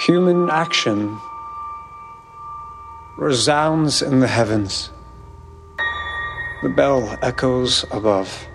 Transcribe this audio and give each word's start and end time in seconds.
Human 0.00 0.50
action 0.50 1.18
resounds 3.16 4.02
in 4.02 4.20
the 4.20 4.26
heavens. 4.26 4.90
The 6.62 6.68
bell 6.68 7.18
echoes 7.22 7.84
above. 7.90 8.46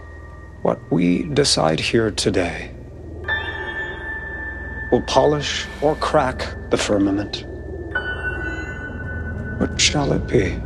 What 0.62 0.80
we 0.92 1.24
decide 1.24 1.80
here 1.80 2.12
today 2.12 2.72
will 4.92 5.02
polish 5.08 5.66
or 5.82 5.96
crack 5.96 6.46
the 6.70 6.78
firmament. 6.78 7.44
What 9.60 9.82
shall 9.82 10.14
it 10.14 10.28
be? 10.28 10.60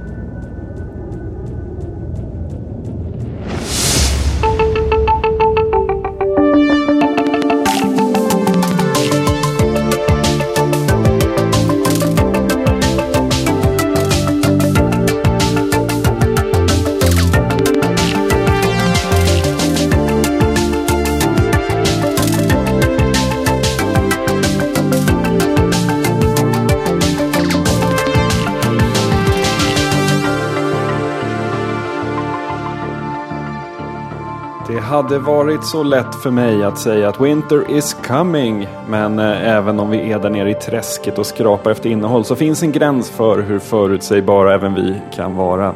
Hade 34.95 35.19
varit 35.19 35.63
så 35.63 35.83
lätt 35.83 36.15
för 36.15 36.31
mig 36.31 36.63
att 36.63 36.79
säga 36.79 37.09
att 37.09 37.21
Winter 37.21 37.71
is 37.71 37.93
coming. 38.07 38.67
Men 38.89 39.19
eh, 39.19 39.55
även 39.55 39.79
om 39.79 39.89
vi 39.89 40.11
är 40.11 40.19
där 40.19 40.29
nere 40.29 40.49
i 40.49 40.53
träsket 40.53 41.19
och 41.19 41.25
skrapar 41.25 41.71
efter 41.71 41.89
innehåll 41.89 42.25
så 42.25 42.35
finns 42.35 42.63
en 42.63 42.71
gräns 42.71 43.09
för 43.09 43.41
hur 43.41 43.59
förutsägbara 43.59 44.53
även 44.53 44.73
vi 44.73 44.95
kan 45.15 45.35
vara. 45.35 45.75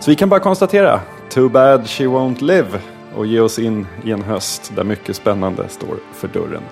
Så 0.00 0.10
vi 0.10 0.16
kan 0.16 0.28
bara 0.28 0.40
konstatera, 0.40 1.00
too 1.28 1.48
bad 1.48 1.88
she 1.88 2.04
won't 2.04 2.42
live 2.42 2.68
och 3.16 3.26
ge 3.26 3.40
oss 3.40 3.58
in 3.58 3.86
i 4.04 4.10
en 4.10 4.22
höst 4.22 4.72
där 4.76 4.84
mycket 4.84 5.16
spännande 5.16 5.68
står 5.68 5.96
för 6.12 6.28
dörren. 6.28 6.62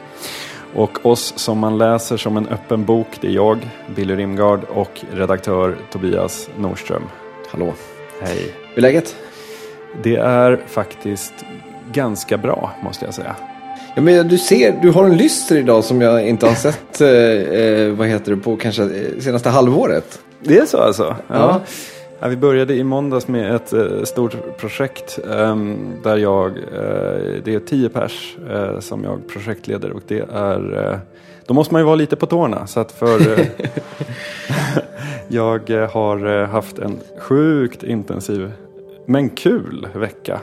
Och 0.74 1.06
oss 1.06 1.38
som 1.38 1.58
man 1.58 1.78
läser 1.78 2.16
som 2.16 2.36
en 2.36 2.48
öppen 2.48 2.84
bok, 2.84 3.08
det 3.20 3.26
är 3.26 3.32
jag, 3.32 3.70
Billy 3.94 4.16
Rimgard 4.16 4.60
och 4.64 5.04
redaktör 5.12 5.76
Tobias 5.90 6.48
Norström. 6.58 7.02
Hallå. 7.50 7.74
Hej. 8.22 8.54
Hur 8.68 8.78
är 8.78 8.82
läget? 8.82 9.16
Det 10.02 10.16
är 10.16 10.60
faktiskt 10.66 11.34
ganska 11.92 12.38
bra, 12.38 12.72
måste 12.84 13.04
jag 13.04 13.14
säga. 13.14 13.36
Ja, 13.94 14.02
men 14.02 14.28
du 14.28 14.38
ser, 14.38 14.78
du 14.82 14.90
har 14.90 15.04
en 15.04 15.16
lyster 15.16 15.56
idag 15.56 15.84
som 15.84 16.00
jag 16.00 16.28
inte 16.28 16.46
har 16.46 16.54
sett, 16.54 17.00
eh, 17.00 17.08
eh, 17.08 17.92
vad 17.92 18.08
heter 18.08 18.30
det, 18.30 18.36
på 18.36 18.56
kanske 18.56 18.82
eh, 18.82 19.20
senaste 19.20 19.48
halvåret. 19.48 20.18
Det 20.40 20.58
är 20.58 20.66
så 20.66 20.78
alltså? 20.78 21.16
Ja. 21.28 21.60
Ja, 22.20 22.28
vi 22.28 22.36
började 22.36 22.74
i 22.74 22.84
måndags 22.84 23.28
med 23.28 23.54
ett 23.54 23.72
eh, 23.72 24.02
stort 24.04 24.58
projekt 24.58 25.18
ehm, 25.32 25.92
där 26.02 26.16
jag, 26.16 26.46
eh, 26.46 27.42
det 27.44 27.54
är 27.54 27.60
tio 27.60 27.88
pers 27.88 28.36
eh, 28.50 28.80
som 28.80 29.04
jag 29.04 29.28
projektleder 29.28 29.90
och 29.90 30.02
det 30.06 30.20
är, 30.32 30.90
eh, 30.92 30.98
då 31.46 31.54
måste 31.54 31.74
man 31.74 31.80
ju 31.80 31.86
vara 31.86 31.96
lite 31.96 32.16
på 32.16 32.26
tårna 32.26 32.66
så 32.66 32.80
att 32.80 32.92
för 32.92 33.38
eh, 33.40 33.46
jag 35.28 35.70
eh, 35.70 35.90
har 35.90 36.40
eh, 36.42 36.48
haft 36.48 36.78
en 36.78 36.98
sjukt 37.18 37.82
intensiv 37.82 38.52
men 39.06 39.30
kul 39.30 39.88
vecka 39.94 40.40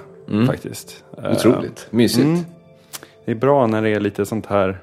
faktiskt. 0.48 1.04
Eh, 1.18 1.32
Otroligt, 1.32 1.88
mysigt. 1.90 2.26
Mm. 2.26 2.46
Det 3.26 3.32
är 3.32 3.36
bra 3.36 3.68
när 3.68 3.82
det 3.82 3.90
är 3.90 4.00
lite 4.00 4.26
sånt 4.26 4.46
här, 4.46 4.82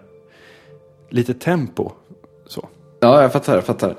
lite 1.09 1.35
tempo. 1.35 1.93
Så. 2.47 2.69
Ja, 3.01 3.23
jag 3.23 3.33
fattar, 3.33 3.55
jag 3.55 3.65
fattar. 3.65 3.97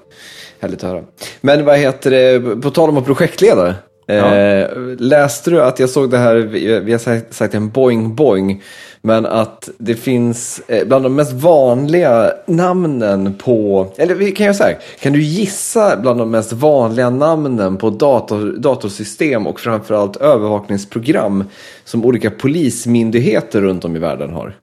Härligt 0.59 0.83
att 0.83 0.89
höra. 0.89 1.03
Men 1.41 1.65
vad 1.65 1.77
heter 1.77 2.11
det, 2.11 2.61
på 2.61 2.71
tal 2.71 2.89
om 2.89 2.97
att 2.97 3.05
projektleda. 3.05 3.75
Eh, 4.11 4.69
läste 4.97 5.51
du 5.51 5.61
att 5.61 5.79
jag 5.79 5.89
såg 5.89 6.11
det 6.11 6.17
här, 6.17 6.35
vi 6.79 6.91
har 6.91 7.31
sagt, 7.33 7.53
en 7.53 7.69
boing 7.69 8.15
boing, 8.15 8.63
men 9.01 9.25
att 9.25 9.69
det 9.77 9.95
finns 9.95 10.61
eh, 10.67 10.87
bland 10.87 11.05
de 11.05 11.15
mest 11.15 11.33
vanliga 11.33 12.31
namnen 12.45 13.33
på, 13.33 13.87
eller 13.97 14.15
vi 14.15 14.31
kan 14.31 14.45
göra 14.45 14.53
så 14.53 14.63
här, 14.63 14.77
kan 14.99 15.13
du 15.13 15.21
gissa 15.21 15.97
bland 15.97 16.19
de 16.19 16.31
mest 16.31 16.53
vanliga 16.53 17.09
namnen 17.09 17.77
på 17.77 17.89
dator, 17.89 18.55
datorsystem 18.57 19.47
och 19.47 19.59
framförallt 19.59 20.15
övervakningsprogram 20.15 21.43
som 21.85 22.05
olika 22.05 22.31
polismyndigheter 22.31 23.61
runt 23.61 23.85
om 23.85 23.95
i 23.95 23.99
världen 23.99 24.33
har? 24.33 24.55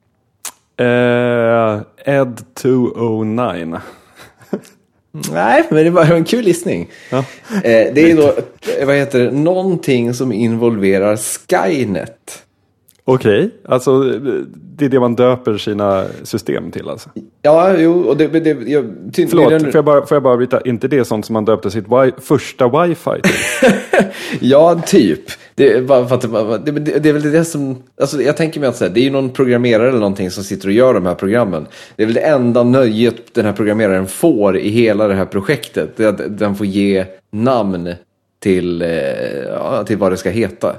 Eh, 0.80 1.80
Ed 2.04 2.40
209. 2.54 3.80
Nej, 5.32 5.64
men 5.70 5.84
det 5.84 5.90
var 5.90 6.04
en 6.04 6.24
kul 6.24 6.46
gissning. 6.46 6.88
Ja. 7.10 7.18
Eh, 7.18 7.22
det 7.94 8.10
är 8.10 8.16
då, 8.16 8.26
eh, 8.78 8.86
vad 8.86 8.96
heter 8.96 9.18
det, 9.24 9.30
någonting 9.30 10.14
som 10.14 10.32
involverar 10.32 11.16
Skynet. 11.16 12.42
Okej, 13.04 13.50
alltså 13.68 14.02
det 14.76 14.84
är 14.84 14.88
det 14.88 15.00
man 15.00 15.14
döper 15.14 15.56
sina 15.58 16.04
system 16.22 16.70
till 16.70 16.88
alltså. 16.88 17.10
Ja, 17.42 17.76
jo, 17.78 18.00
och 18.00 18.16
det... 18.16 18.26
det 18.26 18.50
jag, 18.70 18.84
ty, 19.14 19.26
Förlåt, 19.26 19.50
det- 19.50 19.60
får 19.60 19.74
jag 19.74 19.84
bara, 19.84 20.06
får 20.06 20.14
jag 20.16 20.22
bara 20.22 20.36
bryta? 20.36 20.60
inte 20.60 20.88
det 20.88 21.04
sånt 21.04 21.26
som 21.26 21.32
man 21.32 21.44
döpte 21.44 21.70
sitt 21.70 21.86
wi- 21.86 22.20
första 22.20 22.68
wifi 22.84 23.10
till? 23.22 23.70
Ja, 24.40 24.82
typ. 24.86 25.20
Det, 25.58 25.72
är 25.72 25.82
bara 25.82 26.08
för 26.08 26.14
att, 26.14 26.66
det, 26.66 27.08
är 27.08 27.12
väl 27.12 27.32
det 27.32 27.44
som... 27.44 27.76
Alltså, 28.00 28.22
jag 28.22 28.36
tänker 28.36 28.60
mig 28.60 28.68
att 28.68 28.80
här, 28.80 28.88
det 28.88 29.00
är 29.00 29.04
ju 29.04 29.10
någon 29.10 29.30
programmerare 29.30 29.88
eller 29.88 29.98
någonting 29.98 30.30
som 30.30 30.44
sitter 30.44 30.68
och 30.68 30.74
gör 30.74 30.94
de 30.94 31.06
här 31.06 31.14
programmen. 31.14 31.66
Det 31.96 32.02
är 32.02 32.06
väl 32.06 32.14
det 32.14 32.20
enda 32.20 32.62
nöjet 32.62 33.34
den 33.34 33.44
här 33.44 33.52
programmeraren 33.52 34.06
får 34.06 34.58
i 34.58 34.68
hela 34.68 35.08
det 35.08 35.14
här 35.14 35.24
projektet. 35.24 35.96
Det 35.96 36.04
är 36.04 36.08
att 36.08 36.38
den 36.38 36.54
får 36.54 36.66
ge 36.66 37.04
namn 37.30 37.94
till, 38.38 38.82
eh, 38.82 38.88
ja, 39.46 39.84
till 39.84 39.96
vad 39.96 40.12
det 40.12 40.16
ska 40.16 40.30
heta. 40.30 40.76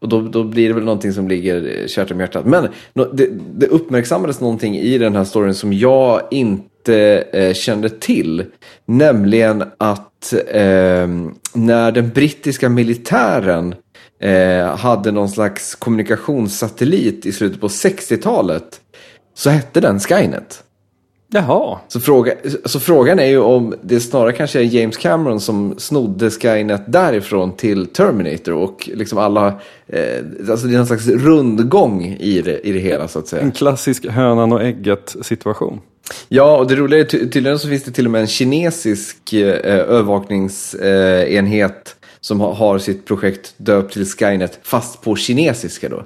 Och 0.00 0.08
då, 0.08 0.20
då 0.20 0.44
blir 0.44 0.68
det 0.68 0.74
väl 0.74 0.84
någonting 0.84 1.12
som 1.12 1.28
ligger 1.28 1.86
kärt 1.86 2.10
om 2.10 2.20
hjärtat. 2.20 2.46
Men 2.46 2.68
det, 3.12 3.28
det 3.54 3.66
uppmärksammades 3.66 4.40
någonting 4.40 4.76
i 4.76 4.98
den 4.98 5.16
här 5.16 5.24
storyn 5.24 5.54
som 5.54 5.72
jag 5.72 6.22
inte 6.30 6.68
eh, 6.88 7.54
kände 7.54 7.90
till. 7.90 8.44
Nämligen 8.86 9.64
att 9.78 10.32
eh, 10.32 11.08
när 11.52 11.92
den 11.92 12.10
brittiska 12.10 12.68
militären 12.68 13.74
eh, 14.20 14.76
hade 14.76 15.12
någon 15.12 15.28
slags 15.28 15.74
kommunikationssatellit 15.74 17.26
i 17.26 17.32
slutet 17.32 17.60
på 17.60 17.68
60-talet 17.68 18.80
så 19.34 19.50
hette 19.50 19.80
den 19.80 20.00
Skynet. 20.00 20.64
Jaha, 21.30 21.78
Så, 21.88 22.00
fråga, 22.00 22.32
så 22.64 22.80
frågan 22.80 23.18
är 23.18 23.26
ju 23.26 23.38
om 23.38 23.74
det 23.82 24.00
snarare 24.00 24.32
kanske 24.32 24.60
är 24.60 24.62
James 24.62 24.96
Cameron 24.96 25.40
som 25.40 25.74
snodde 25.78 26.30
Skynet 26.30 26.82
därifrån 26.86 27.56
till 27.56 27.86
Terminator 27.86 28.54
och 28.54 28.90
liksom 28.94 29.18
alla, 29.18 29.46
eh, 29.86 30.50
alltså 30.50 30.66
det 30.66 30.74
är 30.74 30.78
en 30.78 30.86
slags 30.86 31.08
rundgång 31.08 32.04
i 32.20 32.42
det, 32.42 32.68
i 32.68 32.72
det 32.72 32.78
hela 32.78 33.08
så 33.08 33.18
att 33.18 33.28
säga. 33.28 33.42
en 33.42 33.52
klassisk 33.52 34.06
hönan 34.06 34.52
och 34.52 34.62
ägget 34.62 35.16
situation. 35.22 35.80
Ja, 36.28 36.56
och 36.58 36.66
det 36.66 36.76
roliga 36.76 37.00
är 37.00 37.04
ty- 37.04 37.30
tydligen 37.30 37.58
så 37.58 37.68
finns 37.68 37.82
det 37.84 37.90
till 37.90 38.04
och 38.04 38.10
med 38.10 38.20
en 38.20 38.26
kinesisk 38.26 39.32
eh, 39.32 39.48
övervakningsenhet 40.68 41.96
som 42.20 42.40
ha, 42.40 42.52
har 42.54 42.78
sitt 42.78 43.06
projekt 43.06 43.54
döpt 43.56 43.92
till 43.92 44.06
Skynet 44.06 44.58
fast 44.62 45.02
på 45.02 45.16
kinesiska 45.16 45.88
då. 45.88 45.96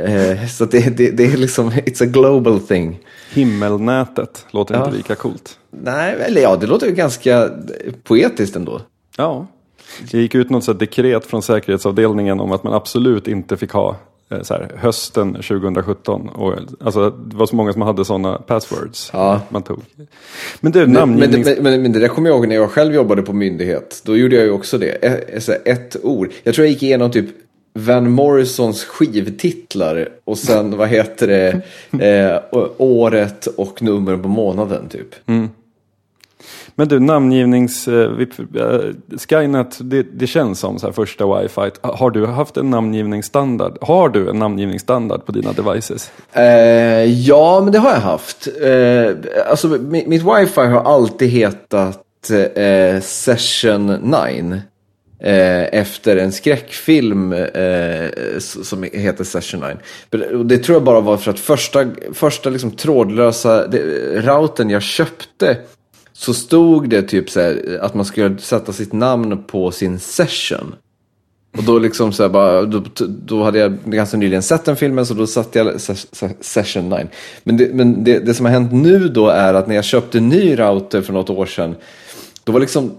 eh, 0.00 0.46
så 0.46 0.64
det, 0.64 0.96
det, 0.96 1.10
det 1.10 1.24
är 1.24 1.36
liksom, 1.36 1.70
it's 1.70 2.02
a 2.02 2.06
global 2.06 2.60
thing. 2.60 2.98
Himmelnätet 3.32 4.46
låter 4.50 4.74
Ja. 4.74 4.84
inte 4.84 4.96
lika 4.96 5.14
coolt. 5.14 5.58
Nej, 5.70 6.16
eller 6.26 6.40
ja, 6.40 6.56
det 6.56 6.66
låter 6.66 6.86
ju 6.86 6.92
ganska 6.94 7.50
poetiskt 8.04 8.56
ändå. 8.56 8.80
Ja, 9.16 9.46
det 10.10 10.18
gick 10.18 10.34
ut 10.34 10.50
något 10.50 10.64
så 10.64 10.72
dekret 10.72 11.26
från 11.26 11.42
säkerhetsavdelningen 11.42 12.40
om 12.40 12.52
att 12.52 12.64
man 12.64 12.72
absolut 12.74 13.28
inte 13.28 13.56
fick 13.56 13.70
ha 13.70 13.90
eh, 13.90 13.96
så 14.42 14.54
här, 14.54 14.70
hösten 14.76 15.34
2017. 15.34 16.28
Och, 16.28 16.54
alltså, 16.80 17.10
det 17.10 17.36
var 17.36 17.46
så 17.46 17.56
många 17.56 17.72
som 17.72 17.82
hade 17.82 18.04
sådana 18.04 18.38
passwords. 18.38 19.10
Ja. 19.12 19.40
Man 19.48 19.62
tog. 19.62 19.80
Men 20.60 20.72
du, 20.72 20.78
Men, 20.78 20.92
men, 20.92 21.00
namngivnings... 21.00 21.46
men, 21.46 21.62
men, 21.62 21.82
men 21.82 21.92
det 21.92 21.98
där 21.98 22.08
kommer 22.08 22.30
jag 22.30 22.36
ihåg 22.36 22.48
när 22.48 22.56
jag 22.56 22.70
själv 22.70 22.94
jobbade 22.94 23.22
på 23.22 23.32
myndighet. 23.32 24.02
Då 24.04 24.16
gjorde 24.16 24.36
jag 24.36 24.44
ju 24.44 24.50
också 24.50 24.78
det. 24.78 24.90
Ett, 24.90 25.48
ett 25.68 25.96
ord. 26.02 26.30
Jag 26.42 26.54
tror 26.54 26.66
jag 26.66 26.72
gick 26.72 26.82
igenom 26.82 27.10
typ 27.10 27.26
Van 27.74 28.10
Morrisons 28.10 28.84
skivtitlar 28.84 30.08
och 30.24 30.38
sen 30.38 30.76
vad 30.76 30.88
heter 30.88 31.26
det 31.26 31.60
eh, 32.06 32.62
året 32.78 33.46
och 33.46 33.82
nummer 33.82 34.16
på 34.16 34.28
månaden 34.28 34.88
typ. 34.88 35.14
Men 36.74 36.88
du, 36.88 37.00
namngivnings... 37.00 37.88
Eh, 37.88 38.10
eh, 38.54 38.80
Skynet, 39.28 39.78
det, 39.80 40.02
det 40.02 40.26
känns 40.26 40.58
som 40.58 40.78
så 40.78 40.86
här 40.86 40.92
första 40.92 41.38
wifi. 41.38 41.70
Har 41.80 42.10
du 42.10 42.26
haft 42.26 42.56
en 42.56 42.70
namngivningsstandard? 42.70 43.78
Har 43.80 44.08
du 44.08 44.30
en 44.30 44.38
namngivningsstandard 44.38 45.26
på 45.26 45.32
dina 45.32 45.52
devices? 45.52 46.10
Eh, 46.32 47.04
ja, 47.04 47.60
men 47.60 47.72
det 47.72 47.78
har 47.78 47.90
jag 47.90 48.00
haft. 48.00 48.48
Eh, 48.62 49.50
alltså 49.50 49.68
mitt, 49.68 50.06
mitt 50.06 50.22
wifi 50.22 50.60
har 50.60 50.82
alltid 50.82 51.28
hetat 51.28 52.30
eh, 52.54 53.00
Session 53.00 53.86
9. 53.86 54.62
Eh, 55.24 55.80
efter 55.80 56.16
en 56.16 56.32
skräckfilm 56.32 57.32
eh, 57.32 58.38
som 58.38 58.82
heter 58.82 59.24
Session 59.24 59.64
9. 60.10 60.42
Det 60.44 60.58
tror 60.58 60.76
jag 60.76 60.84
bara 60.84 61.00
var 61.00 61.16
för 61.16 61.30
att 61.30 61.38
första, 61.38 61.86
första 62.12 62.50
liksom 62.50 62.70
trådlösa 62.70 63.66
det, 63.66 63.80
routern 64.20 64.70
jag 64.70 64.82
köpte 64.82 65.56
så 66.22 66.34
stod 66.34 66.88
det 66.88 67.02
typ 67.02 67.30
så 67.30 67.40
här, 67.40 67.78
att 67.82 67.94
man 67.94 68.04
skulle 68.04 68.38
sätta 68.38 68.72
sitt 68.72 68.92
namn 68.92 69.42
på 69.42 69.70
sin 69.70 69.98
session. 69.98 70.74
Och 71.56 71.64
då 71.64 71.78
liksom 71.78 72.12
så 72.12 72.22
här 72.22 72.30
bara, 72.30 72.62
då, 72.62 72.82
då 73.08 73.42
hade 73.42 73.58
jag 73.58 73.78
ganska 73.84 74.16
nyligen 74.16 74.42
sett 74.42 74.64
den 74.64 74.76
filmen 74.76 75.06
så 75.06 75.14
då 75.14 75.26
satte 75.26 75.58
jag 75.58 75.80
session 76.40 76.88
9. 76.88 77.06
Men, 77.44 77.56
det, 77.56 77.74
men 77.74 78.04
det, 78.04 78.18
det, 78.18 78.34
som 78.34 78.46
har 78.46 78.52
hänt 78.52 78.72
nu 78.72 79.08
då 79.08 79.28
är 79.28 79.54
att 79.54 79.66
när 79.66 79.74
jag 79.74 79.84
köpte 79.84 80.20
ny 80.20 80.58
router 80.58 81.02
för 81.02 81.12
något 81.12 81.30
år 81.30 81.46
sedan. 81.46 81.74
Då 82.44 82.52
var 82.52 82.60
liksom, 82.60 82.90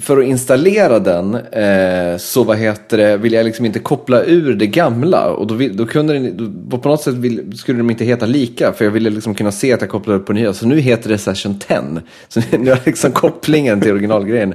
för 0.00 0.18
att 0.18 0.24
installera 0.24 0.98
den 0.98 1.34
eh, 1.34 2.16
så 2.18 2.44
vad 2.44 2.58
heter 2.58 2.96
det, 2.96 3.16
vill 3.16 3.32
jag 3.32 3.44
liksom 3.44 3.66
inte 3.66 3.78
koppla 3.78 4.24
ur 4.24 4.54
det 4.54 4.66
gamla. 4.66 5.30
Och 5.30 5.46
då, 5.46 5.68
då 5.72 5.86
kunde 5.86 6.12
den, 6.12 6.52
då, 6.68 6.78
på 6.78 6.88
något 6.88 7.02
sätt 7.02 7.14
vill, 7.14 7.58
skulle 7.58 7.78
de 7.78 7.90
inte 7.90 8.04
heta 8.04 8.26
lika. 8.26 8.72
För 8.72 8.84
jag 8.84 8.92
ville 8.92 9.10
liksom 9.10 9.34
kunna 9.34 9.52
se 9.52 9.72
att 9.72 9.80
jag 9.80 9.90
kopplade 9.90 10.18
upp 10.18 10.26
på 10.26 10.32
nya. 10.32 10.52
Så 10.52 10.66
nu 10.66 10.80
heter 10.80 11.08
det 11.08 11.18
session 11.18 11.58
10. 11.58 11.78
Så 12.28 12.40
nu 12.58 12.70
har 12.70 12.80
liksom 12.84 13.12
kopplingen 13.12 13.80
till 13.80 13.92
originalgrejen 13.92 14.54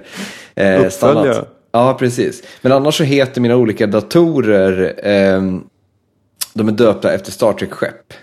eh, 0.55 0.89
stannat. 0.89 1.53
Ja, 1.71 1.93
precis. 1.99 2.43
Men 2.61 2.71
annars 2.71 2.97
så 2.97 3.03
heter 3.03 3.41
mina 3.41 3.55
olika 3.55 3.87
datorer, 3.87 4.93
eh, 5.03 5.41
de 6.53 6.67
är 6.67 6.71
döpta 6.71 7.13
efter 7.13 7.31
Star 7.31 7.53
Trek-skepp. 7.53 8.13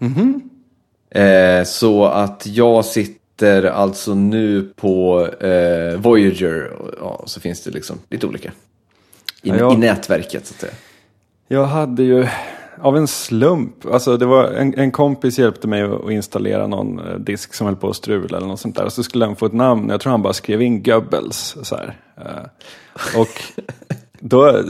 Mm 0.00 0.14
-hmm. 0.14 1.58
eh, 1.60 1.64
så 1.64 2.04
att 2.04 2.46
jag 2.46 2.84
sitter 2.84 3.23
alltså 3.52 4.14
nu 4.14 4.72
på 4.76 5.26
eh, 5.40 6.00
Voyager, 6.00 6.72
och, 6.72 6.90
ja, 7.00 7.22
så 7.26 7.40
finns 7.40 7.64
det 7.64 7.70
liksom 7.70 7.98
lite 8.10 8.26
olika. 8.26 8.48
I, 9.42 9.48
ja, 9.48 9.56
jag, 9.56 9.72
I 9.74 9.76
nätverket 9.76 10.46
så 10.46 10.54
att 10.54 10.60
säga. 10.60 10.72
Jag 11.48 11.64
hade 11.64 12.02
ju 12.02 12.26
av 12.80 12.96
en 12.96 13.06
slump. 13.06 13.86
Alltså 13.92 14.16
det 14.16 14.26
var 14.26 14.44
en, 14.44 14.78
en 14.78 14.90
kompis 14.90 15.38
hjälpte 15.38 15.68
mig 15.68 15.82
att 15.82 16.10
installera 16.10 16.66
någon 16.66 16.98
eh, 16.98 17.18
disk 17.18 17.54
som 17.54 17.66
höll 17.66 17.76
på 17.76 17.88
att 17.88 17.96
strula 17.96 18.36
eller 18.36 18.46
något 18.46 18.60
sånt 18.60 18.76
där. 18.76 18.84
Och 18.84 18.92
så 18.92 19.02
skulle 19.02 19.26
den 19.26 19.36
få 19.36 19.46
ett 19.46 19.52
namn. 19.52 19.88
Jag 19.88 20.00
tror 20.00 20.10
han 20.10 20.22
bara 20.22 20.32
skrev 20.32 20.62
in 20.62 20.82
Goebbels. 20.82 21.56
Så 21.62 21.76
här. 21.76 21.96
Eh, 22.16 23.20
och 23.20 23.42
då, 24.20 24.62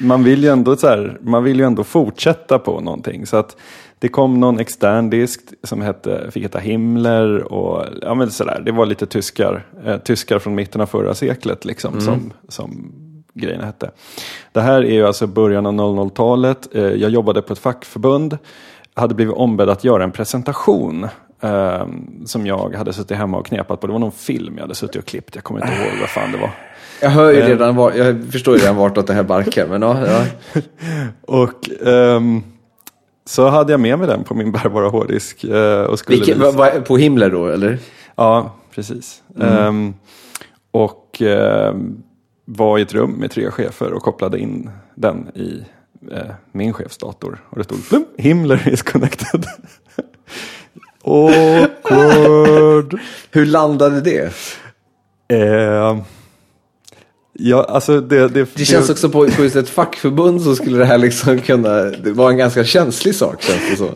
man 0.00 0.24
vill 0.24 0.42
ju 0.42 0.50
ändå 0.50 0.76
så 0.76 0.86
här, 0.86 1.18
man 1.20 1.44
vill 1.44 1.58
ju 1.58 1.66
ändå 1.66 1.84
fortsätta 1.84 2.58
på 2.58 2.80
någonting. 2.80 3.26
Så 3.26 3.36
att 3.36 3.56
det 3.98 4.08
kom 4.08 4.40
någon 4.40 4.60
extern 4.60 5.10
disk 5.10 5.40
som 5.62 5.82
hette, 5.82 6.30
fick 6.30 6.42
heta 6.42 6.58
Himmler 6.58 7.52
och 7.52 7.86
ja 8.02 8.14
men 8.14 8.30
sådär. 8.30 8.62
Det 8.64 8.72
var 8.72 8.86
lite 8.86 9.06
tyskar, 9.06 9.66
eh, 9.84 9.96
tyskar 9.96 10.38
från 10.38 10.54
mitten 10.54 10.80
av 10.80 10.86
förra 10.86 11.14
seklet 11.14 11.64
liksom 11.64 11.92
mm. 11.92 12.04
som, 12.04 12.32
som 12.48 12.92
grejerna 13.34 13.66
hette. 13.66 13.90
Det 14.52 14.60
här 14.60 14.84
är 14.84 14.92
ju 14.92 15.06
alltså 15.06 15.26
början 15.26 15.66
av 15.66 15.72
00-talet. 15.72 16.74
Eh, 16.74 16.82
jag 16.82 17.10
jobbade 17.10 17.42
på 17.42 17.52
ett 17.52 17.58
fackförbund. 17.58 18.38
Hade 18.94 19.14
blivit 19.14 19.34
ombedd 19.34 19.68
att 19.68 19.84
göra 19.84 20.04
en 20.04 20.12
presentation 20.12 21.08
eh, 21.40 21.86
som 22.24 22.46
jag 22.46 22.74
hade 22.74 22.92
suttit 22.92 23.16
hemma 23.16 23.38
och 23.38 23.46
knepat 23.46 23.80
på. 23.80 23.86
Det 23.86 23.92
var 23.92 24.00
någon 24.00 24.12
film 24.12 24.54
jag 24.56 24.62
hade 24.62 24.74
suttit 24.74 24.96
och 24.96 25.04
klippt. 25.04 25.34
Jag 25.34 25.44
kommer 25.44 25.60
inte 25.60 25.72
ihåg 25.72 26.00
vad 26.00 26.08
fan 26.08 26.32
det 26.32 26.38
var. 26.38 26.50
Jag 27.00 27.10
hör 27.10 27.32
ju 27.32 27.40
eh. 27.40 27.46
redan, 27.46 27.76
var, 27.76 27.92
jag 27.92 28.24
förstår 28.32 28.56
ju 28.56 28.60
redan 28.60 28.76
vartåt 28.76 29.06
det 29.06 29.14
här 29.14 29.22
barkar. 29.22 29.66
Men 29.66 29.82
ja, 29.82 30.06
ja. 30.06 30.60
och 31.20 31.70
um, 31.80 32.42
så 33.26 33.48
hade 33.48 33.72
jag 33.72 33.80
med 33.80 33.98
mig 33.98 34.08
den 34.08 34.24
på 34.24 34.34
min 34.34 34.52
bärbara 34.52 34.88
hårddisk. 34.88 35.44
Uh, 35.44 35.80
och 35.80 35.98
skulle 35.98 36.18
Vilke, 36.18 36.34
va, 36.34 36.50
va, 36.50 36.70
på 36.86 36.96
Himmler 36.96 37.30
då 37.30 37.46
eller? 37.46 37.78
Ja, 38.16 38.54
precis. 38.74 39.22
Mm. 39.36 39.66
Um, 39.66 39.94
och 40.70 41.20
um, 41.20 42.02
var 42.44 42.78
i 42.78 42.82
ett 42.82 42.94
rum 42.94 43.10
med 43.10 43.30
tre 43.30 43.50
chefer 43.50 43.92
och 43.92 44.02
kopplade 44.02 44.38
in 44.38 44.70
den 44.94 45.28
i 45.34 45.64
eh, 46.12 46.30
min 46.52 46.72
chefsdator. 46.72 47.44
Och 47.50 47.58
det 47.58 47.64
stod 47.64 47.88
plum, 47.88 48.04
Himmler 48.18 48.68
is 48.68 48.82
connected. 48.82 49.46
Awkward. 51.04 53.00
Hur 53.30 53.46
landade 53.46 54.00
det? 54.00 54.32
Eh, 55.28 55.98
ja, 57.38 57.64
alltså 57.64 58.00
det, 58.00 58.28
det, 58.28 58.48
det 58.54 58.64
känns 58.64 58.86
det, 58.86 58.92
också 58.92 59.08
på, 59.08 59.26
på 59.28 59.42
just 59.42 59.56
ett 59.56 59.68
fackförbund 59.68 60.42
så 60.42 60.56
skulle 60.56 60.78
det 60.78 60.84
här 60.84 60.98
liksom 60.98 61.38
kunna 61.38 61.82
det 61.82 62.12
var 62.12 62.30
en 62.30 62.36
ganska 62.36 62.64
känslig 62.64 63.14
sak 63.14 63.42
känns 63.42 63.70
det 63.70 63.76
så. 63.76 63.90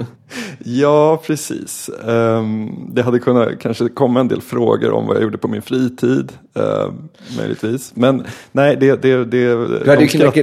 Ja, 0.65 1.23
precis. 1.27 1.91
Um, 2.05 2.91
det 2.95 3.03
hade 3.03 3.19
kunnat 3.19 3.59
kanske 3.61 3.89
komma 3.89 4.21
en 4.21 4.29
del 4.29 4.43
frågor 4.43 4.91
om 4.91 5.07
vad 5.07 5.17
jag 5.17 5.23
gjorde 5.23 5.39
på 5.39 5.49
min 5.49 5.63
fritid. 5.63 6.33
Uh, 6.59 6.93
möjligtvis. 7.39 7.93
Men 7.95 8.27
nej, 8.53 8.77
det... 8.77 9.03
det, 9.03 9.25
det 9.25 9.55
du, 9.85 9.91
hade 9.91 10.07
kunnat, 10.07 10.35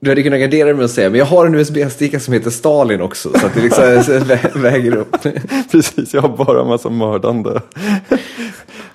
du 0.00 0.10
hade 0.10 0.22
kunnat 0.22 0.40
gardera 0.40 0.64
dig 0.64 0.74
med 0.74 0.84
att 0.84 0.90
säga, 0.90 1.10
men 1.10 1.18
jag 1.18 1.26
har 1.26 1.46
en 1.46 1.54
USB-sticka 1.54 2.20
som 2.20 2.34
heter 2.34 2.50
Stalin 2.50 3.00
också. 3.00 3.38
Så 3.38 3.46
att 3.46 3.54
det 3.54 3.60
liksom 3.60 3.84
väger 4.62 4.96
upp. 4.96 5.16
precis, 5.70 6.14
jag 6.14 6.22
har 6.22 6.36
bara 6.44 6.60
en 6.60 6.68
massa 6.68 6.90
mördande. 6.90 7.60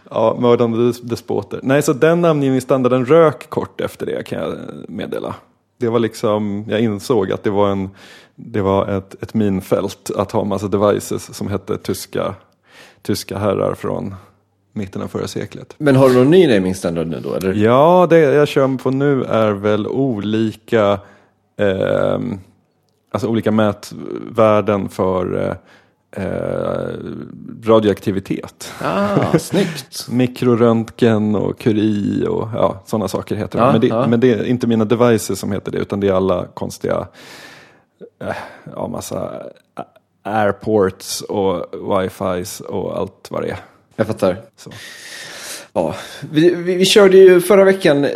Ja, 0.10 0.38
mördande 0.40 0.94
despoter. 1.02 1.60
Nej, 1.64 1.82
så 1.82 1.94
den 1.94 2.22
namngivningsstandarden 2.22 3.06
rök 3.06 3.50
kort 3.50 3.82
efter 3.82 4.06
det 4.06 4.24
kan 4.24 4.40
jag 4.40 4.56
meddela. 4.88 5.36
Det 5.78 5.90
var 5.90 6.00
liksom, 6.00 6.66
jag 6.70 6.82
insåg 6.82 7.32
att 7.32 7.44
det 7.44 7.50
var 7.50 7.70
en 7.70 7.90
det 8.42 8.62
var 8.62 8.88
ett, 8.88 9.24
ett 9.24 9.34
minfält 9.34 10.12
att 10.18 10.32
ha 10.32 10.44
massa 10.44 10.68
devices 10.68 11.36
som 11.36 11.48
hette 11.48 11.78
tyska, 11.78 12.36
tyska 13.02 13.38
herrar 13.38 13.74
från 13.74 14.16
mitten 14.74 15.02
av 15.02 15.08
förra 15.08 15.28
seklet. 15.28 15.76
Men 15.78 15.96
har 15.96 16.10
du 16.10 16.16
någon 16.16 16.30
ny 16.30 16.48
naming 16.48 16.76
standard 16.76 17.08
nu 17.08 17.20
då? 17.20 17.34
Eller? 17.34 17.54
Ja, 17.54 18.08
det 18.10 18.20
jag 18.20 18.48
kör 18.48 18.78
på 18.78 18.92
nu 18.92 19.24
är 19.24 19.52
väl 19.52 19.88
olika 19.88 21.00
eh, 21.58 22.20
alltså 23.12 23.28
olika 23.28 23.52
mätvärden 23.52 24.90
för 24.90 25.48
eh, 25.48 25.56
eh 26.12 26.24
radioaktivitet. 27.64 28.74
Ah, 28.82 29.38
snyggt! 29.40 30.08
Mikroröntgen 30.10 31.36
och 31.36 31.60
Curie 31.60 32.28
och 32.28 32.50
ja, 32.54 32.84
sådana 32.86 33.08
saker 33.08 33.36
heter 33.36 33.60
det. 33.60 33.66
Ah, 33.66 33.72
men, 33.72 33.82
det 33.82 33.92
ah. 33.92 34.08
men 34.08 34.20
det 34.20 34.34
är 34.34 34.44
inte 34.44 34.68
mina 34.68 34.86
devices 34.86 35.40
som 35.40 35.52
heter 35.52 35.72
det 35.72 35.78
utan 35.78 36.00
det 36.00 36.08
är 36.08 36.14
alla 36.14 36.46
konstiga 36.46 37.08
Äh, 38.20 38.36
ja, 38.76 38.88
massa 38.88 39.44
airports 40.24 41.22
och 41.22 41.66
wifi 41.74 42.64
och 42.68 42.98
allt 42.98 43.28
vad 43.32 43.42
det 43.42 43.50
är. 43.50 43.60
Jag 43.96 44.08
fattar. 44.08 44.42
Så. 44.56 44.72
Ja, 45.74 45.96
vi, 46.32 46.56
vi, 46.56 46.76
vi, 46.76 46.86
körde 46.86 47.18
ju 47.18 47.42
förra 47.42 47.64
veckan 47.64 48.06
eh, 48.06 48.12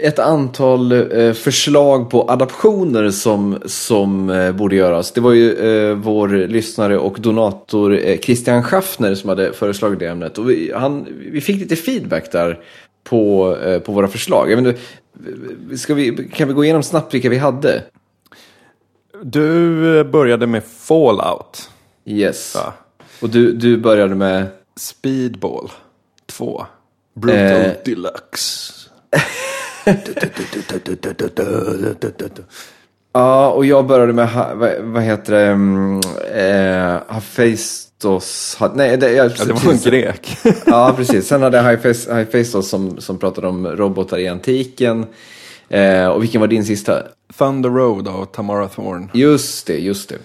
ett 0.00 0.18
antal 0.18 0.92
eh, 0.92 1.32
förslag 1.32 2.10
på 2.10 2.30
adaptioner 2.30 3.10
som, 3.10 3.58
som 3.66 4.30
eh, 4.30 4.52
borde 4.52 4.76
göras. 4.76 5.12
Det 5.12 5.20
var 5.20 5.32
ju 5.32 5.94
vår 5.94 6.28
lyssnare 6.28 6.98
och 6.98 7.20
donator 7.20 8.16
Christian 8.22 8.62
Schaffner 8.62 9.14
som 9.14 9.28
hade 9.28 9.52
föreslagit 9.52 9.98
det 9.98 10.06
ämnet. 10.06 10.38
Och 10.38 10.50
vi, 10.50 10.72
han, 10.74 11.06
vi 11.30 11.40
fick 11.40 11.60
lite 11.60 11.76
feedback 11.76 12.32
där 12.32 12.60
på, 13.04 13.56
på 13.84 13.92
våra 13.92 14.08
förslag. 14.08 14.50
Jag 14.50 14.62
menar, 14.62 14.74
ska 15.76 15.94
vi, 15.94 16.28
kan 16.32 16.48
vi 16.48 16.54
gå 16.54 16.64
igenom 16.64 16.82
snabbt 16.82 17.14
vilka 17.14 17.28
vi 17.28 17.38
hade? 17.38 17.82
Du 19.22 20.04
började 20.04 20.46
med 20.46 20.64
Fallout. 20.64 21.70
Yes. 22.04 22.52
Ja. 22.56 22.74
Och 23.20 23.30
du, 23.30 23.52
du 23.52 23.76
började 23.76 24.14
med? 24.14 24.46
Speedball 24.76 25.70
2. 26.26 26.66
Brutal 27.14 27.60
eh. 27.60 27.72
Deluxe. 27.84 28.72
ja, 33.12 33.50
och 33.50 33.66
jag 33.66 33.86
började 33.86 34.12
med, 34.12 34.28
vad, 34.80 35.02
heter 35.02 35.32
det, 35.32 35.52
um, 35.52 36.00
eh, 36.34 37.14
Hephaestus. 37.14 38.58
Nej, 38.74 38.96
det, 38.96 39.12
jag, 39.12 39.32
ja, 39.38 39.44
det 39.44 39.52
var 39.52 39.72
en 39.72 39.78
grek. 39.78 40.38
ja, 40.66 40.94
precis. 40.96 41.26
Sen 41.26 41.42
hade 41.42 41.56
jag 41.56 41.64
Hephaestus 41.64 42.68
som, 42.68 43.00
som 43.00 43.18
pratade 43.18 43.46
om 43.48 43.66
robotar 43.66 44.18
i 44.18 44.28
antiken. 44.28 45.06
Eh, 45.68 46.06
och 46.06 46.22
vilken 46.22 46.40
var 46.40 46.48
din 46.48 46.64
sista? 46.64 47.02
Thunder 47.38 47.70
Road 47.70 48.08
av 48.08 48.24
Tamara 48.24 48.68
Thorne. 48.68 49.08
Just 49.12 49.66
det, 49.66 49.78
just 49.78 50.08
det. 50.08 50.18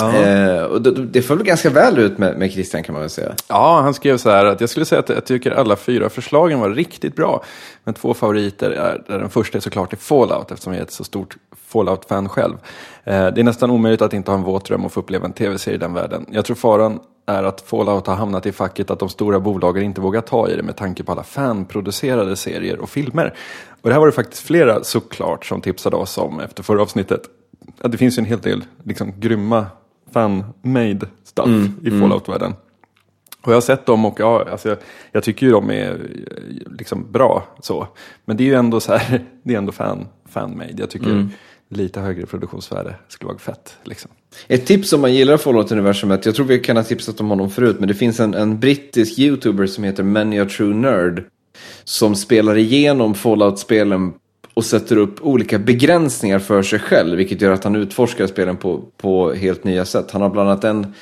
Eh, 0.00 0.62
och 0.62 0.82
det, 0.82 0.90
det 0.90 1.22
föll 1.22 1.42
ganska 1.42 1.70
väl 1.70 1.98
ut 1.98 2.18
med, 2.18 2.38
med 2.38 2.52
Christian 2.52 2.82
kan 2.82 2.92
man 2.92 3.00
väl 3.00 3.10
säga. 3.10 3.34
Ja, 3.48 3.80
han 3.80 3.94
skrev 3.94 4.16
så 4.16 4.30
här 4.30 4.44
att 4.44 4.60
jag 4.60 4.70
skulle 4.70 4.86
säga 4.86 4.98
att 4.98 5.08
jag 5.08 5.24
tycker 5.24 5.50
alla 5.50 5.76
fyra 5.76 6.08
förslagen 6.08 6.60
var 6.60 6.70
riktigt 6.70 7.16
bra. 7.16 7.44
Men 7.84 7.94
två 7.94 8.14
favoriter 8.14 8.70
är, 8.70 9.02
där 9.08 9.18
den 9.18 9.30
första 9.30 9.58
är 9.58 9.62
såklart 9.62 9.92
är 9.92 9.96
Fallout 9.96 10.50
eftersom 10.50 10.72
jag 10.72 10.80
är 10.80 10.84
ett 10.84 10.92
så 10.92 11.04
stort 11.04 11.36
Fallout-fan 11.66 12.28
själv. 12.28 12.54
Eh, 13.04 13.26
det 13.26 13.40
är 13.40 13.44
nästan 13.44 13.70
omöjligt 13.70 14.02
att 14.02 14.12
inte 14.12 14.30
ha 14.30 14.38
en 14.38 14.44
våt 14.44 14.64
dröm 14.64 14.84
och 14.84 14.92
få 14.92 15.00
uppleva 15.00 15.26
en 15.26 15.32
tv-serie 15.32 15.76
i 15.76 15.78
den 15.78 15.94
världen. 15.94 16.26
Jag 16.30 16.44
tror 16.44 16.56
faran 16.56 17.00
är 17.26 17.44
att 17.44 17.60
Fallout 17.60 18.06
har 18.06 18.14
hamnat 18.14 18.46
i 18.46 18.52
facket 18.52 18.90
att 18.90 18.98
de 18.98 19.08
stora 19.08 19.40
bolagen 19.40 19.82
inte 19.82 20.00
vågar 20.00 20.20
ta 20.20 20.48
i 20.48 20.56
det 20.56 20.62
med 20.62 20.76
tanke 20.76 21.04
på 21.04 21.12
alla 21.12 21.22
fanproducerade 21.22 22.36
serier 22.36 22.78
och 22.78 22.90
filmer. 22.90 23.34
Och 23.82 23.88
det 23.88 23.92
här 23.92 24.00
var 24.00 24.06
det 24.06 24.12
faktiskt 24.12 24.42
flera 24.42 24.84
såklart 24.84 25.46
som 25.46 25.60
tipsade 25.60 25.96
oss 25.96 26.18
om 26.18 26.40
efter 26.40 26.62
förra 26.62 26.82
avsnittet. 26.82 27.20
Att 27.80 27.92
det 27.92 27.98
finns 27.98 28.18
ju 28.18 28.20
en 28.20 28.26
hel 28.26 28.40
del 28.40 28.64
liksom, 28.84 29.12
grymma 29.20 29.66
fan-made 30.12 31.06
stuff 31.24 31.46
mm, 31.46 31.72
i 31.82 31.88
mm. 31.88 32.00
Fallout-världen. 32.00 32.54
Och 33.42 33.52
jag 33.52 33.56
har 33.56 33.60
sett 33.60 33.86
dem 33.86 34.04
och 34.04 34.20
ja, 34.20 34.46
alltså 34.50 34.68
jag, 34.68 34.78
jag 35.12 35.22
tycker 35.24 35.46
ju 35.46 35.52
de 35.52 35.70
är 35.70 36.10
liksom 36.78 37.12
bra 37.12 37.48
så. 37.60 37.86
Men 38.24 38.36
det 38.36 38.44
är 38.44 38.46
ju 38.46 38.54
ändå 38.54 38.80
så 38.80 38.96
här, 38.96 39.24
det 39.42 39.54
är 39.54 39.58
ändå 39.58 39.72
fan, 39.72 40.08
fan-made. 40.28 40.74
Jag 40.76 40.90
tycker 40.90 41.28
lite 41.70 42.00
högre 42.00 42.26
produktionsvärde 42.26 42.94
skulle 43.08 43.28
vara 43.28 43.38
fett. 43.38 43.76
Liksom. 43.84 44.10
Ett 44.48 44.66
tips 44.66 44.92
om 44.92 45.00
man 45.00 45.14
gillar 45.14 45.36
Fallout-universumet, 45.36 46.26
jag 46.26 46.34
tror 46.34 46.46
vi 46.46 46.58
kan 46.58 46.76
ha 46.76 46.84
tipsat 46.84 47.20
om 47.20 47.30
honom 47.30 47.50
förut, 47.50 47.76
men 47.78 47.88
det 47.88 47.94
finns 47.94 48.20
en, 48.20 48.34
en 48.34 48.60
brittisk 48.60 49.18
YouTuber 49.18 49.66
som 49.66 49.84
heter 49.84 50.02
Many 50.02 50.38
a 50.38 50.44
True 50.44 50.74
Nerd 50.74 51.24
som 51.84 52.14
spelar 52.14 52.56
igenom 52.56 53.14
Fallout-spelen 53.14 54.12
och 54.60 54.64
sätter 54.64 54.96
upp 54.96 55.20
olika 55.20 55.58
begränsningar 55.58 56.38
för 56.38 56.62
sig 56.62 56.78
själv, 56.78 57.16
vilket 57.16 57.40
gör 57.40 57.52
att 57.52 57.64
han 57.64 57.76
utforskar 57.76 58.26
spelen 58.26 58.56
på, 58.56 58.80
på 58.96 59.32
helt 59.32 59.64
nya 59.64 59.84
sätt. 59.84 60.10
Han 60.10 60.22
har 60.22 60.30
bland 60.30 60.48
annat 60.48 60.64
en, 60.64 60.94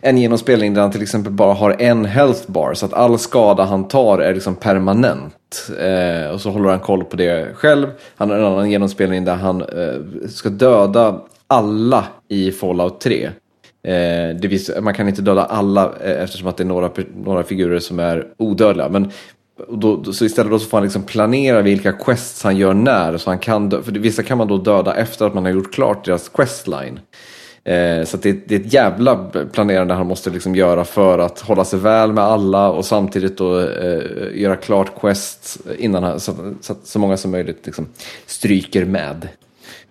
en 0.00 0.18
genomspelning 0.18 0.74
där 0.74 0.82
han 0.82 0.90
till 0.90 1.02
exempel 1.02 1.32
bara 1.32 1.54
har 1.54 1.76
en 1.78 2.04
health 2.04 2.50
bar, 2.50 2.74
så 2.74 2.86
att 2.86 2.92
all 2.92 3.18
skada 3.18 3.64
han 3.64 3.88
tar 3.88 4.18
är 4.18 4.34
liksom 4.34 4.54
permanent. 4.54 5.70
Eh, 5.80 6.30
och 6.30 6.40
så 6.40 6.50
håller 6.50 6.70
han 6.70 6.80
koll 6.80 7.04
på 7.04 7.16
det 7.16 7.54
själv. 7.54 7.86
Han 8.16 8.30
har 8.30 8.36
en 8.36 8.44
annan 8.44 8.70
genomspelning 8.70 9.24
där 9.24 9.36
han 9.36 9.62
eh, 9.62 10.28
ska 10.28 10.48
döda 10.48 11.20
alla 11.46 12.04
i 12.28 12.52
Fallout 12.52 13.00
3. 13.00 13.30
Eh, 13.86 14.36
det 14.36 14.80
man 14.80 14.94
kan 14.94 15.08
inte 15.08 15.22
döda 15.22 15.44
alla 15.44 15.92
eh, 16.04 16.22
eftersom 16.22 16.48
att 16.48 16.56
det 16.56 16.62
är 16.62 16.66
några, 16.66 16.90
några 17.24 17.42
figurer 17.42 17.78
som 17.78 17.98
är 17.98 18.26
odödliga. 18.36 18.88
Men 18.88 19.10
och 19.68 19.78
då, 19.78 19.96
då- 19.96 20.12
så 20.12 20.24
istället 20.24 20.50
då 20.52 20.58
så 20.58 20.68
får 20.68 20.76
han 20.78 20.84
liksom 20.84 21.02
planera 21.02 21.62
vilka 21.62 21.92
quests 21.92 22.42
han 22.44 22.56
gör 22.56 22.74
när. 22.74 23.16
Så 23.18 23.30
han 23.30 23.38
kan 23.38 23.68
dö, 23.68 23.82
för 23.82 23.92
vissa 23.92 24.22
kan 24.22 24.38
man 24.38 24.48
då 24.48 24.58
döda 24.58 24.94
efter 24.94 25.26
att 25.26 25.34
man 25.34 25.44
har 25.44 25.52
gjort 25.52 25.72
klart 25.74 26.04
deras 26.04 26.28
questline. 26.28 27.00
Eh, 27.64 28.04
så 28.04 28.16
det, 28.16 28.48
det 28.48 28.54
är 28.54 28.60
ett 28.60 28.72
jävla 28.72 29.16
planerande 29.52 29.94
han 29.94 30.06
måste 30.06 30.30
liksom 30.30 30.54
göra 30.54 30.84
för 30.84 31.18
att 31.18 31.40
hålla 31.40 31.64
sig 31.64 31.78
väl 31.78 32.12
med 32.12 32.24
alla 32.24 32.70
och 32.70 32.84
samtidigt 32.84 33.38
då 33.38 33.60
eh, 33.60 34.02
göra 34.40 34.56
klart 34.56 35.00
quests 35.00 35.58
innan 35.78 36.02
han, 36.02 36.20
så, 36.20 36.32
så 36.60 36.72
att 36.72 36.86
så 36.86 36.98
många 36.98 37.16
som 37.16 37.30
möjligt 37.30 37.60
liksom 37.66 37.86
stryker 38.26 38.84
med. 38.84 39.28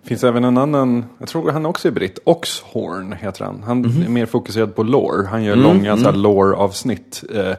Det 0.02 0.08
finns 0.08 0.24
även 0.24 0.44
en 0.44 0.58
annan, 0.58 1.04
jag 1.18 1.28
tror 1.28 1.50
han 1.50 1.66
också 1.66 1.88
är 1.88 1.92
britt, 1.92 2.18
Oxhorn 2.24 3.12
heter 3.12 3.44
han. 3.44 3.62
Han 3.66 3.84
är 4.04 4.08
mer 4.08 4.26
fokuserad 4.26 4.74
på 4.74 4.82
lore. 4.82 5.26
Han 5.26 5.44
gör 5.44 5.56
långa 5.56 5.96
så 5.96 6.04
här 6.04 6.12
lore-avsnitt 6.12 7.24
eh, 7.34 7.52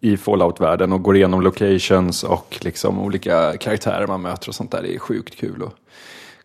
i 0.00 0.16
Fallout-världen 0.16 0.92
och 0.92 1.02
går 1.02 1.16
igenom 1.16 1.40
locations 1.40 2.24
och 2.24 2.58
liksom 2.60 3.00
olika 3.00 3.56
karaktärer 3.56 4.06
man 4.06 4.22
möter 4.22 4.48
och 4.48 4.54
sånt 4.54 4.70
där. 4.70 4.82
Det 4.82 4.94
är 4.94 4.98
sjukt 4.98 5.36
kul 5.36 5.62
att 5.62 5.74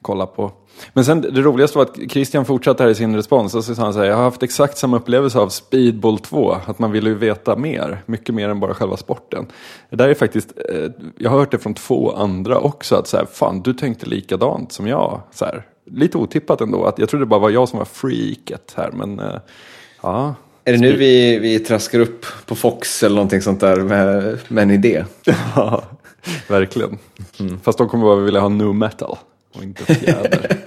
kolla 0.02 0.26
på. 0.26 0.52
Men 0.94 1.06
sen 1.06 1.22
det 1.22 1.42
roligaste 1.42 1.78
var 1.78 1.86
att 1.86 2.12
Christian 2.12 2.46
fortsatte 2.46 2.84
här 2.84 2.90
i 2.90 2.96
sin 2.96 3.16
respons 3.16 3.56
och 3.56 3.64
så 3.64 3.76
sa 3.76 3.84
han 3.84 3.94
så 3.94 4.00
här, 4.00 4.06
jag 4.06 4.16
har 4.16 4.24
haft 4.24 4.44
exakt 4.44 4.78
samma 4.78 4.98
upplevelse 4.98 5.40
av 5.40 5.50
Speedball 5.50 6.20
2, 6.20 6.52
att 6.66 6.80
man 6.80 6.92
ville 6.92 7.10
ju 7.10 7.16
veta 7.16 7.56
mer, 7.56 8.04
mycket 8.06 8.36
mer 8.36 8.50
än 8.50 8.60
bara 8.60 8.74
själva 8.74 8.98
sporten. 8.98 9.48
Det 9.90 9.96
där 9.96 10.10
är 10.10 10.14
faktiskt, 10.14 10.54
eh, 10.70 10.92
jag 11.18 11.30
har 11.30 11.40
hört 11.40 11.52
det 11.52 11.60
från 11.60 11.74
två 11.74 12.12
andra 12.12 12.60
också, 12.60 12.96
att 12.96 13.08
så 13.08 13.18
här, 13.18 13.26
fan 13.26 13.62
du 13.62 13.74
tänkte 13.74 14.06
likadant 14.06 14.72
som 14.72 14.88
jag. 14.88 15.22
Så 15.32 15.46
här, 15.46 15.68
lite 15.86 16.18
otippat 16.18 16.62
ändå, 16.62 16.86
att 16.86 17.00
jag 17.00 17.10
trodde 17.10 17.26
det 17.26 17.30
bara 17.30 17.40
var 17.40 17.50
jag 17.50 17.70
som 17.70 17.80
var 17.80 17.86
freaket 17.86 18.74
här, 18.78 18.92
men 18.92 19.20
eh, 19.20 19.40
ja. 20.02 20.36
Är 20.66 20.74
det 20.74 20.80
nu 20.80 20.96
vi, 20.96 21.40
vi 21.40 21.60
traskar 21.60 22.00
upp 22.00 22.26
på 22.46 22.56
Fox 22.56 23.04
eller 23.04 23.16
någonting 23.16 23.42
sånt 23.42 23.60
där 23.60 23.78
med, 23.78 24.38
med 24.48 24.62
en 24.62 24.72
idé? 24.72 25.06
Ja, 25.56 25.84
verkligen. 26.48 26.98
Fast 27.64 27.78
de 27.78 27.90
kommer 27.90 28.04
bara 28.06 28.16
vilja 28.20 28.40
ha 28.40 28.50
nu 28.50 28.74
metal 28.74 29.18
och 29.56 29.64
inte 29.64 29.86
fjäder. 29.96 30.58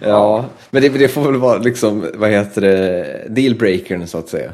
Ja, 0.00 0.44
men 0.70 0.82
det, 0.82 0.88
det 0.88 1.08
får 1.08 1.22
väl 1.32 1.40
vara 1.40 1.58
liksom, 1.58 2.06
vad 2.14 2.30
heter 2.30 2.60
det, 2.60 3.26
dealbreakern 3.28 4.06
så 4.06 4.18
att 4.18 4.28
säga. 4.28 4.52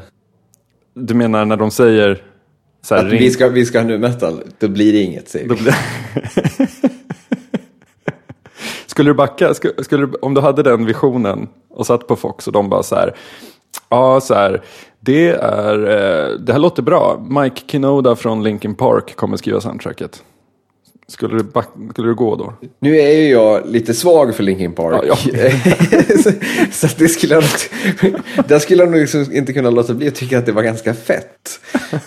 du 0.93 1.13
menar 1.13 1.45
när 1.45 1.57
de 1.57 1.71
säger 1.71 2.23
så 2.81 2.95
här, 2.95 3.05
Att 3.05 3.11
ring- 3.11 3.19
vi 3.19 3.31
ska, 3.31 3.47
vi 3.49 3.65
ska 3.65 3.79
ha 3.79 3.85
nu 3.85 3.97
metal, 3.97 4.43
då 4.59 4.67
blir 4.67 4.93
det 4.93 4.99
inget 5.01 5.29
säger 5.29 5.49
vi. 5.55 5.71
skulle 8.85 9.09
du 9.09 9.13
backa, 9.13 9.53
skulle, 9.53 9.83
skulle 9.83 10.07
om 10.21 10.33
du 10.33 10.41
hade 10.41 10.63
den 10.63 10.85
visionen 10.85 11.47
och 11.69 11.85
satt 11.85 12.07
på 12.07 12.15
Fox 12.15 12.47
och 12.47 12.53
de 12.53 12.69
bara 12.69 12.83
så 12.83 12.95
här, 12.95 13.15
ja 13.89 14.21
så 14.21 14.33
här, 14.33 14.61
det 14.99 15.29
är, 15.29 15.79
eh, 15.79 16.39
det 16.39 16.51
här 16.51 16.59
låter 16.59 16.83
bra, 16.83 17.25
Mike 17.29 17.61
Kinoda 17.67 18.15
från 18.15 18.43
Linkin 18.43 18.75
Park 18.75 19.15
kommer 19.15 19.37
skriva 19.37 19.61
soundtracket. 19.61 20.23
Skulle 21.09 21.37
du, 21.37 21.45
skulle 21.91 22.07
du 22.07 22.15
gå 22.15 22.35
då? 22.35 22.53
Nu 22.79 22.97
är 22.99 23.11
ju 23.11 23.29
jag 23.29 23.69
lite 23.69 23.93
svag 23.93 24.35
för 24.35 24.43
Linkin 24.43 24.73
Park. 24.73 25.03
Ja, 25.07 25.15
så 26.23 26.31
så 26.71 26.87
att 26.87 26.97
det 26.97 27.07
skulle 27.07 27.33
jag 27.33 27.43
nog, 27.43 28.19
där 28.47 28.59
skulle 28.59 28.83
jag 28.83 28.91
nog 28.91 28.99
liksom 28.99 29.25
inte 29.31 29.53
kunna 29.53 29.69
låta 29.69 29.93
bli 29.93 30.07
att 30.07 30.15
tycka 30.15 30.37
att 30.37 30.45
det 30.45 30.51
var 30.51 30.63
ganska 30.63 30.93
fett. 30.93 31.59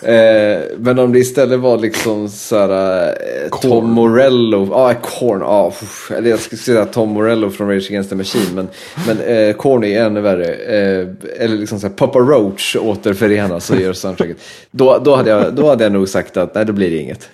Eh, 0.03 0.61
men 0.79 0.99
om 0.99 1.13
det 1.13 1.19
istället 1.19 1.61
var 1.61 1.79
liksom 1.79 2.29
såhär 2.29 3.07
eh, 3.09 3.59
Tom 3.61 3.91
Morello, 3.91 4.69
ja 4.71 4.91
ah, 4.91 4.95
Korn, 4.95 5.43
ah, 5.43 5.73
eller 6.17 6.31
jag 6.31 6.39
skulle 6.39 6.59
säga 6.59 6.85
Tom 6.85 7.09
Morello 7.09 7.51
från 7.51 7.69
Rage 7.69 7.87
Against 7.91 8.11
the 8.11 8.17
Machine, 8.17 8.55
men, 8.55 8.69
men 9.07 9.21
eh, 9.21 9.55
Korn 9.55 9.85
är 9.85 10.03
ännu 10.03 10.21
värre. 10.21 10.55
Eh, 10.55 11.09
eller 11.39 11.57
liksom 11.57 11.81
såhär 11.81 11.95
Papa 11.95 12.19
Roach 12.19 12.77
återförenas 12.77 13.71
och 13.71 13.81
gör 13.81 13.93
soundtracket. 13.93 14.37
Då, 14.71 14.99
då, 15.05 15.17
hade 15.17 15.31
jag, 15.31 15.55
då 15.55 15.69
hade 15.69 15.85
jag 15.85 15.93
nog 15.93 16.09
sagt 16.09 16.37
att 16.37 16.55
nej, 16.55 16.65
då 16.65 16.73
blir 16.73 16.91
det 16.91 16.97
inget. 16.97 17.29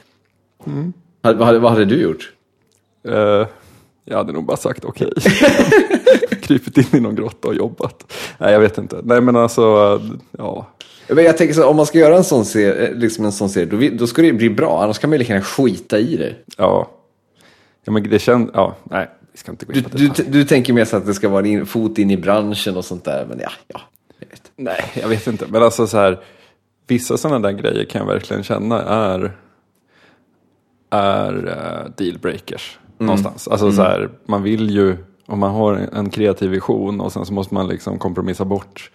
Hade- 0.67 0.93
Vad, 1.23 1.41
hade, 1.43 1.59
vad 1.59 1.73
hade 1.73 1.85
du 1.85 2.03
gjort? 2.03 2.33
Eh, 3.09 3.47
jag 4.05 4.17
hade 4.17 4.33
nog 4.33 4.45
bara 4.45 4.57
sagt 4.57 4.85
okej. 4.85 5.13
Krypit 6.43 6.79
in 6.79 6.99
i 6.99 7.01
någon 7.01 7.15
grotta 7.15 7.49
och 7.49 7.55
jobbat. 7.55 8.13
Nej, 8.39 8.53
jag 8.53 8.61
vet 8.61 8.79
inte. 8.79 9.01
Nej, 9.05 9.21
men 9.21 9.37
alltså, 9.37 9.63
ja. 10.39 10.67
Men 11.09 11.25
jag 11.25 11.37
tänker 11.39 11.55
så 11.55 11.67
om 11.67 11.77
man 11.77 11.87
ska 11.87 11.99
göra 11.99 12.17
en 12.17 12.25
sån 12.25 12.45
serie, 12.45 12.95
liksom 12.95 13.25
en 13.25 13.33
sån 13.33 13.49
serie 13.51 13.67
då, 13.67 13.97
då 13.99 14.07
ska 14.07 14.23
det 14.23 14.33
bli 14.33 14.51
bra. 14.51 14.83
Annars 14.83 14.99
kan 14.99 15.11
man 15.11 15.15
ju 15.15 15.19
lika 15.19 15.33
gärna 15.33 15.45
skita 15.45 15.99
i 15.99 16.17
det. 16.17 16.35
Ja. 16.57 16.91
Ja, 17.85 17.93
men 17.93 18.11
det 18.11 18.19
känns, 18.19 18.51
ja, 18.55 18.77
nej, 18.85 19.09
vi 19.33 19.39
ska 19.39 19.51
inte 19.51 19.67
gå 19.67 19.73
Du, 19.73 19.79
in 19.79 19.85
på 19.85 19.97
du, 19.97 20.09
detalj. 20.09 20.29
du 20.31 20.45
tänker 20.45 20.73
mer 20.73 20.85
så 20.85 20.97
att 20.97 21.07
det 21.07 21.15
ska 21.15 21.29
vara 21.29 21.47
en 21.47 21.67
fot 21.67 21.99
in 21.99 22.11
i 22.11 22.17
branschen 22.17 22.77
och 22.77 22.85
sånt 22.85 23.05
där. 23.05 23.27
Men 23.29 23.39
ja, 23.41 23.51
ja. 23.69 23.81
Jag 24.19 24.29
vet. 24.29 24.43
Nej, 24.57 24.85
jag 25.03 25.09
vet 25.09 25.27
inte. 25.27 25.47
Men 25.49 25.63
alltså 25.63 25.87
så 25.87 25.97
här, 25.97 26.21
vissa 26.87 27.17
sådana 27.17 27.39
där 27.49 27.59
grejer 27.59 27.85
kan 27.85 27.99
jag 28.07 28.07
verkligen 28.15 28.43
känna 28.43 28.83
är, 28.83 29.37
är 30.90 31.47
uh, 31.47 31.90
dealbreakers 31.97 32.78
någonstans. 32.99 33.49
Alltså 33.49 33.73
så 33.73 33.83
här, 33.83 34.11
man 34.26 34.42
vill 34.42 34.71
ju, 34.71 34.97
om 35.26 35.38
man 35.38 35.50
har 35.50 35.75
en, 35.75 36.11
kreativ 36.11 36.50
vision 36.50 37.00
och 37.00 37.12
sen 37.12 37.26
så 37.26 37.33
måste 37.33 37.54
man 37.54 37.68
liksom 37.68 37.99
kompromissa 37.99 38.45
bort 38.45 38.90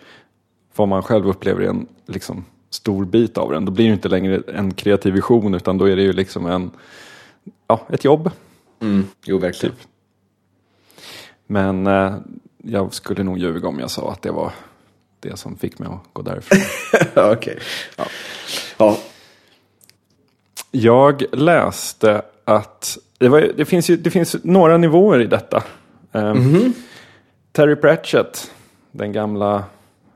vad 0.75 0.87
man 0.87 1.03
själv 1.03 1.27
upplever 1.27 1.61
är 1.61 1.69
en 1.69 1.87
liksom, 2.05 2.45
stor 2.69 3.05
bit 3.05 3.37
av 3.37 3.51
den. 3.51 3.65
Då 3.65 3.71
blir 3.71 3.87
det 3.87 3.93
inte 3.93 4.09
längre 4.09 4.41
en 4.47 4.73
kreativ 4.73 5.13
vision 5.13 5.53
utan 5.53 5.77
då 5.77 5.89
är 5.89 5.95
det 5.95 6.01
ju 6.01 6.13
liksom 6.13 6.45
en, 6.45 6.71
ja, 7.67 7.87
ett 7.89 8.03
jobb. 8.03 8.31
Mm, 8.79 9.07
jo, 9.25 9.37
verkligen. 9.37 9.75
Men 11.47 11.87
eh, 11.87 12.15
jag 12.57 12.93
skulle 12.93 13.23
nog 13.23 13.37
ljuga 13.37 13.67
om 13.67 13.79
jag 13.79 13.91
sa 13.91 14.11
att 14.11 14.21
det 14.21 14.31
var 14.31 14.51
det 15.19 15.37
som 15.37 15.57
fick 15.57 15.79
mig 15.79 15.89
att 15.89 16.13
gå 16.13 16.21
därifrån. 16.21 16.59
Okej. 17.31 17.59
Ja. 17.97 18.05
Ja. 18.77 18.97
Jag 20.75 21.23
läste 21.31 22.21
att 22.45 22.97
det, 23.17 23.29
var, 23.29 23.51
det, 23.57 23.65
finns 23.65 23.89
ju, 23.89 23.97
det 23.97 24.09
finns 24.09 24.35
några 24.43 24.77
nivåer 24.77 25.19
i 25.21 25.27
detta. 25.27 25.63
Ehm, 26.11 26.73
Terry 27.51 27.75
Pratchett, 27.75 28.51
den 28.91 29.11
gamla, 29.11 29.63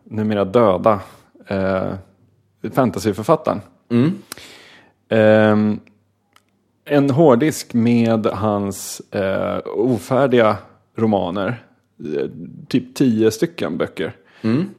numera 0.04 0.46
döda 0.46 1.00
eh, 1.48 1.94
fantasyförfattaren. 2.74 3.62
Ehm, 5.10 5.80
en 6.86 7.10
hårddisk 7.10 7.74
med 7.74 8.26
hans 8.26 9.02
eh, 9.12 9.60
ofärdiga 9.66 10.58
romaner, 10.98 11.64
eh, 12.18 12.30
typ 12.68 12.96
tio 12.96 13.32
stycken 13.32 13.78
böcker, 13.78 14.16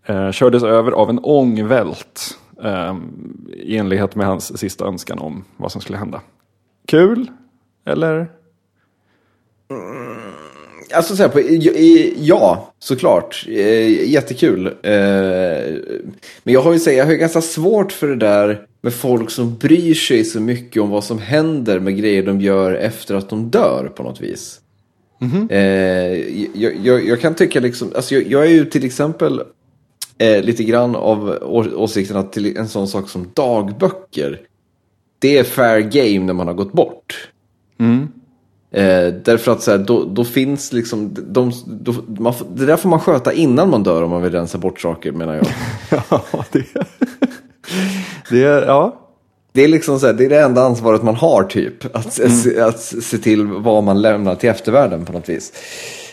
eh, 0.04 0.30
kördes 0.30 0.62
över 0.62 0.92
av 0.92 1.10
en 1.10 1.18
ångvält 1.18 2.38
eh, 2.40 2.47
i 3.56 3.76
enlighet 3.76 4.14
med 4.14 4.26
hans 4.26 4.58
sista 4.58 4.84
önskan 4.84 5.18
om 5.18 5.44
vad 5.56 5.72
som 5.72 5.80
skulle 5.80 5.98
hända. 5.98 6.20
Kul? 6.86 7.30
Eller? 7.86 8.30
Alltså 10.94 11.16
så 11.16 11.22
här, 11.22 11.28
på, 11.30 11.40
ja, 12.16 12.72
såklart. 12.78 13.44
Eh, 13.48 14.10
jättekul. 14.10 14.66
Eh, 14.66 14.72
men 16.42 16.54
jag 16.54 16.62
har 16.62 16.72
ju 16.72 16.78
säga, 16.78 16.98
jag 16.98 17.04
har 17.04 17.12
ju 17.12 17.18
ganska 17.18 17.40
svårt 17.40 17.92
för 17.92 18.08
det 18.08 18.16
där 18.16 18.66
med 18.80 18.94
folk 18.94 19.30
som 19.30 19.56
bryr 19.56 19.94
sig 19.94 20.24
så 20.24 20.40
mycket 20.40 20.82
om 20.82 20.90
vad 20.90 21.04
som 21.04 21.18
händer 21.18 21.80
med 21.80 21.96
grejer 21.96 22.22
de 22.22 22.40
gör 22.40 22.72
efter 22.72 23.14
att 23.14 23.30
de 23.30 23.50
dör 23.50 23.92
på 23.96 24.02
något 24.02 24.20
vis. 24.20 24.60
Eh, 25.50 25.60
jag, 26.54 26.76
jag, 26.82 27.06
jag 27.06 27.20
kan 27.20 27.34
tycka 27.34 27.60
liksom, 27.60 27.92
alltså 27.96 28.14
jag, 28.14 28.26
jag 28.26 28.42
är 28.42 28.50
ju 28.50 28.64
till 28.64 28.84
exempel 28.84 29.42
eh, 30.18 30.42
lite 30.42 30.64
grann 30.64 30.96
av 30.96 31.38
åsikten 31.76 32.16
att 32.16 32.32
till 32.32 32.56
en 32.56 32.68
sån 32.68 32.88
sak 32.88 33.08
som 33.08 33.30
dagböcker, 33.34 34.40
det 35.18 35.38
är 35.38 35.44
fair 35.44 35.80
game 35.80 36.26
när 36.26 36.32
man 36.32 36.46
har 36.46 36.54
gått 36.54 36.72
bort. 36.72 37.28
Eh, 38.70 39.14
därför 39.24 39.52
att 39.52 39.62
så 39.62 39.70
här, 39.70 39.78
då, 39.78 40.04
då 40.04 40.24
finns 40.24 40.72
liksom, 40.72 41.16
de, 41.28 41.52
då, 41.66 41.94
man, 42.06 42.34
det 42.54 42.66
där 42.66 42.76
får 42.76 42.88
man 42.88 43.00
sköta 43.00 43.32
innan 43.32 43.70
man 43.70 43.82
dör 43.82 44.02
om 44.02 44.10
man 44.10 44.22
vill 44.22 44.32
rensa 44.32 44.58
bort 44.58 44.80
saker 44.80 45.12
menar 45.12 45.34
jag. 45.34 45.46
Ja, 46.10 46.44
det, 46.52 46.64
Det 48.30 48.42
är, 48.42 48.66
ja. 48.66 49.04
Det 49.52 49.64
är 49.64 49.68
liksom 49.68 50.00
så 50.00 50.06
här, 50.06 50.12
det 50.12 50.24
är 50.24 50.28
det 50.28 50.40
enda 50.40 50.62
ansvaret 50.62 51.02
man 51.02 51.14
har 51.14 51.42
typ. 51.44 51.96
Att, 51.96 52.12
se, 52.12 52.60
att 52.60 52.80
se 52.80 53.18
till 53.18 53.46
vad 53.46 53.84
man 53.84 54.02
lämnar 54.02 54.34
till 54.34 54.50
eftervärlden 54.50 55.04
på 55.04 55.12
något 55.12 55.28
vis. 55.28 55.52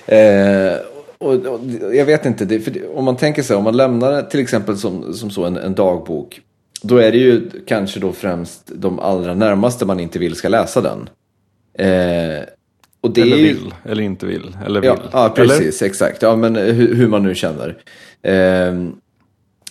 Eh, 0.06 0.74
och, 1.18 1.34
och, 1.34 1.60
jag 1.94 2.06
vet 2.06 2.26
inte, 2.26 2.46
det, 2.46 2.58
det, 2.58 2.88
om 2.88 3.06
man 3.06 3.18
tänker 3.18 3.44
sig 3.44 3.56
om 3.56 3.64
man 3.64 3.78
lämnar 3.78 4.22
till 4.22 4.40
exempel 4.40 4.78
som, 4.78 5.14
som 5.14 5.30
så 5.32 5.46
en, 5.46 5.58
en 5.58 5.76
dagbok. 5.76 6.42
Då 6.82 6.98
är 6.98 7.12
det 7.12 7.18
ju 7.18 7.50
kanske 7.68 8.00
då 8.00 8.12
främst 8.12 8.72
de 8.76 9.00
allra 9.00 9.34
närmaste 9.34 9.86
man 9.86 10.00
inte 10.00 10.20
vill 10.20 10.36
ska 10.36 10.50
läsa 10.50 10.82
den. 10.82 11.10
Eh, 11.78 12.44
och 13.02 13.12
det 13.12 13.22
Eller 13.22 13.38
är 13.38 13.40
ju, 13.40 13.48
vill, 13.48 13.74
eller 13.86 14.04
inte 14.04 14.26
vill, 14.26 14.58
eller 14.66 14.82
vill. 14.82 14.90
Ja, 14.90 14.98
ja 15.12 15.34
Eller? 15.38 15.48
precis, 15.48 15.82
exakt. 15.82 16.22
Ja, 16.22 16.36
men 16.36 16.56
hur, 16.56 16.96
hur 16.96 17.08
man 17.08 17.24
nu 17.24 17.36
känner. 17.36 17.78
Ehm, 18.22 18.96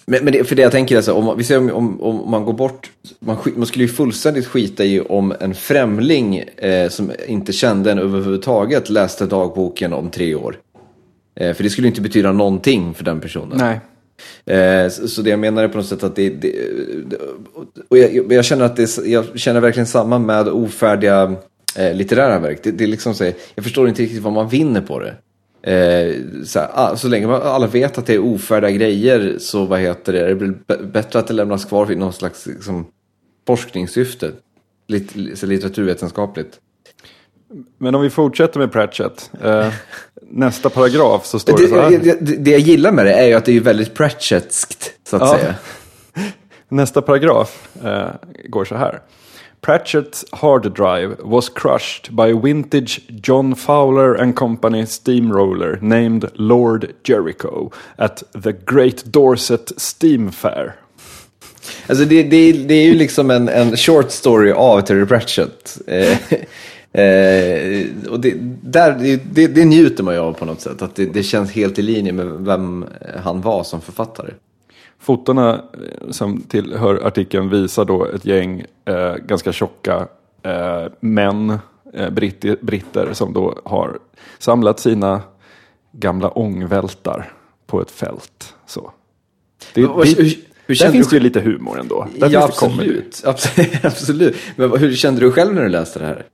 men, 0.06 0.24
men 0.24 0.32
det, 0.32 0.44
för 0.44 0.56
det 0.56 0.62
jag 0.62 0.72
tänker 0.72 0.96
är 0.96 1.02
så, 1.02 1.14
om, 1.14 1.38
vi 1.38 1.44
ser 1.44 1.58
om, 1.58 1.70
om, 1.70 2.00
om 2.00 2.30
man 2.30 2.44
går 2.44 2.52
bort, 2.52 2.90
man, 3.20 3.36
man 3.56 3.66
skulle 3.66 3.84
ju 3.84 3.88
fullständigt 3.88 4.46
skita 4.46 4.84
i 4.84 5.00
om 5.00 5.34
en 5.40 5.54
främling 5.54 6.38
eh, 6.56 6.88
som 6.88 7.12
inte 7.26 7.52
kände 7.52 7.92
en 7.92 7.98
överhuvudtaget 7.98 8.90
läste 8.90 9.26
dagboken 9.26 9.92
om 9.92 10.10
tre 10.10 10.34
år. 10.34 10.56
Eh, 11.36 11.54
för 11.54 11.62
det 11.62 11.70
skulle 11.70 11.88
inte 11.88 12.00
betyda 12.00 12.32
någonting 12.32 12.94
för 12.94 13.04
den 13.04 13.20
personen. 13.20 13.58
Nej. 13.58 13.80
Eh, 14.58 14.88
så, 14.88 15.08
så 15.08 15.22
det 15.22 15.30
jag 15.30 15.38
menar 15.38 15.64
är 15.64 15.68
på 15.68 15.76
något 15.76 15.86
sätt 15.86 16.02
att 16.02 16.16
det, 16.16 16.28
det, 16.30 16.52
det 17.06 17.16
och 17.88 17.98
jag, 17.98 18.32
jag- 18.32 18.44
känner 18.44 18.64
att 18.64 18.76
det, 18.76 18.98
jag 19.04 19.38
känner 19.38 19.60
verkligen 19.60 19.86
samma 19.86 20.18
med 20.18 20.48
ofärdiga 20.48 21.34
eh, 21.76 21.94
litterära 21.94 22.38
verk. 22.38 22.60
Det, 22.62 22.70
det 22.70 22.84
är 22.84 22.88
liksom 22.88 23.14
så, 23.14 23.24
jag 23.54 23.64
förstår 23.64 23.88
inte 23.88 24.02
riktigt 24.02 24.22
vad 24.22 24.32
man 24.32 24.48
vinner 24.48 24.80
på 24.80 24.98
det. 25.00 25.14
Eh, 25.72 26.14
så, 26.44 26.58
här, 26.58 26.68
ah, 26.74 26.96
så 26.96 27.08
länge 27.08 27.26
man, 27.26 27.42
alla 27.42 27.66
vet 27.66 27.98
att 27.98 28.06
det 28.06 28.14
är 28.14 28.18
ofärdiga 28.18 28.70
grejer 28.70 29.36
så 29.38 29.64
vad 29.64 29.80
heter 29.80 30.12
det, 30.12 30.20
är 30.20 30.34
det 30.34 30.78
bättre 30.86 31.18
att 31.18 31.26
det 31.26 31.34
lämnas 31.34 31.64
kvar 31.64 31.86
vid 31.86 31.98
någon 31.98 32.12
slags 32.12 32.46
liksom, 32.46 32.86
forskningssyfte. 33.46 34.30
Lit, 34.88 35.12
så 35.38 35.46
litteraturvetenskapligt. 35.46 36.60
Men 37.78 37.94
om 37.94 38.02
vi 38.02 38.10
fortsätter 38.10 38.58
med 38.58 38.72
Pratchett. 38.72 39.30
Eh, 39.42 39.72
nästa 40.30 40.70
paragraf 40.70 41.26
så 41.26 41.38
står 41.38 41.56
Det, 41.56 41.62
det 41.62 41.68
så 41.68 41.80
här. 41.80 41.90
det, 41.90 42.16
det, 42.20 42.36
det 42.36 42.50
jag 42.50 42.60
gillar 42.60 42.92
med 42.92 43.06
det 43.06 43.12
är 43.12 43.26
ju 43.26 43.34
att 43.34 43.44
det 43.44 43.56
är 43.56 43.60
väldigt 43.60 43.94
Pratchettskt 43.94 44.92
så 45.08 45.16
att 45.16 45.22
Ja. 45.22 45.38
säga. 45.38 45.54
Nästa 46.68 47.02
paragraf 47.02 47.68
eh, 47.84 48.08
går 48.48 48.64
så 48.64 48.74
här. 48.74 49.00
Pratchett's 49.66 50.24
hard 50.32 50.74
drive 50.76 51.16
was 51.18 51.48
crushed 51.48 52.14
by 52.16 52.32
vintage 52.48 53.00
John 53.08 53.56
Fowler 53.56 54.14
and 54.22 54.36
Company 54.36 54.86
steamroller 54.86 55.78
named 55.82 56.30
Lord 56.34 56.86
Jericho 57.08 57.70
at 57.96 58.22
the 58.44 58.52
Great 58.66 59.04
Dorset 59.04 59.72
Steam 59.76 60.32
Fair. 60.32 60.74
Alltså 61.86 62.04
det, 62.04 62.22
det, 62.22 62.52
det 62.52 62.74
är 62.74 62.84
ju 62.84 62.94
liksom 62.94 63.30
en, 63.30 63.48
en 63.48 63.76
short 63.76 64.10
story 64.10 64.52
av 64.52 64.80
Terry 64.80 65.06
Pratchett. 65.06 65.78
Eh, 66.94 68.10
och 68.10 68.20
det, 68.20 68.34
där, 68.62 69.18
det, 69.32 69.46
det, 69.46 69.64
njuter 69.64 70.04
man 70.04 70.14
ju 70.14 70.20
av 70.20 70.32
på 70.32 70.44
något 70.44 70.60
sätt. 70.60 70.82
Att 70.82 70.94
det, 70.94 71.06
det 71.06 71.22
känns 71.22 71.52
helt 71.52 71.78
i 71.78 71.82
linje 71.82 72.12
med 72.12 72.26
vem 72.26 72.84
han 73.24 73.40
var 73.40 73.64
som 73.64 73.80
författare. 73.80 74.30
Fotona 74.98 75.54
eh, 75.54 76.10
som 76.10 76.40
tillhör 76.40 77.06
artikeln 77.06 77.50
visar 77.50 77.84
då 77.84 78.04
ett 78.04 78.24
gäng 78.24 78.64
eh, 78.84 79.14
ganska 79.14 79.52
tjocka 79.52 80.08
eh, 80.42 80.84
män, 81.00 81.58
eh, 81.92 82.10
britti, 82.10 82.56
britter, 82.60 83.12
som 83.12 83.32
då 83.32 83.58
har 83.64 83.98
samlat 84.38 84.80
sina 84.80 85.22
gamla 85.92 86.28
ångvältar 86.28 87.32
på 87.66 87.80
ett 87.80 87.90
fält. 87.90 88.54
Så. 88.66 88.92
Det, 89.74 89.80
det, 89.80 89.86
hur 90.66 90.74
där 90.78 90.90
finns 90.90 91.08
du- 91.08 91.10
det 91.10 91.16
ju 91.16 91.22
lite 91.22 91.40
humor 91.40 91.80
ändå. 91.80 92.08
Där 92.18 92.30
ja, 92.30 92.44
absolut. 92.44 93.22
absolut. 93.82 94.36
Men 94.56 94.76
hur 94.76 94.94
kände 94.94 95.20
du 95.20 95.32
själv 95.32 95.54
när 95.54 95.62
du 95.62 95.68
läste 95.68 95.98
det 95.98 96.06
här? 96.06 96.26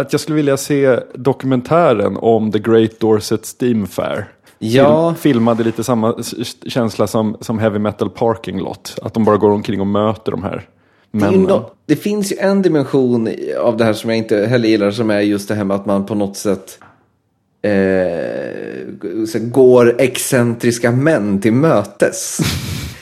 Att 0.00 0.12
jag 0.12 0.20
skulle 0.20 0.36
vilja 0.36 0.56
se 0.56 1.00
dokumentären 1.14 2.16
om 2.16 2.52
The 2.52 2.58
Great 2.58 3.00
Dorset 3.00 3.46
Steam 3.60 3.86
Fair. 3.86 4.28
Ja. 4.58 5.14
Fil- 5.18 5.20
filmade 5.20 5.64
lite 5.64 5.84
samma 5.84 6.14
känsla 6.66 7.06
som, 7.06 7.36
som 7.40 7.58
Heavy 7.58 7.78
Metal 7.78 8.10
Parking 8.10 8.58
Lot. 8.60 8.94
Att 9.02 9.14
de 9.14 9.24
bara 9.24 9.36
går 9.36 9.50
omkring 9.50 9.80
och 9.80 9.86
möter 9.86 10.32
de 10.32 10.42
här 10.42 10.66
Det, 11.12 11.18
männen. 11.18 11.42
nå- 11.42 11.70
det 11.86 11.96
finns 11.96 12.32
ju 12.32 12.36
en 12.36 12.62
dimension 12.62 13.28
av 13.60 13.76
det 13.76 13.84
här 13.84 13.92
som 13.92 14.10
jag 14.10 14.16
inte 14.18 14.46
heller 14.46 14.68
gillar 14.68 14.90
som 14.90 15.10
är 15.10 15.20
just 15.20 15.48
det 15.48 15.54
här 15.54 15.64
med 15.64 15.74
att 15.74 15.86
man 15.86 16.06
på 16.06 16.14
något 16.14 16.36
sätt 16.36 16.78
eh, 17.62 19.38
går 19.40 20.00
excentriska 20.00 20.90
män 20.92 21.40
till 21.40 21.52
mötes. 21.52 22.38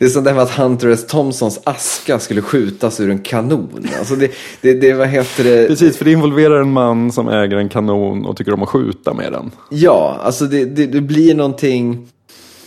Det 0.00 0.06
är 0.06 0.08
som 0.08 0.24
det 0.24 0.30
här 0.30 0.34
med 0.34 0.44
att 0.44 0.50
Hunter 0.50 0.88
S. 0.88 1.06
Thompsons 1.06 1.60
aska 1.64 2.18
skulle 2.18 2.42
skjutas 2.42 3.00
ur 3.00 3.10
en 3.10 3.18
kanon. 3.18 3.88
Alltså 3.98 4.16
det, 4.16 4.30
det, 4.60 4.74
det 4.74 4.92
vad 4.92 5.08
heter 5.08 5.44
det? 5.44 5.66
Precis, 5.68 5.96
för 5.96 6.04
det 6.04 6.12
involverar 6.12 6.60
en 6.60 6.72
man 6.72 7.12
som 7.12 7.28
äger 7.28 7.56
en 7.56 7.68
kanon 7.68 8.26
och 8.26 8.36
tycker 8.36 8.52
om 8.52 8.62
att 8.62 8.68
skjuta 8.68 9.14
med 9.14 9.32
den. 9.32 9.50
Ja, 9.70 10.20
alltså 10.22 10.44
det, 10.44 10.64
det, 10.64 10.86
det 10.86 11.00
blir 11.00 11.34
någonting. 11.34 12.08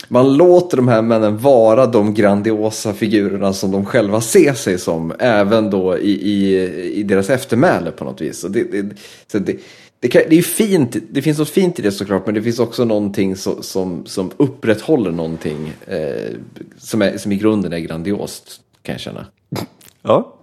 Man 0.08 0.34
låter 0.34 0.78
de 0.78 0.88
här 0.88 1.02
männen 1.02 1.38
vara 1.38 1.86
de 1.86 2.14
grandiosa 2.14 2.94
figurerna 2.94 3.54
som 3.54 3.72
de 3.72 3.86
själva 3.86 4.22
ser 4.22 4.54
sig 4.54 4.80
som. 4.80 5.14
Även 5.20 5.70
då 5.70 5.98
i, 5.98 6.12
i, 6.12 6.64
i 6.94 7.04
deras 7.04 7.30
eftermäle 7.30 7.92
på 7.92 8.04
något 8.04 8.22
vis. 8.22 8.44
Och 8.44 8.52
det, 8.52 8.64
det, 8.64 8.96
så 9.32 9.40
det, 9.40 9.56
det, 10.04 10.10
kan, 10.10 10.22
det 10.30 10.38
är 10.38 10.42
fint, 10.42 10.96
det 11.12 11.22
finns 11.22 11.38
något 11.38 11.50
fint 11.50 11.80
i 11.80 11.82
det 11.82 11.92
såklart. 11.92 12.26
Men 12.26 12.36
det 12.36 12.42
finns 12.42 12.60
också 12.60 12.86
någonting 12.86 13.36
så, 13.36 13.62
som, 13.62 14.06
som 14.06 14.32
upprätthåller 14.38 15.12
någonting. 15.12 15.74
Eh, 15.88 16.32
som, 16.78 17.02
är, 17.02 17.18
som 17.18 17.32
i 17.32 17.36
grunden 17.36 17.74
är 17.74 17.80
grandiost, 17.80 18.62
kan 18.82 18.94
jag 18.94 19.00
känna. 19.02 19.26
Ja. 20.02 20.36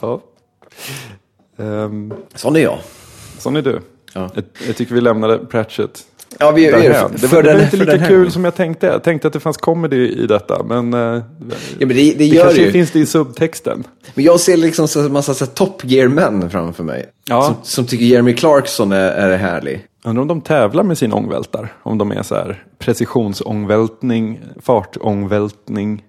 ja. 0.00 0.22
Um, 1.56 2.14
Sån 2.34 2.56
är 2.56 2.60
jag. 2.60 2.78
sån 3.38 3.56
är 3.56 3.62
du. 3.62 3.80
Ja. 4.14 4.30
Jag, 4.34 4.44
jag 4.66 4.76
tycker 4.76 4.94
vi 4.94 5.00
lämnade 5.00 5.46
Pratchett 5.46 6.06
Ja, 6.38 6.50
vi, 6.50 6.64
vi, 6.66 6.70
därhän. 6.70 7.10
Det 7.16 7.26
var, 7.26 7.42
det 7.42 7.48
var 7.48 7.54
den- 7.54 7.64
inte 7.64 7.76
lika 7.76 7.90
den 7.90 8.00
här 8.00 8.08
kul 8.08 8.30
som 8.32 8.44
jag 8.44 8.54
tänkte. 8.54 8.86
Jag 8.86 9.02
tänkte 9.04 9.26
att 9.28 9.32
det 9.34 9.40
fanns 9.40 9.56
comedy 9.56 10.08
i 10.08 10.26
detta. 10.26 10.62
Men, 10.62 10.94
eh, 10.94 11.00
Ja, 11.00 11.22
men 11.78 11.88
det, 11.88 11.94
det 11.94 12.14
det 12.14 12.24
gör 12.26 12.44
kanske 12.44 12.62
ju. 12.62 12.70
finns 12.72 12.90
det 12.90 12.98
i 12.98 13.06
subtexten. 13.06 13.84
Men 14.14 14.24
jag 14.24 14.40
ser 14.40 14.56
liksom 14.56 14.86
en 15.04 15.12
massa 15.12 15.34
så 15.34 15.44
här 15.44 15.52
Top 15.52 15.84
Gear-män 15.84 16.50
framför 16.50 16.84
mig. 16.84 17.06
Ja. 17.28 17.42
Som, 17.42 17.54
som 17.62 17.86
tycker 17.86 18.04
Jeremy 18.04 18.32
Clarkson 18.34 18.92
är, 18.92 19.10
är 19.10 19.36
härlig. 19.36 19.86
Undrar 20.04 20.22
om 20.22 20.28
de 20.28 20.40
tävlar 20.40 20.82
med 20.82 20.98
sin 20.98 21.12
ångvältar. 21.12 21.72
Om 21.82 21.98
de 21.98 22.10
är 22.12 22.22
så 22.22 22.34
här 22.34 22.64
precisionsångvältning, 22.78 24.40
fartångvältning. 24.62 26.04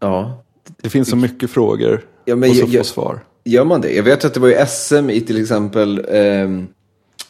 Ja. 0.00 0.42
Det 0.82 0.88
finns 0.88 1.10
så 1.10 1.16
mycket 1.16 1.50
frågor 1.50 2.00
Ja, 2.24 2.36
men 2.36 2.50
och 2.50 2.56
så 2.56 2.64
jag- 2.68 2.86
få 2.86 2.92
svar. 2.92 3.20
Gör 3.44 3.64
man 3.64 3.80
det? 3.80 3.92
Jag 3.96 4.02
vet 4.02 4.24
att 4.24 4.34
det 4.34 4.40
var 4.40 4.48
ju 4.48 4.54
SM 4.66 5.10
i 5.10 5.20
till 5.20 5.40
exempel 5.42 6.06
ehm, 6.08 6.66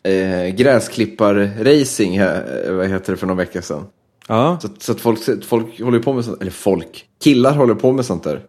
eh, 0.03 0.55
gräsklipparracing, 0.55 2.19
här, 2.19 2.65
eh, 2.69 2.75
vad 2.75 2.89
heter 2.89 3.13
det, 3.13 3.17
för 3.17 3.27
någon 3.27 3.37
vecka 3.37 3.63
sedan. 3.63 3.87
Ja, 4.29 4.59
Så, 4.63 4.69
så 4.79 4.93
att 4.93 5.01
folk, 5.01 5.45
folk 5.45 5.81
håller 5.81 5.99
på 5.99 6.13
med 6.13 6.25
sånt, 6.25 6.41
eller 6.41 6.51
folk, 6.51 7.07
killar 7.25 7.53
håller 7.53 7.75
på 7.75 7.93
med 7.93 8.05
sånt 8.05 8.25
där. 8.25 8.43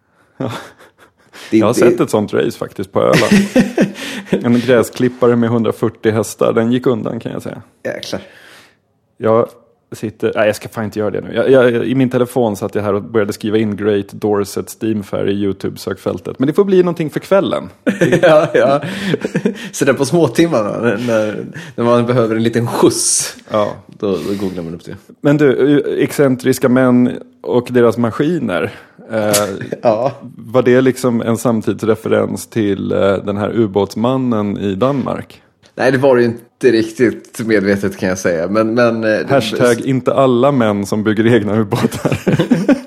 Det, 1.50 1.58
jag 1.58 1.66
har 1.66 1.74
det- 1.74 1.78
sett 1.80 2.00
ett 2.00 2.10
sånt 2.10 2.32
race 2.34 2.58
faktiskt 2.58 2.92
på 2.92 3.00
Öland. 3.02 3.32
en 4.30 4.60
gräsklippare 4.60 5.36
med 5.36 5.46
140 5.50 6.12
hästar, 6.12 6.52
den 6.52 6.72
gick 6.72 6.86
undan 6.86 7.20
kan 7.20 7.32
jag 7.32 7.42
säga. 7.42 7.62
Jäklar. 7.84 8.20
Jag 9.16 9.48
sitter, 9.94 10.32
nej 10.34 10.46
jag 10.46 10.56
ska 10.56 10.68
fan 10.68 10.84
inte 10.84 10.98
göra 10.98 11.10
det 11.10 11.20
nu. 11.20 11.34
Jag, 11.34 11.50
jag, 11.50 11.86
I 11.86 11.94
min 11.94 12.10
telefon 12.10 12.56
satt 12.56 12.74
jag 12.74 12.82
här 12.82 12.94
och 12.94 13.02
började 13.02 13.32
skriva 13.32 13.58
in 13.58 13.76
Great 13.76 14.08
Dorset 14.12 14.76
Steam 14.82 15.02
Fair 15.02 15.28
i 15.28 15.32
YouTube-sökfältet. 15.32 16.38
Men 16.38 16.46
det 16.46 16.52
får 16.52 16.64
bli 16.64 16.78
någonting 16.82 17.10
för 17.10 17.20
kvällen. 17.20 17.68
ja, 18.22 18.48
ja. 18.54 18.80
Så 19.72 19.84
där 19.84 19.92
på 19.92 20.04
småtimmarna, 20.04 20.78
när, 20.80 20.98
när, 21.06 21.44
när 21.76 21.84
man 21.84 22.06
behöver 22.06 22.36
en 22.36 22.42
liten 22.42 22.66
skjuts. 22.66 23.36
Ja. 23.50 23.72
Då, 23.86 24.10
då 24.10 24.34
googlar 24.40 24.62
man 24.62 24.74
upp 24.74 24.84
det. 24.84 24.96
Men 25.20 25.36
du, 25.36 25.80
excentriska 26.02 26.68
män 26.68 27.10
och 27.42 27.68
deras 27.70 27.98
maskiner. 27.98 28.72
Eh, 29.12 29.32
Ja. 29.82 30.12
var 30.36 30.62
det 30.62 30.80
liksom 30.80 31.20
en 31.20 31.38
samtidsreferens 31.38 32.46
till 32.46 32.92
eh, 32.92 32.98
den 32.98 33.36
här 33.36 33.50
ubåtsmannen 33.54 34.58
i 34.58 34.74
Danmark? 34.74 35.40
Nej, 35.74 35.92
det 35.92 35.98
var 35.98 36.16
det 36.16 36.22
ju 36.22 36.28
inte 36.28 36.44
riktigt 36.72 37.40
medvetet 37.46 37.96
kan 37.96 38.08
jag 38.08 38.18
säga. 38.18 38.48
Men, 38.48 38.74
men, 38.74 39.04
eh, 39.04 39.26
Hashtag 39.28 39.80
inte 39.80 40.14
alla 40.14 40.52
män 40.52 40.86
som 40.86 41.04
bygger 41.04 41.26
egna 41.26 41.56
ubåtar. 41.60 42.18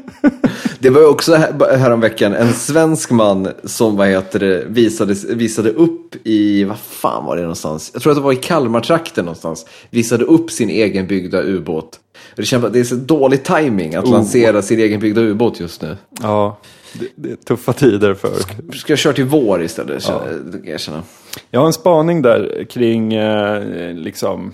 Det 0.80 0.90
var 0.90 1.10
också 1.10 1.36
här, 1.36 1.78
häromveckan 1.78 2.34
en 2.34 2.54
svensk 2.54 3.12
man 3.12 3.48
som 3.64 3.98
vad 3.98 4.08
heter 4.08 4.40
det, 4.40 4.66
visade, 4.68 5.16
visade 5.36 5.70
upp 5.70 6.16
i, 6.24 6.64
vad 6.64 6.80
fan 6.80 7.26
var 7.26 7.36
det 7.36 7.42
någonstans? 7.42 7.92
Jag 7.94 8.02
tror 8.02 8.12
att 8.12 8.18
det 8.18 8.24
var 8.24 8.34
i 8.34 8.36
Kalmartrakten 8.36 9.26
någonstans. 9.26 9.66
Visade 9.90 10.26
upp 10.26 10.52
sin 10.52 10.70
egen 10.70 11.08
byggda 11.08 11.44
ubåt. 11.44 12.00
Det 12.38 12.46
känns 12.46 12.64
att 12.64 12.74
det 12.74 12.80
är 12.80 12.84
så 12.84 12.96
dålig 12.96 13.44
timing 13.44 13.96
att 13.96 14.06
Oh. 14.06 14.12
lansera 14.12 14.62
sin 14.62 14.80
egen 14.80 15.00
byggda 15.00 15.22
ubåt 15.22 15.60
just 15.60 15.82
nu. 15.82 15.98
ja, 16.22 16.58
det, 17.00 17.08
det 17.16 17.32
är 17.32 17.36
tuffa 17.36 17.74
tider 17.74 18.14
för. 18.14 18.34
Ska 18.78 18.92
jag 18.92 19.00
köra 19.00 19.14
till 19.14 19.26
vår 19.26 19.64
istället? 19.64 20.06
Ja. 20.08 20.22
Jag 20.64 20.80
känna. 20.80 21.04
Jag 21.52 21.60
har 21.60 21.68
en 21.68 21.74
spaning 21.74 22.22
där 22.22 22.66
kring 22.70 23.14
eh, 23.14 23.94
liksom 23.94 24.54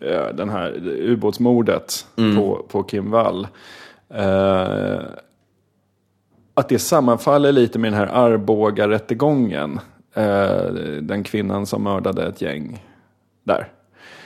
eh, 0.00 0.34
den 0.34 0.48
här 0.48 0.72
ubåtsmordet 0.86 2.06
på, 2.16 2.66
på 2.68 2.82
Kim 2.82 3.10
Wall. 3.10 3.46
Eh, 4.14 4.98
att 6.54 6.68
det 6.68 6.78
sammanfaller 6.78 7.52
lite 7.52 7.78
med 7.78 7.92
den 7.92 7.98
här 8.00 8.06
Arboga-rättegången. 8.06 9.80
Den 11.02 11.24
kvinnan 11.24 11.66
som 11.66 11.82
mördade 11.82 12.26
ett 12.26 12.42
gäng 12.42 12.84
där. 13.44 13.68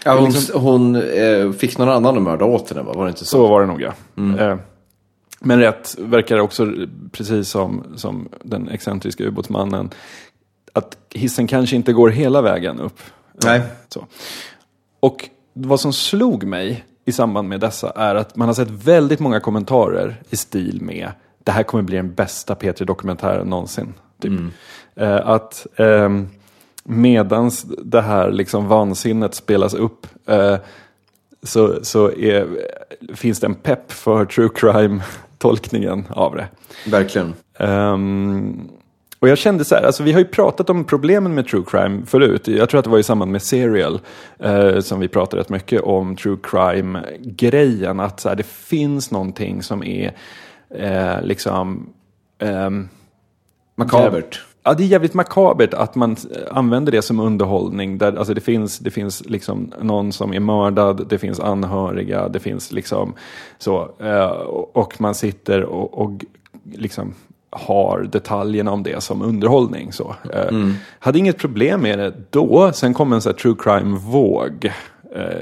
Ja, 0.09 0.21
hon 0.21 0.31
liksom- 0.31 0.61
hon 0.61 0.97
eh, 0.97 1.53
fick 1.53 1.79
någon 1.79 1.89
annan 1.89 2.17
att 2.17 2.23
mörda 2.23 2.45
åt 2.45 2.71
henne, 2.71 2.83
va? 2.83 2.93
var 2.93 3.05
det 3.05 3.09
inte 3.09 3.25
så? 3.25 3.27
Så 3.27 3.47
var 3.49 3.61
det 3.61 3.67
nog 3.67 3.83
ja. 3.83 3.93
Eh, 4.39 4.57
men 5.41 5.59
rätt 5.59 5.97
verkar 5.99 6.39
också, 6.39 6.73
precis 7.13 7.49
som, 7.49 7.85
som 7.97 8.29
den 8.43 8.69
excentriska 8.69 9.25
ubåtsmannen, 9.25 9.91
att 10.73 10.97
hissen 11.15 11.47
kanske 11.47 11.77
inte 11.77 11.93
går 11.93 12.09
hela 12.09 12.43
vägen 12.43 12.81
upp. 12.81 13.01
Nej. 13.45 13.63
Så. 13.89 14.07
Och 15.01 15.29
vad 15.53 15.81
som 15.81 15.93
slog 15.93 16.45
mig 16.45 16.85
i 17.05 17.13
samband 17.13 17.49
med 17.49 17.61
dessa 17.61 17.91
är 17.91 18.15
att 18.15 18.37
man 18.37 18.49
har 18.49 18.55
sett 18.55 18.71
väldigt 18.71 19.21
många 19.21 19.41
kommentarer 19.41 20.23
i 20.31 20.37
stil 20.37 20.79
med 20.83 21.11
det 21.45 21.53
här 21.53 21.63
kommer 21.63 21.85
bli 21.85 21.97
den 21.97 22.15
bästa 22.15 22.55
P3-dokumentären 22.55 23.47
någonsin. 23.47 23.95
Typ. 24.23 24.33
Eh, 24.97 25.29
att 25.29 25.67
ehm, 25.77 26.29
medans 26.89 27.67
det 27.85 28.01
här 28.01 28.31
liksom 28.33 28.69
vansinnet 28.69 29.35
spelas 29.35 29.75
upp 29.75 30.07
eh, 30.27 30.57
så, 31.43 31.85
så 31.85 32.11
är, 32.13 32.47
finns 33.15 33.41
det 33.41 33.47
en 33.47 33.55
pepp 33.55 33.93
för 33.93 34.25
true 34.25 34.49
crime-tolkningen 34.55 36.05
av 36.11 36.37
det. 36.37 36.49
Verkligen. 36.91 37.35
Ehm, 37.59 38.69
och 39.19 39.29
jag 39.29 39.39
kände 39.39 39.65
så 39.65 39.75
här, 39.75 39.83
alltså 39.83 40.03
vi 40.03 40.13
har 40.13 40.19
ju 40.19 40.25
pratat 40.25 40.71
om 40.71 40.85
problemen 40.85 41.35
med 41.35 41.47
true 41.47 41.65
crime 41.67 42.07
förut. 42.07 42.49
Jag 42.49 42.69
tror 42.69 42.79
att 42.79 42.85
det 42.85 42.91
var 42.91 42.99
i 42.99 43.03
samband 43.03 43.33
med 43.33 43.43
Serial 43.43 44.01
eh, 44.39 44.81
som 44.81 45.01
vi 45.01 45.09
pratade 45.09 45.43
rätt 45.43 45.49
mycket 45.49 45.83
om 45.83 46.17
true 46.17 46.37
crime-grejen. 46.43 48.01
Att 48.01 48.21
så 48.21 48.29
här, 48.29 48.37
det 48.37 48.47
finns 48.47 49.11
någonting 49.11 49.63
som 49.63 49.83
är 49.83 50.13
eh, 50.71 51.23
liksom... 51.23 51.93
ehm, 52.39 52.89
Makabert. 53.75 54.45
Ja, 54.63 54.75
det 54.75 54.83
är 54.83 54.87
jävligt 54.87 55.15
makabert 55.15 55.75
att 55.75 55.95
man 55.95 56.11
eh, 56.11 56.57
använder 56.57 56.93
det 56.93 57.03
som 57.03 57.21
underhållning. 57.21 57.99
Där, 57.99 58.17
alltså 58.17 58.35
det 58.35 58.41
finns, 58.41 58.79
det 58.79 58.91
finns 58.91 59.23
liksom 59.27 59.73
någon 59.83 60.13
som 60.13 60.35
är 60.35 60.41
mördad, 60.41 61.07
det 61.09 61.19
finns 61.19 61.41
anhöriga, 61.41 62.29
det 62.29 62.39
finns 62.41 62.73
liksom 62.73 63.15
så. 63.59 63.91
eh, 64.01 64.27
och 64.73 65.01
man 65.01 65.15
sitter 65.15 65.63
och, 65.63 65.99
och 65.99 66.25
liksom 66.73 67.15
har 67.51 68.09
detaljerna 68.13 68.71
om 68.73 68.83
det 68.83 69.03
som 69.03 69.23
underhållning. 69.23 69.93
Så. 69.93 70.15
Eh, 70.33 70.59
Hade 70.99 71.19
inget 71.19 71.39
problem 71.39 71.81
med 71.81 71.99
det 71.99 72.13
då. 72.31 72.73
Sen 72.73 72.95
kom 72.95 73.13
en 73.13 73.21
här 73.25 73.33
true 73.33 73.55
crime-våg 73.59 74.73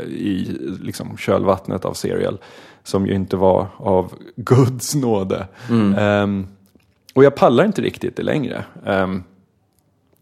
i 0.08 0.48
liksom 0.82 1.16
kölvattnet 1.16 1.84
av 1.84 1.92
Serial. 1.92 2.38
Som 2.84 3.06
ju 3.06 3.14
inte 3.14 3.36
var 3.36 3.66
av 3.76 4.12
Guds 4.36 4.94
nåde. 4.94 5.46
Ehm, 5.98 6.46
och 7.16 7.24
jag 7.24 7.34
pallar 7.34 7.64
inte 7.64 7.82
riktigt 7.82 8.16
det 8.16 8.22
längre. 8.22 8.64
Um, 8.86 9.24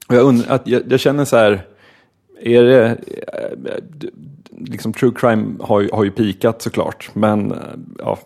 och 0.08 0.14
jag, 0.14 0.22
undrar, 0.24 0.54
att 0.54 0.66
jag, 0.66 0.82
jag 0.92 1.00
känner 1.00 1.24
så 1.24 1.36
här, 1.36 1.66
är 2.40 2.62
det, 2.62 2.86
eh, 2.86 3.74
liksom 4.58 4.92
true 4.92 5.12
crime 5.16 5.54
har, 5.60 5.80
ju- 5.80 5.90
har 5.92 6.04
ju 6.04 6.10
pikat 6.10 6.62
såklart, 6.62 7.10
men 7.12 7.52
eh, 7.52 7.58
ja, 7.98 8.18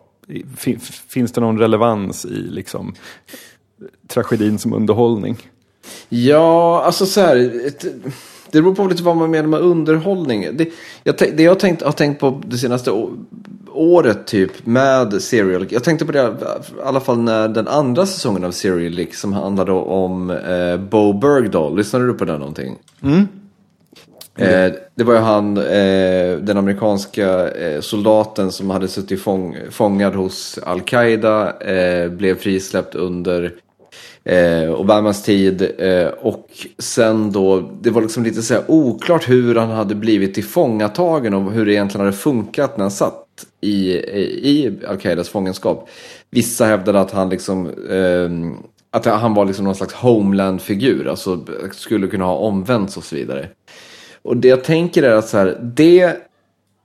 fin, 0.56 0.80
finns 1.08 1.32
det 1.32 1.40
någon 1.40 1.58
relevans 1.58 2.24
i 2.24 2.28
liksom 2.48 2.94
tragedin 4.08 4.58
som 4.58 4.72
underhållning? 4.72 5.36
Ja, 6.08 6.82
alltså 6.84 7.06
så 7.06 7.20
här. 7.20 7.36
Det 8.50 8.62
beror 8.62 8.74
på 8.74 8.86
lite 8.86 9.02
vad 9.02 9.16
man 9.16 9.30
menar 9.30 9.48
med 9.48 9.60
underhållning. 9.60 10.46
Det 10.52 10.68
jag, 11.04 11.14
det 11.18 11.42
jag 11.42 11.50
har 11.50 11.56
tänkt, 11.58 11.82
har 11.82 11.92
tänkt 11.92 12.20
på 12.20 12.42
det 12.46 12.58
senaste 12.58 12.90
året 13.78 14.26
typ 14.26 14.66
med 14.66 15.22
Serial. 15.22 15.66
Jag 15.70 15.84
tänkte 15.84 16.06
på 16.06 16.12
det 16.12 16.18
i 16.18 16.80
alla 16.84 17.00
fall 17.00 17.18
när 17.18 17.48
den 17.48 17.68
andra 17.68 18.06
säsongen 18.06 18.44
av 18.44 18.50
Serial 18.50 18.98
gick 18.98 19.14
som 19.14 19.32
handlade 19.32 19.72
om 19.72 20.30
eh, 20.30 20.76
Bo 20.76 21.12
Bergdahl. 21.12 21.76
Lyssnade 21.76 22.06
du 22.06 22.14
på 22.14 22.24
den 22.24 22.38
någonting? 22.38 22.76
Eh, 24.38 24.72
det 24.94 25.04
var 25.04 25.14
ju 25.14 25.20
han, 25.20 25.56
eh, 25.56 26.38
den 26.38 26.56
amerikanska 26.56 27.50
eh, 27.50 27.80
soldaten 27.80 28.52
som 28.52 28.70
hade 28.70 28.88
suttit 28.88 29.22
fång, 29.22 29.56
fångad 29.70 30.14
hos 30.14 30.58
Al-Qaida, 30.62 31.60
eh, 31.60 32.10
blev 32.10 32.38
frisläppt 32.38 32.94
under 32.94 33.52
eh, 34.24 34.74
Obamas 34.74 35.22
tid 35.22 35.70
eh, 35.78 36.06
och 36.06 36.48
sen 36.78 37.32
då, 37.32 37.70
det 37.80 37.90
var 37.90 38.02
liksom 38.02 38.24
lite 38.24 38.42
så 38.42 38.54
här 38.54 38.62
oklart 38.68 39.28
hur 39.28 39.54
han 39.54 39.70
hade 39.70 39.94
blivit 39.94 40.34
tillfångatagen 40.34 41.34
och 41.34 41.52
hur 41.52 41.66
det 41.66 41.72
egentligen 41.72 42.06
hade 42.06 42.16
funkat 42.16 42.76
när 42.76 42.84
han 42.84 42.90
satt 42.90 43.27
i, 43.60 43.92
i, 43.92 44.78
Al-Qaidas 44.88 45.28
fångenskap. 45.28 45.88
Vissa 46.30 46.64
hävdade 46.64 47.00
att 47.00 47.10
han 47.10 47.28
liksom 47.28 47.66
eh, 47.66 48.58
att 48.90 49.04
han 49.04 49.34
var 49.34 49.44
liksom 49.44 49.64
någon 49.64 49.74
slags 49.74 49.94
homeland-figur, 49.94 51.08
alltså 51.08 51.44
skulle 51.72 52.06
kunna 52.06 52.24
ha 52.24 52.34
omvänts 52.34 52.96
och 52.96 53.04
så 53.04 53.16
vidare. 53.16 53.48
Och 54.22 54.36
det 54.36 54.48
jag 54.48 54.64
tänker 54.64 55.02
är 55.02 55.14
att 55.14 55.28
så 55.28 55.38
här, 55.38 55.60
det, 55.62 56.16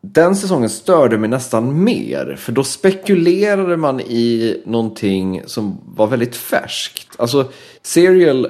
den 0.02 0.36
säsongen 0.36 0.70
störde 0.70 1.18
mig 1.18 1.30
nästan 1.30 1.84
mer. 1.84 2.36
För 2.40 2.52
då 2.52 2.64
spekulerade 2.64 3.78
man 3.78 4.00
i 4.00 4.62
någonting 4.66 5.42
som 5.46 5.78
var 5.86 6.08
väldigt 6.08 6.36
färskt. 6.36 7.08
Alltså, 7.18 7.46
Serial 7.82 8.48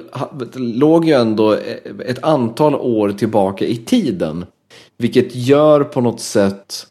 låg 0.54 1.04
ju 1.04 1.12
ändå 1.12 1.52
ett 2.06 2.24
antal 2.24 2.74
år 2.74 3.12
tillbaka 3.12 3.64
i 3.64 3.76
tiden. 3.76 4.46
Vilket 4.98 5.34
gör 5.34 5.84
på 5.84 6.00
något 6.00 6.20
sätt 6.20 6.86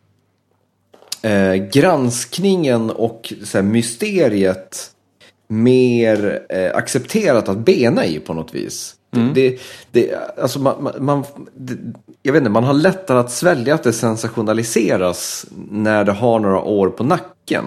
eh, 1.23 1.53
granskningen 1.53 2.89
och 2.91 3.33
så 3.43 3.57
här, 3.57 3.63
mysteriet 3.63 4.89
mer 5.47 6.45
eh, 6.49 6.75
accepterat 6.75 7.49
att 7.49 7.57
bena 7.57 8.05
i 8.05 8.19
på 8.19 8.33
något 8.33 8.55
vis. 8.55 8.95
Det, 9.33 9.59
det, 9.91 10.15
alltså 10.41 10.59
man, 10.59 10.83
man, 10.83 10.93
man, 10.99 11.23
det, 11.55 11.77
jag 12.21 12.33
vet 12.33 12.39
inte, 12.39 12.49
man 12.51 12.63
har 12.63 12.73
lättare 12.73 13.19
att 13.19 13.31
svälja 13.31 13.75
att 13.75 13.83
det 13.83 13.93
sensationaliseras 13.93 15.45
när 15.71 16.03
det 16.03 16.11
har 16.11 16.39
några 16.39 16.59
år 16.61 16.89
på 16.89 17.03
nacken. 17.03 17.65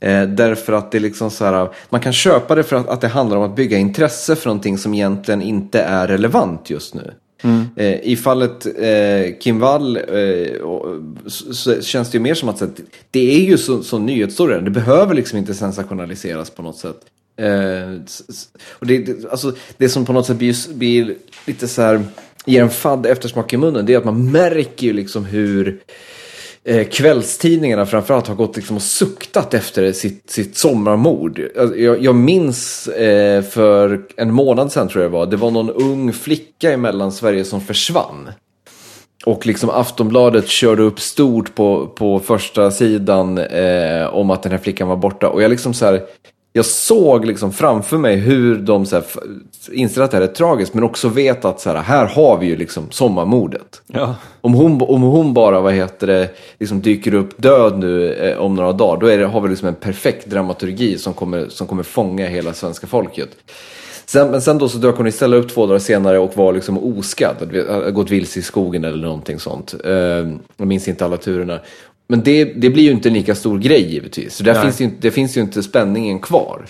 Eh, 0.00 0.22
därför 0.22 0.72
att 0.72 0.92
det 0.92 0.98
är 0.98 1.00
liksom 1.00 1.30
så 1.30 1.44
här, 1.44 1.68
man 1.90 2.00
kan 2.00 2.12
köpa 2.12 2.54
det 2.54 2.62
för 2.62 2.76
att, 2.76 2.88
att 2.88 3.00
det 3.00 3.08
handlar 3.08 3.36
om 3.36 3.42
att 3.42 3.56
bygga 3.56 3.78
intresse 3.78 4.36
för 4.36 4.46
någonting 4.46 4.78
som 4.78 4.94
egentligen 4.94 5.42
inte 5.42 5.80
är 5.80 6.08
relevant 6.08 6.70
just 6.70 6.94
nu. 6.94 7.14
Mm. 7.42 7.66
Eh, 7.76 8.00
I 8.02 8.16
fallet 8.16 8.66
eh, 8.66 9.38
Kim 9.40 9.58
Wall 9.58 9.96
eh, 9.96 10.60
och, 10.60 11.02
så, 11.26 11.54
så 11.54 11.82
känns 11.82 12.10
det 12.10 12.16
ju 12.18 12.22
mer 12.22 12.34
som 12.34 12.48
att 12.48 12.58
så, 12.58 12.68
det 13.10 13.34
är 13.34 13.40
ju 13.40 13.58
så, 13.58 13.82
så 13.82 13.98
nyhetsstory. 13.98 14.60
Det 14.60 14.70
behöver 14.70 15.14
liksom 15.14 15.38
inte 15.38 15.54
sensationaliseras 15.54 16.50
på 16.50 16.62
något 16.62 16.76
sätt. 16.76 17.00
Eh, 17.36 18.00
och 18.70 18.86
det, 18.86 18.98
det, 18.98 19.30
alltså, 19.30 19.54
det 19.76 19.88
som 19.88 20.06
på 20.06 20.12
något 20.12 20.26
sätt 20.26 20.36
blir, 20.36 20.74
blir 20.74 21.14
lite 21.46 21.68
så 21.68 21.82
här, 21.82 22.02
ger 22.46 22.62
en 22.62 22.70
fadd 22.70 23.06
eftersmak 23.06 23.52
i 23.52 23.56
munnen, 23.56 23.86
det 23.86 23.94
är 23.94 23.98
att 23.98 24.04
man 24.04 24.30
märker 24.30 24.86
ju 24.86 24.92
liksom 24.92 25.24
hur 25.24 25.80
eh, 26.64 26.88
kvällstidningarna 26.88 27.86
framförallt 27.86 28.26
har 28.26 28.34
gått 28.34 28.56
liksom 28.56 28.76
och 28.76 28.82
suktat 28.82 29.54
efter 29.54 29.92
sitt, 29.92 30.30
sitt 30.30 30.56
sommarmord. 30.56 31.40
Alltså, 31.58 31.76
jag, 31.76 32.02
jag 32.02 32.14
minns 32.14 32.88
eh, 32.88 33.42
för 33.42 34.02
en 34.16 34.32
månad 34.34 34.72
sedan 34.72 34.88
tror 34.88 35.02
jag 35.02 35.12
det 35.12 35.16
var, 35.16 35.26
det 35.26 35.36
var 35.36 35.50
någon 35.50 35.70
ung 35.70 36.12
flicka 36.12 36.72
i 36.72 36.76
Mellansverige 36.76 37.44
som 37.44 37.60
försvann. 37.60 38.28
Och 39.26 39.46
liksom 39.46 39.70
Aftonbladet 39.70 40.48
körde 40.48 40.82
upp 40.82 41.00
stort 41.00 41.54
på, 41.54 41.86
på 41.86 42.20
första 42.20 42.70
sidan 42.70 43.38
eh, 43.38 44.14
om 44.14 44.30
att 44.30 44.42
den 44.42 44.52
här 44.52 44.58
flickan 44.58 44.88
var 44.88 44.96
borta. 44.96 45.28
Och 45.28 45.42
jag 45.42 45.50
liksom 45.50 45.74
så 45.74 45.86
här, 45.86 46.02
jag 46.52 46.64
såg 46.64 47.24
liksom 47.24 47.52
framför 47.52 47.98
mig 47.98 48.16
hur 48.16 48.56
de 48.56 48.86
så 48.86 48.96
här, 48.96 49.04
inser 49.72 50.02
att 50.02 50.10
det 50.10 50.16
här 50.16 50.24
är 50.24 50.26
tragiskt, 50.26 50.74
men 50.74 50.84
också 50.84 51.08
vet 51.08 51.44
att 51.44 51.60
så 51.60 51.70
här, 51.70 51.76
här 51.76 52.06
har 52.06 52.38
vi 52.38 52.46
ju 52.46 52.56
liksom 52.56 52.90
sommarmordet. 52.90 53.82
Ja. 53.86 54.14
Om 54.40 54.54
hon, 54.54 54.82
om 54.82 55.02
hon 55.02 55.34
bara, 55.34 55.60
vad 55.60 55.74
heter 55.74 56.06
det, 56.06 56.30
liksom 56.58 56.80
dyker 56.80 57.14
upp 57.14 57.42
död 57.42 57.78
nu 57.78 58.12
eh, 58.12 58.38
om 58.38 58.54
några 58.54 58.72
dagar, 58.72 59.00
då 59.00 59.06
är 59.06 59.18
det, 59.18 59.26
har 59.26 59.40
vi 59.40 59.48
liksom 59.48 59.68
en 59.68 59.74
perfekt 59.74 60.26
dramaturgi 60.26 60.98
som 60.98 61.14
kommer, 61.14 61.48
som 61.48 61.66
kommer 61.66 61.82
fånga 61.82 62.26
hela 62.26 62.52
svenska 62.52 62.86
folket. 62.86 63.28
Sen, 64.06 64.30
men 64.30 64.42
sen 64.42 64.58
då 64.58 64.68
så 64.68 64.78
dök 64.78 64.96
hon 64.96 65.06
istället 65.06 65.44
upp 65.44 65.50
två 65.50 65.66
dagar 65.66 65.78
senare 65.78 66.18
och 66.18 66.36
var 66.36 66.52
liksom 66.52 66.98
oskadd, 66.98 67.36
hade 67.40 67.90
gått 67.90 68.10
vilse 68.10 68.38
i 68.38 68.42
skogen 68.42 68.84
eller 68.84 69.06
någonting 69.06 69.38
sånt. 69.38 69.74
Eh, 69.84 69.92
jag 70.56 70.66
minns 70.66 70.88
inte 70.88 71.04
alla 71.04 71.16
turerna. 71.16 71.60
Men 72.10 72.22
det, 72.22 72.44
det 72.44 72.70
blir 72.70 72.82
ju 72.84 72.90
inte 72.90 73.08
en 73.08 73.14
lika 73.14 73.34
stor 73.34 73.58
grej 73.58 73.92
givetvis. 73.92 74.34
Så 74.34 74.44
där 74.44 74.52
Nej. 74.54 74.62
finns 74.62 74.80
ju, 74.80 74.90
det 75.00 75.10
finns 75.10 75.36
ju 75.36 75.40
inte 75.40 75.62
spänningen 75.62 76.18
kvar. 76.18 76.66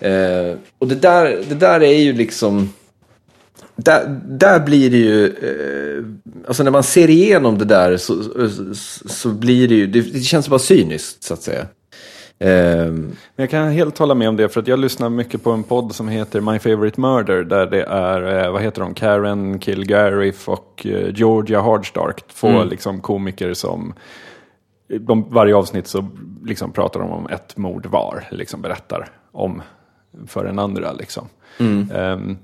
Eh, 0.00 0.56
och 0.78 0.88
det 0.88 0.94
där, 0.94 1.42
det 1.48 1.54
där 1.54 1.82
är 1.82 1.98
ju 1.98 2.12
liksom... 2.12 2.72
Där, 3.76 4.20
där 4.28 4.60
blir 4.60 4.90
det 4.90 4.96
ju... 4.96 5.26
Eh, 5.26 6.04
alltså 6.46 6.62
när 6.62 6.70
man 6.70 6.82
ser 6.82 7.10
igenom 7.10 7.58
det 7.58 7.64
där 7.64 7.96
så, 7.96 8.22
så, 8.48 8.74
så 9.08 9.28
blir 9.28 9.68
det 9.68 9.74
ju... 9.74 9.86
Det, 9.86 10.00
det 10.00 10.20
känns 10.20 10.48
bara 10.48 10.58
cyniskt 10.58 11.22
så 11.22 11.34
att 11.34 11.42
säga. 11.42 11.66
Eh, 12.38 12.86
Men 12.86 13.16
Jag 13.36 13.50
kan 13.50 13.70
helt 13.70 13.98
hålla 13.98 14.14
med 14.14 14.28
om 14.28 14.36
det 14.36 14.48
för 14.48 14.60
att 14.60 14.68
jag 14.68 14.78
lyssnar 14.78 15.08
mycket 15.08 15.42
på 15.42 15.50
en 15.50 15.62
podd 15.62 15.94
som 15.94 16.08
heter 16.08 16.40
My 16.40 16.58
Favorite 16.58 17.00
Murder 17.00 17.44
där 17.44 17.66
det 17.66 17.82
är, 17.82 18.44
eh, 18.44 18.52
vad 18.52 18.62
heter 18.62 18.80
de, 18.80 18.94
Karen 18.94 19.60
Kilgariff 19.60 20.48
och 20.48 20.86
eh, 20.86 21.14
Georgia 21.14 21.60
Hardstark. 21.60 22.24
Två 22.40 22.64
liksom 22.64 23.00
komiker 23.00 23.54
som, 23.54 23.94
de, 24.88 25.30
varje 25.30 25.56
avsnitt 25.56 25.86
så 25.86 26.08
liksom 26.44 26.72
pratar 26.72 27.00
de 27.00 27.10
om 27.10 27.26
ett 27.26 27.56
mord 27.56 27.86
var, 27.86 28.24
liksom 28.30 28.62
berättar 28.62 29.08
om 29.32 29.62
för 30.26 30.44
den 30.44 30.58
andra. 30.58 30.92
Liksom. 30.92 31.28
Um, 31.58 32.38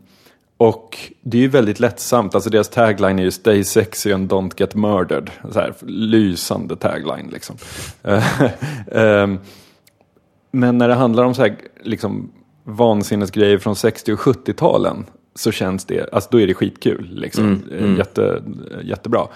och 0.56 0.98
det 1.22 1.36
är 1.36 1.42
ju 1.42 1.48
väldigt 1.48 1.80
lättsamt, 1.80 2.34
alltså 2.34 2.50
deras 2.50 2.68
tagline 2.68 3.18
är 3.18 3.22
ju 3.22 3.30
Stay 3.30 3.64
sexy 3.64 4.12
and 4.12 4.32
don't 4.32 4.52
get 4.56 4.74
murdered. 4.74 5.30
Så 5.50 5.60
här, 5.60 5.74
lysande 5.86 6.76
tagline 6.76 7.28
liksom. 7.32 7.56
um, 8.90 9.38
men 10.50 10.78
när 10.78 10.88
det 10.88 10.94
handlar 10.94 11.24
om 11.24 11.34
så 11.34 11.42
här, 11.42 11.56
liksom, 11.82 12.32
vansinnesgrejer 12.64 13.58
från 13.58 13.76
60 13.76 14.12
och 14.12 14.18
70-talen 14.18 15.04
så 15.34 15.52
känns 15.52 15.84
det, 15.84 16.12
alltså 16.12 16.28
då 16.32 16.40
är 16.40 16.46
det 16.46 16.54
skitkul. 16.54 17.08
Liksom. 17.12 17.44
Mm, 17.44 17.78
mm. 17.78 17.96
Jätte, 17.96 18.42
jättebra. 18.82 19.26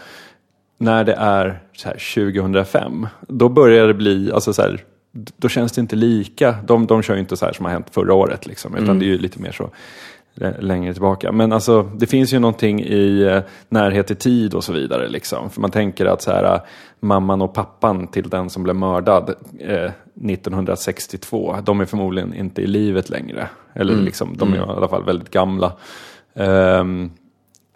När 0.79 1.05
det 1.05 1.13
är 1.15 1.61
så 1.77 1.89
här 1.89 2.31
2005, 2.33 3.07
då 3.21 3.49
börjar 3.49 3.87
det 3.87 3.95
bli, 3.95 4.33
alltså 4.33 4.53
så 4.53 4.63
här, 4.63 4.81
då 5.37 5.49
känns 5.49 5.73
det 5.73 5.81
inte 5.81 5.97
lika. 5.97 6.55
De, 6.67 6.87
de 6.87 7.03
kör 7.03 7.15
ju 7.15 7.21
inte 7.21 7.37
så 7.37 7.47
här 7.47 7.53
som 7.53 7.65
har 7.65 7.73
hänt 7.73 7.87
förra 7.91 8.15
året, 8.15 8.47
liksom, 8.47 8.75
utan 8.75 8.85
Mm. 8.85 8.99
det 8.99 9.05
är 9.05 9.09
ju 9.09 9.19
lite 9.19 9.43
mer 9.43 9.53
så 9.53 9.71
längre 10.59 10.93
tillbaka. 10.93 11.33
Men 11.33 11.53
alltså, 11.53 11.83
det 11.83 12.07
finns 12.07 12.33
ju 12.33 12.39
någonting 12.39 12.81
i 12.81 13.23
eh, 13.23 13.41
närhet 13.69 14.11
i 14.11 14.15
tid 14.15 14.55
och 14.55 14.65
så 14.65 14.73
vidare. 14.73 15.09
Liksom. 15.09 15.51
För 15.51 15.61
man 15.61 15.71
tänker 15.71 16.07
att 16.07 16.23
så 16.23 16.31
här, 16.31 16.55
eh, 16.55 16.61
mamman 17.01 17.43
och 17.43 17.55
pappan 17.55 18.07
till 18.07 18.29
den 18.29 18.51
som 18.51 18.63
blev 18.63 18.77
mördad 18.77 19.35
eh, 19.61 19.91
1962, 20.29 21.57
de 21.65 21.81
är 21.81 21.85
förmodligen 21.85 22.35
inte 22.35 22.63
i 22.63 22.67
livet 22.67 23.11
längre. 23.11 23.49
Eller 23.75 23.95
liksom, 23.95 24.37
de 24.37 24.53
är 24.53 24.57
i 24.57 24.61
alla 24.61 24.89
fall 24.89 25.05
väldigt 25.05 25.31
gamla. 25.31 25.73
Ehm, 26.35 27.11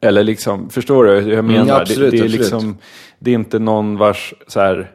eller 0.00 0.24
liksom, 0.24 0.70
förstår 0.70 1.04
du 1.04 1.20
hur 1.20 1.32
jag 1.32 1.44
menar? 1.44 1.80
absolut, 1.80 2.10
det, 2.10 2.16
det, 2.16 2.24
är 2.24 2.28
liksom, 2.28 2.78
det 3.18 3.30
är 3.30 3.34
inte 3.34 3.58
någon 3.58 3.96
vars 3.96 4.34
så 4.46 4.60
här, 4.60 4.90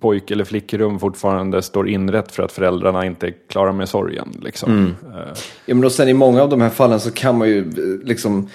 pojk 0.00 0.30
eller 0.30 0.44
flickrum 0.44 0.98
fortfarande 0.98 1.62
står 1.62 1.88
inrätt 1.88 2.32
för 2.32 2.42
att 2.42 2.52
föräldrarna 2.52 3.06
inte 3.06 3.30
klarar 3.30 3.72
med 3.72 3.88
sorgen. 3.88 4.28
Liksom. 4.42 4.94
Eh, 5.14 5.38
Ja, 5.66 5.74
men 5.74 5.84
och 5.84 5.92
sen 5.92 6.08
i 6.08 6.12
många 6.12 6.42
av 6.42 6.48
de 6.48 6.60
här 6.60 6.70
fallen 6.70 7.00
så 7.00 7.10
kan 7.10 7.38
man 7.38 7.48
ju 7.48 7.58
eh, 7.58 8.06
liksom 8.06 8.48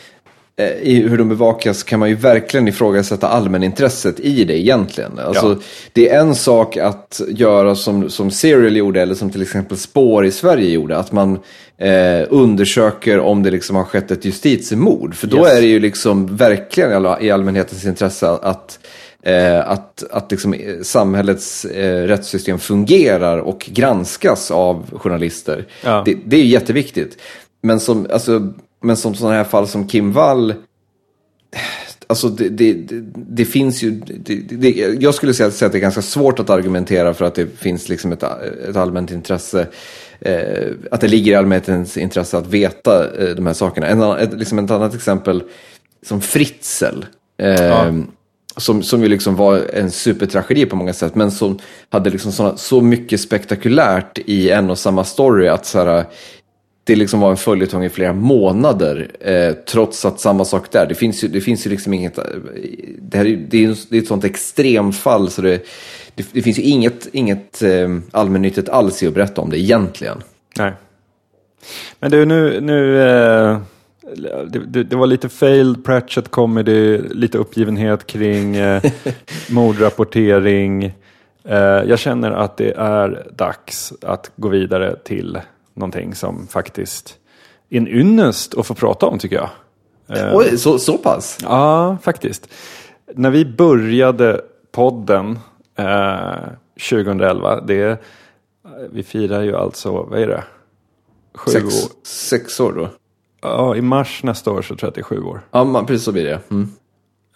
i 0.82 1.08
hur 1.08 1.18
de 1.18 1.30
bevakas 1.30 1.84
kan 1.84 2.00
man 2.00 2.10
ju 2.10 2.16
verkligen 2.16 2.68
ifrågasätta 2.68 3.28
allmänintresset 3.28 4.20
i 4.20 4.44
det 4.44 4.58
egentligen. 4.60 5.20
Alltså, 5.20 5.46
Ja. 5.48 5.56
Det 5.94 6.10
är 6.10 6.20
en 6.20 6.36
sak 6.36 6.78
att 6.78 7.22
göra 7.28 7.76
som, 7.76 8.10
som 8.10 8.32
Serial 8.32 8.76
gjorde 8.78 9.02
eller 9.02 9.16
som 9.16 9.30
till 9.30 9.42
exempel 9.42 9.78
Spår 9.78 10.26
i 10.26 10.32
Sverige 10.32 10.70
gjorde. 10.70 10.98
Att 10.98 11.12
man 11.12 11.39
eh, 11.78 12.28
undersöker 12.30 13.20
om 13.20 13.44
det 13.44 13.52
liksom 13.52 13.76
har 13.76 13.84
skett 13.84 14.12
ett 14.12 14.26
justitiemord. 14.26 15.16
För 15.16 15.28
då 15.28 15.38
Yes. 15.38 15.48
är 15.58 15.62
det 15.62 15.68
ju 15.68 15.80
liksom 15.80 16.36
verkligen 16.38 16.92
i 16.92 16.94
all- 16.96 17.18
i 17.24 17.32
allmänhetens 17.32 17.86
intresse 17.86 18.30
att 18.30 18.80
Eh, 19.26 19.70
att 19.70 20.04
att 20.12 20.32
liksom, 20.32 20.54
eh, 20.54 20.60
samhällets 20.82 21.66
eh, 21.66 22.08
rättssystem 22.08 22.60
fungerar 22.60 23.38
och 23.38 23.60
granskas 23.74 24.52
av 24.52 25.00
journalister. 25.00 25.66
Ja. 25.84 26.02
Det, 26.06 26.18
det 26.26 26.36
är 26.36 26.39
ju 26.39 26.48
jätteviktigt. 26.48 27.18
Men 27.62 27.80
som, 27.80 28.08
alltså, 28.13 28.54
men 28.84 28.98
som 28.98 29.15
sådana 29.15 29.36
här 29.36 29.43
fall 29.43 29.67
som 29.67 29.88
Kim 29.88 30.12
Wall, 30.12 30.54
alltså 32.08 32.30
det, 32.30 32.50
det, 32.50 32.74
det, 32.74 33.04
det 33.15 33.46
finns 33.46 33.84
ju, 33.84 34.02
jag 35.00 35.13
skulle 35.13 35.34
säga, 35.34 35.48
att 35.48 35.60
det 35.60 35.78
är 35.78 35.80
ganska 35.80 36.02
svårt 36.02 36.39
att 36.39 36.50
argumentera 36.50 37.13
för 37.13 37.26
att 37.26 37.36
det 37.36 37.48
finns 37.60 37.89
liksom 37.89 38.12
ett, 38.12 38.24
ett 38.69 38.76
allmänt 38.76 39.12
intresse, 39.12 39.67
eh, 40.19 40.72
att 40.91 41.02
det 41.02 41.08
ligger 41.08 41.32
i 41.32 41.36
allmänhetens 41.36 41.98
intresse 41.98 42.38
att 42.38 42.48
veta 42.48 43.17
eh, 43.17 43.36
de 43.36 43.46
här 43.46 43.54
sakerna. 43.54 43.88
En, 43.88 44.02
ett, 44.02 44.34
liksom 44.34 44.60
ett 44.60 44.72
annat 44.72 44.96
exempel 44.96 45.43
som 46.06 46.22
Fritzl. 46.22 47.04
Eh, 47.38 47.63
Ja. 47.63 47.93
Som, 48.58 48.84
som 48.84 49.04
ju 49.04 49.10
liksom 49.10 49.36
var 49.36 49.62
en 49.74 49.91
supertragedi 49.91 50.65
på 50.65 50.76
många 50.76 50.93
sätt, 50.93 51.15
men 51.15 51.32
som 51.32 51.60
hade 51.89 52.10
liksom 52.10 52.32
såna, 52.32 52.58
så 52.58 52.82
mycket 52.82 53.22
spektakulärt 53.22 54.19
i 54.26 54.50
en 54.50 54.69
och 54.69 54.80
samma 54.80 55.04
story 55.04 55.48
att 55.48 55.65
så 55.65 55.80
här, 55.80 56.06
det 56.84 56.96
liksom 56.96 57.19
var 57.19 57.32
en 57.32 57.38
följetong 57.38 57.84
i 57.84 57.89
flera 57.89 58.13
månader, 58.13 59.12
eh, 59.19 59.54
trots 59.54 60.06
att 60.06 60.19
samma 60.19 60.46
sak 60.46 60.72
där. 60.72 60.86
Det 60.86 60.96
finns 60.96 61.24
ju, 61.24 61.28
det 61.28 61.41
finns 61.41 61.65
ju 61.65 61.69
liksom 61.69 61.93
inget, 61.93 62.17
eh, 62.17 62.24
det, 63.00 63.17
här 63.17 63.24
det, 63.24 63.63
är, 63.65 63.78
det 63.89 63.98
är 63.98 64.02
ett 64.02 64.08
sånt 64.08 64.24
extremfall 64.24 65.30
så 65.30 65.41
det, 65.41 65.65
det, 66.15 66.26
det 66.32 66.41
finns 66.41 66.60
ju 66.60 66.63
inget, 66.63 67.08
inget 67.12 67.62
eh, 67.62 67.98
allmännyttigt 68.12 68.69
alls 68.69 69.04
i 69.04 69.08
att 69.08 69.13
berätta 69.13 69.41
om 69.41 69.50
det 69.50 69.60
egentligen. 69.60 70.24
Nej. 70.58 70.72
Men 72.00 72.12
du, 72.12 72.26
nu, 72.26 72.62
nu 72.62 73.02
eh, 73.02 73.58
det, 74.48 74.60
det, 74.67 74.84
det 74.84 74.96
var 74.96 75.08
lite 75.08 75.30
failed 75.30 75.86
Pratchett 75.86 76.32
comedy, 76.32 76.98
lite 76.98 77.38
uppgivenhet 77.38 78.08
kring 78.08 78.56
eh, 78.56 78.84
mordrapportering. 79.50 80.84
Eh, 81.43 81.58
jag 81.60 82.00
känner 82.00 82.32
att 82.32 82.58
det 82.58 82.72
är 82.72 83.28
dags 83.36 83.93
att 84.02 84.32
gå 84.36 84.48
vidare 84.48 84.96
till 85.04 85.38
någonting 85.74 86.16
som 86.16 86.48
faktiskt 86.48 87.18
är 87.70 87.78
en 87.78 87.88
ynnest 87.88 88.58
att 88.58 88.68
få 88.68 88.74
prata 88.74 89.06
om 89.06 89.20
tycker 89.20 89.36
jag. 89.36 89.50
Eh, 90.18 90.36
Oj, 90.36 90.58
så, 90.58 90.80
så 90.80 90.98
pass? 90.98 91.38
Ja, 91.42 91.98
faktiskt. 92.02 92.48
När 93.16 93.30
vi 93.30 93.46
började 93.46 94.42
podden 94.72 95.40
eh, 95.78 96.34
2011, 96.90 97.62
det, 97.62 98.02
vi 98.92 99.04
firar 99.04 99.42
ju 99.42 99.56
alltså, 99.56 99.92
vad 99.92 100.20
är 100.20 100.28
det? 100.28 100.44
Sju 101.36 101.52
Sex, 101.52 101.66
år. 101.66 101.92
sex 102.06 102.60
år 102.60 102.74
då? 102.74 102.90
Ja, 103.42 103.76
i 103.76 103.82
mars 103.82 104.24
nästa 104.24 104.52
år 104.52 104.62
så 104.62 104.68
tror 104.68 104.80
jag 104.82 104.88
att 104.88 104.96
det 104.96 105.02
är 105.02 105.04
sju 105.04 105.24
år. 105.24 105.42
Ja, 105.52 105.64
man, 105.64 105.86
precis 105.86 106.04
så 106.04 106.12
blir 106.12 106.24
det. 106.24 106.40
Mm. 106.52 106.70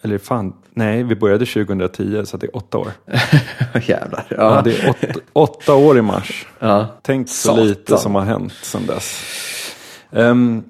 Eller 0.02 0.18
fan, 0.18 0.54
nej, 0.74 1.04
vi 1.04 1.16
började 1.16 1.46
2010 1.46 2.22
så 2.26 2.38
det 2.38 2.46
är 2.48 2.56
åtta 2.56 2.78
år. 2.78 2.92
Jävlar. 3.88 4.26
Ja, 4.30 4.36
Ja. 4.38 4.62
det 4.62 4.80
är 4.80 4.90
åtta, 4.90 5.20
åtta 5.34 5.76
år 5.76 5.98
i 5.98 6.02
mars. 6.02 6.48
Ja. 6.60 6.88
Tänk 7.02 7.30
så 7.30 7.36
Satan. 7.36 7.68
lite 7.68 7.98
som 7.98 8.16
har 8.16 8.22
hänt 8.22 8.54
sedan 8.54 8.86
dess. 8.86 9.22
Ehm, 10.12 10.64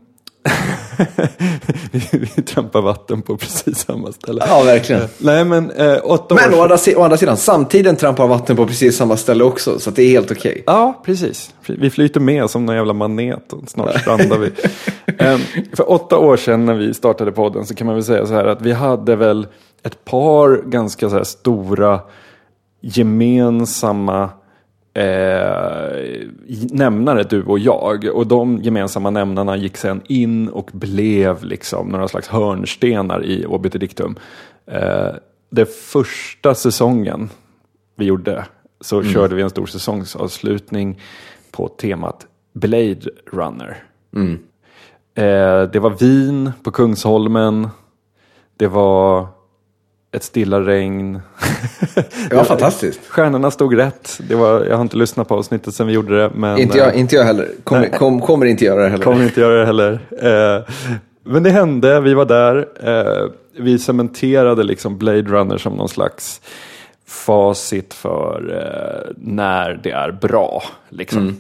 vi, 2.35 2.41
trampar 2.41 2.81
vatten 2.81 3.21
på 3.21 3.37
precis 3.37 3.77
samma 3.77 4.11
ställe. 4.11 4.43
ja, 4.47 4.63
verkligen. 4.63 5.01
Nej, 5.17 5.45
men 5.45 5.71
eh, 5.71 5.97
åtta 6.03 6.35
Men 6.35 6.53
å 6.53 6.57
år. 6.57 6.63
andra, 6.63 6.77
si- 6.77 6.95
å 6.95 7.03
andra 7.03 7.17
sidan, 7.17 7.37
samtiden 7.37 7.95
trampar 7.95 8.27
vatten 8.27 8.55
på 8.55 8.67
precis 8.67 8.97
samma 8.97 9.17
ställe 9.17 9.43
också, 9.43 9.79
så 9.79 9.91
det 9.91 10.03
är 10.03 10.09
helt 10.09 10.31
okej. 10.31 10.63
Ja, 10.65 11.01
precis. 11.05 11.53
Vi 11.67 11.89
flyter 11.89 12.19
med 12.19 12.49
som 12.49 12.65
någon 12.65 12.75
jävla 12.75 12.93
manet 12.93 13.53
och 13.53 13.69
snart 13.69 13.99
strandar 14.01 14.37
vi. 14.37 14.51
Ehm, 15.19 15.39
för 15.73 15.91
åtta 15.91 16.17
år 16.17 16.37
sedan 16.37 16.65
när 16.65 16.73
vi 16.73 16.93
startade 16.93 17.31
podden 17.31 17.65
så 17.65 17.75
kan 17.75 17.87
man 17.87 17.95
väl 17.95 18.03
säga 18.03 18.25
så 18.25 18.33
här 18.33 18.45
att 18.45 18.61
vi 18.61 18.71
hade 18.71 19.15
väl 19.15 19.47
ett 19.83 20.05
par 20.05 20.69
ganska 20.69 21.09
så 21.09 21.15
här 21.15 21.23
stora 21.23 21.99
gemensamma 22.81 24.29
eh, 24.97 26.27
nämnare, 26.71 27.23
du 27.23 27.43
och 27.43 27.59
jag. 27.59 28.05
Och 28.05 28.27
de 28.27 28.57
gemensamma 28.61 29.09
nämnarna 29.09 29.57
gick 29.57 29.77
sen 29.77 30.01
in 30.07 30.47
och 30.47 30.69
blev 30.73 31.43
liksom 31.43 31.89
några 31.89 32.07
slags 32.07 32.27
hörnstenar 32.27 33.25
i 33.25 33.45
Obiter 33.45 33.79
Dictum. 33.79 34.15
Eh, 34.65 35.09
det 35.49 35.65
första 35.65 36.55
säsongen 36.55 37.29
vi 37.95 38.05
gjorde 38.05 38.45
så 38.81 39.03
körde 39.03 39.35
vi 39.35 39.41
en 39.41 39.49
stor 39.49 39.65
säsongsavslutning 39.65 41.01
på 41.51 41.67
temat 41.67 42.27
Blade 42.53 43.01
Runner. 43.31 43.83
Eh, 45.15 45.69
det 45.71 45.79
var 45.79 45.89
vin 45.89 46.51
på 46.63 46.71
Kungsholmen. 46.71 47.67
Det 48.57 48.67
var 48.67 49.27
ett 50.15 50.23
stilla 50.23 50.61
regn. 50.61 51.21
Det 52.29 52.35
var 52.35 52.43
fantastiskt. 52.43 52.99
Stjärnorna 53.07 53.51
stod 53.51 53.77
rätt. 53.77 54.19
Det 54.29 54.35
var, 54.35 54.65
jag 54.65 54.75
har 54.75 54.81
inte 54.81 54.97
lyssnat 54.97 55.27
på 55.27 55.35
avsnittet 55.35 55.73
sen 55.73 55.87
vi 55.87 55.93
gjorde 55.93 56.17
det. 56.21 56.31
Men, 56.35 56.57
Inte 56.57 56.77
jag, 56.77 56.95
inte 56.95 57.15
jag 57.15 57.23
heller. 57.23 57.51
Nej. 57.71 57.91
kom, 57.97 58.21
kommer 58.21 58.45
inte 58.45 58.65
göra 58.65 58.83
det 58.83 58.89
heller. 58.89 59.03
Kommer 59.03 59.23
inte 59.23 59.41
göra 59.41 59.59
det 59.59 59.65
heller. 59.65 59.99
Eh, 60.21 60.73
men 61.23 61.43
det 61.43 61.49
hände, 61.49 61.99
vi 62.01 62.13
var 62.13 62.25
där. 62.25 62.67
Eh, 62.83 63.29
vi 63.59 63.79
cementerade 63.79 64.63
liksom 64.63 64.97
Blade 64.97 65.21
Runner 65.21 65.57
som 65.57 65.73
någon 65.73 65.89
slags 65.89 66.41
facit 67.07 67.93
för 67.93 68.55
eh, 68.55 69.13
när 69.17 69.79
det 69.83 69.91
är 69.91 70.11
bra. 70.11 70.63
Liksom. 70.89 71.39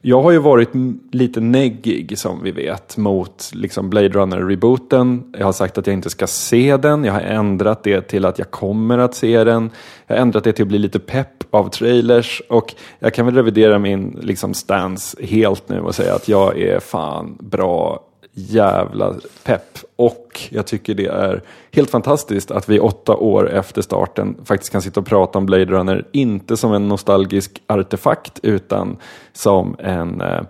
Jag 0.00 0.22
har 0.22 0.30
ju 0.30 0.38
varit 0.38 0.70
lite 1.12 1.40
neggig 1.40 2.18
som 2.18 2.42
vi 2.42 2.50
vet 2.50 2.96
mot 2.96 3.50
liksom 3.54 3.90
Blade 3.90 4.08
Runner-rebooten. 4.08 5.34
Jag 5.38 5.44
har 5.44 5.52
sagt 5.52 5.78
att 5.78 5.86
jag 5.86 5.94
inte 5.94 6.10
ska 6.10 6.26
se 6.26 6.76
den. 6.76 7.04
Jag 7.04 7.12
har 7.12 7.20
ändrat 7.20 7.84
det 7.84 8.00
till 8.00 8.24
att 8.24 8.38
jag 8.38 8.50
kommer 8.50 8.98
att 8.98 9.14
se 9.14 9.44
den. 9.44 9.70
Jag 10.06 10.16
har 10.16 10.22
ändrat 10.22 10.44
det 10.44 10.52
till 10.52 10.62
att 10.62 10.68
bli 10.68 10.78
lite 10.78 10.98
pepp 10.98 11.44
av 11.50 11.68
trailers. 11.68 12.42
Och 12.48 12.74
jag 12.98 13.14
kan 13.14 13.26
väl 13.26 13.34
revidera 13.34 13.78
min 13.78 14.18
liksom, 14.22 14.54
stance 14.54 15.24
helt 15.24 15.68
nu 15.68 15.80
och 15.80 15.94
säga 15.94 16.14
att 16.14 16.28
jag 16.28 16.58
är 16.60 16.80
fan 16.80 17.36
bra 17.40 18.07
jävla 18.38 19.14
pepp. 19.44 19.78
Och 19.96 20.40
jag 20.50 20.66
tycker 20.66 20.94
det 20.94 21.06
är 21.06 21.42
helt 21.72 21.90
fantastiskt 21.90 22.50
att 22.50 22.68
vi 22.68 22.78
åtta 22.80 23.16
år 23.16 23.50
efter 23.50 23.82
starten 23.82 24.36
faktiskt 24.44 24.72
kan 24.72 24.82
sitta 24.82 25.00
och 25.00 25.06
prata 25.06 25.38
om 25.38 25.46
Blade 25.46 25.64
Runner, 25.64 26.06
inte 26.12 26.56
som 26.56 26.72
en 26.72 26.88
nostalgisk 26.88 27.62
artefakt, 27.66 28.38
utan 28.42 28.96
som 29.32 29.76
en 29.78 30.20
eh, 30.20 30.40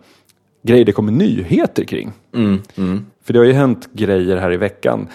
grej 0.63 0.85
det 0.85 0.93
kommer 0.93 1.13
nyheter 1.13 1.85
kring. 1.85 2.13
För 3.25 3.33
det 3.33 3.39
har 3.39 3.47
ju 3.47 3.53
hänt 3.53 3.89
grejer 3.93 4.37
här 4.37 4.53
i 4.53 4.57
veckan. 4.57 5.09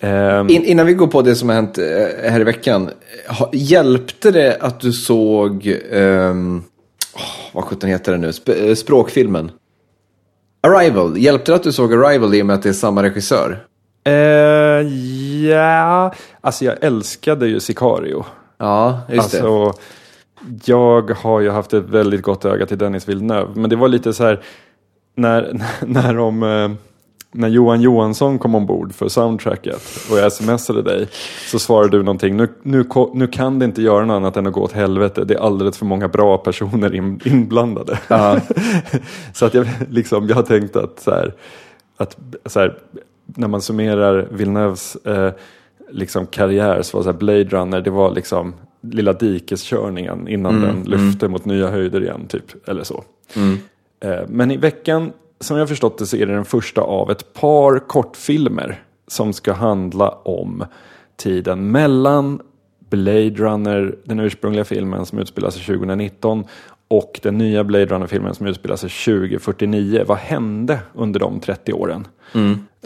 Ehm, 0.00 0.48
In, 0.50 0.64
innan 0.64 0.86
vi 0.86 0.94
går 0.94 1.06
på 1.06 1.22
det 1.22 1.34
som 1.34 1.48
har 1.48 1.56
hänt 1.56 1.78
eh, 1.78 2.30
här 2.30 2.40
i 2.40 2.44
veckan. 2.44 2.90
Ha, 3.38 3.50
hjälpte 3.52 4.30
det 4.30 4.56
att 4.60 4.80
du 4.80 4.92
såg, 4.92 5.74
ehm, 5.92 6.62
åh, 7.14 7.20
vad 7.52 7.64
sjutton 7.64 7.90
heter 7.90 8.12
det 8.12 8.18
nu, 8.18 8.30
Sp- 8.30 8.68
eh, 8.68 8.74
språkfilmen? 8.74 9.50
Arrival, 10.64 11.18
hjälpte 11.18 11.52
det 11.52 11.56
att 11.56 11.62
du 11.62 11.72
såg 11.72 11.94
Arrival 11.94 12.34
i 12.34 12.42
och 12.42 12.46
med 12.46 12.54
att 12.54 12.62
det 12.62 12.68
är 12.68 12.72
samma 12.72 13.02
regissör? 13.02 13.64
Eh, 14.04 14.12
ja, 15.50 16.14
alltså 16.40 16.64
jag 16.64 16.84
älskade 16.84 17.46
ju 17.46 17.60
Sicario. 17.60 18.24
Ja, 18.58 19.00
just 19.08 19.32
det. 19.32 19.42
Alltså, 19.42 19.80
jag 20.64 21.10
har 21.10 21.40
ju 21.40 21.50
haft 21.50 21.72
ett 21.72 21.84
väldigt 21.84 22.22
gott 22.22 22.44
öga 22.44 22.66
till 22.66 22.78
Dennis 22.78 23.08
Villeneuve. 23.08 23.50
Men 23.54 23.70
det 23.70 23.76
var 23.76 23.88
lite 23.88 24.12
så 24.12 24.24
här 24.24 24.42
när, 25.16 25.60
när, 25.86 26.14
de, 26.14 26.42
eh, 26.42 26.70
när 27.36 27.48
Johan 27.48 27.80
Johansson 27.80 28.38
kom 28.38 28.54
ombord 28.54 28.94
för 28.94 29.08
soundtracket 29.08 29.82
och 30.10 30.18
jag 30.18 30.32
smsade 30.32 30.82
dig 30.82 31.08
så 31.46 31.58
svarade 31.58 31.96
du 31.96 32.02
någonting. 32.02 32.36
Nu, 32.36 32.48
nu, 32.62 32.84
nu 33.14 33.26
kan 33.26 33.58
det 33.58 33.64
inte 33.64 33.82
göra 33.82 34.04
något 34.04 34.14
annat 34.14 34.36
än 34.36 34.46
att 34.46 34.52
gå 34.52 34.62
åt 34.62 34.72
helvete. 34.72 35.24
Det 35.24 35.34
är 35.34 35.38
alldeles 35.38 35.78
för 35.78 35.86
många 35.86 36.08
bra 36.08 36.38
personer 36.38 36.94
in, 36.94 37.20
inblandade. 37.24 37.98
så 39.32 39.46
att 39.46 39.54
jag, 39.54 39.66
liksom, 39.90 40.28
jag 40.28 40.36
har 40.36 40.42
tänkt 40.42 40.76
att, 40.76 41.00
så 41.00 41.10
här, 41.10 41.34
att 41.96 42.18
så 42.46 42.60
här, 42.60 42.78
när 43.26 43.48
man 43.48 43.62
summerar 43.62 44.28
Villeneuves 44.30 44.96
eh, 44.96 45.32
liksom 45.90 46.26
karriär 46.26 46.82
så 46.82 46.96
var 46.96 47.04
så 47.04 47.10
här 47.10 47.18
Blade 47.18 47.44
Runner, 47.44 47.80
det 47.80 47.90
var 47.90 48.10
liksom 48.10 48.54
lilla 48.80 49.12
dikeskörningen 49.12 50.28
innan 50.28 50.60
den 50.60 50.82
lyfte 50.82 51.28
mot 51.28 51.44
nya 51.44 51.70
höjder 51.70 52.02
igen. 52.02 52.26
Typ, 52.28 52.68
eller 52.68 52.84
så. 52.84 53.04
Eh, 54.00 54.20
Men 54.28 54.50
i 54.50 54.56
veckan, 54.56 55.12
som 55.44 55.56
jag 55.56 55.68
förstått 55.68 55.98
det, 55.98 56.06
så 56.06 56.16
är 56.16 56.26
det 56.26 56.34
den 56.34 56.44
första 56.44 56.80
av 56.80 57.10
ett 57.10 57.32
par 57.32 57.78
kortfilmer 57.78 58.82
som 59.08 59.32
ska 59.32 59.52
handla 59.52 60.08
om 60.10 60.64
tiden 61.16 61.70
mellan 61.70 62.40
Blade 62.90 63.30
Runner, 63.30 63.96
den 64.04 64.20
ursprungliga 64.20 64.64
filmen 64.64 65.06
som 65.06 65.18
utspelar 65.18 65.50
sig 65.50 65.62
2019 65.62 66.44
och 66.88 67.20
den 67.22 67.38
nya 67.38 67.64
Blade 67.64 67.86
Runner-filmen 67.86 68.34
som 68.34 68.46
utspelar 68.46 68.76
sig 68.76 68.90
2049. 68.90 70.04
Vad 70.06 70.18
hände 70.18 70.78
under 70.94 71.20
de 71.20 71.40
30 71.40 71.72
åren? 71.72 72.06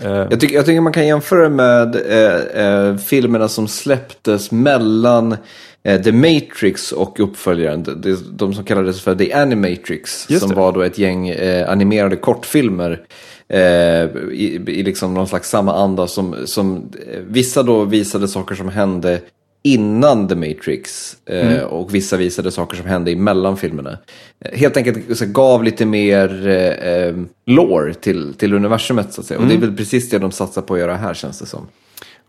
Eh, 0.02 0.12
Jag 0.12 0.40
tycker, 0.40 0.54
jag 0.56 0.66
tycker 0.66 0.80
man 0.80 0.92
kan 0.92 1.06
jämföra 1.06 1.48
med 1.48 1.96
eh, 1.96 2.64
eh, 2.64 2.96
filmerna 2.96 3.48
som 3.48 3.68
släpptes 3.68 4.50
mellan 4.50 5.36
The 5.82 6.12
Matrix 6.12 6.92
och 6.92 7.20
uppföljaren. 7.20 7.84
De, 8.32 8.54
som 8.54 8.64
kallades 8.64 9.00
för 9.00 9.14
The 9.14 9.32
Animatrix. 9.32 10.26
Just 10.30 10.40
som 10.40 10.50
det. 10.50 10.56
var 10.56 10.72
då 10.72 10.82
ett 10.82 10.98
gäng 10.98 11.28
eh, 11.28 11.70
animerade 11.70 12.16
kortfilmer. 12.16 13.02
Eh, 13.48 13.60
i, 13.60 14.62
I 14.66 14.82
liksom 14.82 15.14
någon 15.14 15.28
slags 15.28 15.50
samma 15.50 15.74
anda 15.74 16.06
som, 16.06 16.36
som 16.44 16.76
eh, 16.76 17.20
vissa 17.28 17.62
då 17.62 17.84
visade 17.84 18.28
saker 18.28 18.54
som 18.54 18.68
hände 18.68 19.20
innan 19.62 20.28
The 20.28 20.34
Matrix 20.34 21.16
eh, 21.26 21.62
och 21.62 21.94
vissa 21.94 22.16
visade 22.16 22.50
saker 22.50 22.76
som 22.76 22.86
hände 22.86 23.10
emellan 23.10 23.56
filmerna. 23.56 23.98
Eh, 24.44 24.58
Helt 24.58 24.76
enkelt 24.76 25.18
så 25.18 25.26
gav 25.26 25.64
lite 25.64 25.86
mer 25.86 26.46
eh, 26.46 26.92
eh, 26.92 27.16
lore 27.46 27.94
till, 27.94 28.34
till 28.34 28.54
universumet 28.54 29.12
så 29.12 29.20
att 29.20 29.26
säga. 29.26 29.40
Och 29.40 29.46
det 29.46 29.54
är 29.54 29.58
väl 29.58 29.76
precis 29.76 30.10
det 30.10 30.18
de 30.18 30.32
satsar 30.32 30.62
på 30.62 30.74
att 30.74 30.80
göra 30.80 30.96
här 30.96 31.14
känns 31.14 31.38
det 31.38 31.46
som. 31.46 31.66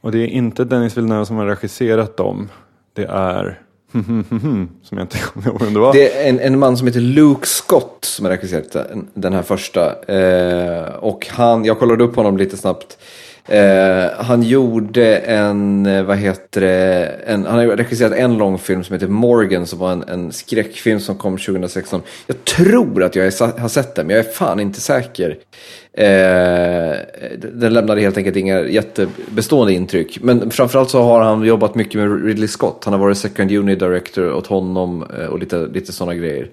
Och 0.02 0.12
det 0.12 0.20
är 0.20 0.28
inte 0.28 0.64
Dennis 0.64 0.98
Villeneuve 0.98 1.26
som 1.26 1.36
har 1.36 1.46
regisserat 1.46 2.18
dem. 2.18 2.50
Det 3.00 3.06
är 3.06 3.60
som 4.84 4.98
jag 4.98 5.02
inte 5.02 5.18
kommer 5.18 5.48
ihåg 5.48 5.62
vem 5.62 5.74
det 5.74 5.80
var. 5.80 5.94
Det 5.94 6.18
är 6.18 6.30
en, 6.30 6.40
en 6.40 6.60
man 6.60 6.78
som 6.78 6.88
heter 6.88 7.00
Luke 7.00 7.48
Scott 7.48 7.98
som 8.06 8.26
har 8.26 8.32
regisserat 8.32 8.76
den, 9.14 9.34
här 9.34 9.42
första. 9.42 10.06
Eh, 10.06 10.94
och 10.96 11.28
han, 11.30 11.66
jag 11.66 11.80
kollade 11.80 12.04
upp 12.04 12.16
honom 12.16 12.38
lite 12.38 12.58
snabbt. 12.58 12.98
Eh, 13.46 14.06
han 14.18 14.44
gjorde 14.44 15.18
en, 15.18 15.86
eh, 15.86 16.04
vad 16.04 16.18
heter 16.18 16.62
det, 16.62 17.06
en, 17.26 17.46
han 17.46 17.60
har 17.60 17.66
regisserat 17.66 18.14
en 18.14 18.38
långfilm 18.38 18.84
som 18.84 18.94
heter 18.94 19.08
Morgan 19.08 19.66
som 19.66 19.80
var 19.80 19.92
en, 19.92 20.04
en 20.04 20.32
skräckfilm 20.32 21.00
som 21.00 21.18
kom 21.18 21.38
2016. 21.38 22.02
Jag 22.28 22.46
tror 22.46 23.04
att 23.04 23.16
jag 23.16 23.28
är, 23.28 23.60
har 23.60 23.70
sett 23.70 23.96
den 23.96 24.08
men 24.08 24.16
jag 24.16 24.26
är 24.26 24.32
fan 24.32 24.60
inte 24.60 24.82
säker. 24.82 25.38
Eh, 26.00 26.98
den 27.38 27.74
lämnade 27.74 28.02
helt 28.02 28.18
enkelt 28.18 28.36
inga 28.36 28.62
jättebestående 28.62 29.74
intryck. 29.74 30.20
Men 30.22 30.52
framförallt 30.52 30.90
så 30.90 31.02
har 31.02 31.22
han 31.22 31.44
jobbat 31.44 31.76
mycket 31.76 31.96
med 31.96 32.26
Ridley 32.26 32.48
Scott. 32.48 32.82
Han 32.86 32.94
har 32.94 33.00
varit 33.00 33.18
second 33.18 33.52
unit 33.52 33.80
director 33.80 34.34
åt 34.34 34.48
honom 34.48 35.06
eh, 35.20 35.26
och 35.26 35.40
lite, 35.40 35.68
lite 35.68 35.94
sådana 35.94 36.16
grejer. 36.16 36.50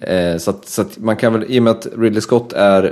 Eh, 0.00 0.36
så 0.38 0.50
att, 0.50 0.68
så 0.68 0.82
att 0.82 0.98
man 0.98 1.16
kan 1.16 1.32
väl, 1.32 1.44
i 1.48 1.58
och 1.58 1.62
med 1.62 1.70
att 1.70 1.86
Ridley 1.98 2.20
Scott 2.20 2.52
är 2.52 2.84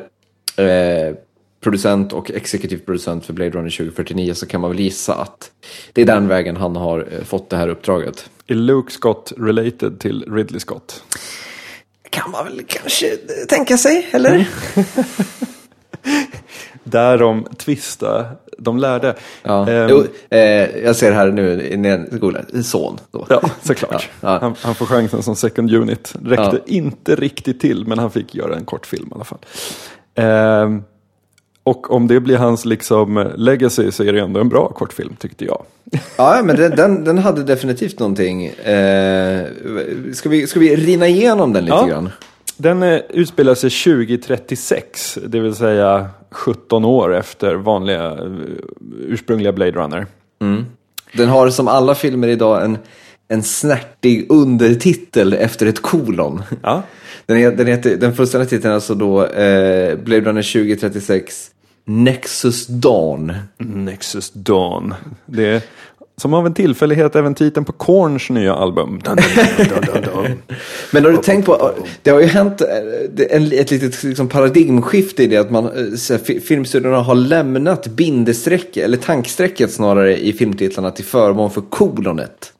eh, 0.56 1.14
producent 1.60 2.12
och 2.12 2.30
exekutiv 2.30 2.76
producent 2.86 3.26
för 3.26 3.32
Blade 3.32 3.50
Runner 3.50 3.70
2049 3.70 4.34
så 4.34 4.46
kan 4.46 4.60
man 4.60 4.70
väl 4.70 4.80
gissa 4.80 5.14
att 5.14 5.50
det 5.92 6.02
är 6.02 6.06
den 6.06 6.28
vägen 6.28 6.56
han 6.56 6.76
har 6.76 7.08
eh, 7.12 7.24
fått 7.24 7.50
det 7.50 7.56
här 7.56 7.68
uppdraget. 7.68 8.30
Är 8.46 8.54
Luke 8.54 8.92
Scott 8.92 9.32
related 9.36 10.00
till 10.00 10.24
Ridley 10.28 10.60
Scott? 10.60 11.02
Kan 12.10 12.30
man 12.30 12.44
väl 12.44 12.62
kanske 12.66 13.16
tänka 13.48 13.78
sig, 13.78 14.08
eller? 14.12 14.48
Där 16.84 17.18
de 17.18 17.44
tvista, 17.56 18.26
de 18.58 18.78
lärde. 18.78 19.14
Ja. 19.42 19.68
Ehm, 19.68 19.88
Jo, 19.90 20.04
eh, 20.30 20.40
jag 20.84 20.96
ser 20.96 21.12
här 21.12 21.30
nu 21.30 21.78
jag 22.10 22.20
googlar, 22.20 22.62
son. 22.62 22.98
Då. 23.10 23.26
Ja, 23.28 23.42
såklart. 23.62 23.92
Ja, 24.20 24.28
ja. 24.32 24.38
Han, 24.40 24.54
han 24.62 24.74
får 24.74 24.86
chansen 24.86 25.22
som 25.22 25.36
second 25.36 25.74
unit. 25.74 26.14
Räckte 26.24 26.60
inte 26.66 27.14
riktigt 27.14 27.60
till, 27.60 27.86
men 27.86 27.98
han 27.98 28.10
fick 28.10 28.34
göra 28.34 28.56
en 28.56 28.64
kortfilm 28.64 29.08
i 29.10 29.14
alla 29.14 29.24
fall. 29.24 29.38
Ehm, 30.14 30.82
och 31.62 31.90
om 31.90 32.06
det 32.08 32.20
blir 32.20 32.36
hans 32.36 32.64
liksom 32.64 33.30
legacy 33.36 33.90
så 33.90 34.04
är 34.04 34.12
det 34.12 34.20
ändå 34.20 34.40
en 34.40 34.48
bra 34.48 34.68
kortfilm, 34.68 35.16
tyckte 35.18 35.44
jag. 35.44 35.62
Ja, 36.16 36.40
men 36.44 36.56
den, 36.56 36.70
den, 36.76 37.04
den 37.04 37.18
hade 37.18 37.42
definitivt 37.42 37.98
någonting. 37.98 38.46
Eh, 38.46 39.46
ska, 40.12 40.28
vi, 40.28 40.46
ska 40.46 40.60
vi 40.60 40.76
rinna 40.76 41.08
igenom 41.08 41.52
den 41.52 41.64
lite 41.64 41.76
Ja. 41.76 41.86
grann? 41.86 42.10
Den 42.60 42.82
eh, 42.82 43.00
utspelar 43.10 43.54
sig 43.54 43.70
2036, 43.70 45.18
det 45.26 45.40
vill 45.40 45.54
säga 45.54 46.08
17 46.30 46.84
år 46.84 47.16
efter 47.16 47.54
vanliga 47.54 48.06
eh, 48.06 48.32
ursprungliga 48.98 49.52
Blade 49.52 49.72
Runner. 49.72 50.06
Den 51.12 51.28
har 51.28 51.50
som 51.50 51.68
alla 51.68 51.94
filmer 51.94 52.28
idag 52.28 52.64
en, 52.64 52.78
en 53.28 53.42
snärtig 53.42 54.26
undertitel 54.28 55.32
efter 55.32 55.66
ett 55.66 55.82
kolon. 55.82 56.42
Ja. 56.62 56.82
Den, 57.26 57.56
den, 57.56 57.66
heter, 57.66 57.96
den 57.96 58.14
fullständiga 58.14 58.48
titeln 58.48 58.70
är 58.70 58.74
alltså 58.74 58.94
då 58.94 59.26
eh, 59.26 59.96
Blade 59.98 60.20
Runner 60.20 60.42
2036 60.42 61.50
Nexus 61.84 62.66
Dawn. 62.66 63.32
Nexus 63.58 64.30
Dawn. 64.30 64.94
Det 65.26 65.68
som 66.20 66.34
av 66.34 66.46
en 66.46 66.54
tillfällighet 66.54 67.16
även 67.16 67.34
titeln 67.34 67.64
på 67.64 67.72
Korns 67.72 68.30
nya 68.30 68.54
album. 68.54 69.00
Dun, 69.04 69.16
dun, 69.56 70.02
dun. 70.02 70.42
Men 70.90 71.04
har 71.04 71.10
du 71.10 71.16
tänkt 71.16 71.46
på, 71.46 71.72
det 72.02 72.10
har 72.10 72.20
ju 72.20 72.26
hänt 72.26 72.60
eh, 72.60 73.58
ett 73.60 73.70
litet 73.70 74.02
liksom, 74.02 74.28
paradigmskifte 74.28 75.22
i 75.22 75.26
det 75.26 75.36
att 75.36 75.50
man, 75.50 75.66
eh, 75.66 76.18
filmstudiorna 76.40 77.00
har 77.00 77.14
lämnat 77.14 77.86
bindestreck, 77.86 78.76
eller 78.76 78.96
tankstrecket 78.96 79.72
snarare 79.72 80.16
i 80.18 80.32
filmtitlarna 80.32 80.90
till 80.90 81.04
förmån 81.04 81.50
för 81.50 81.60
kolonet. 81.60 82.52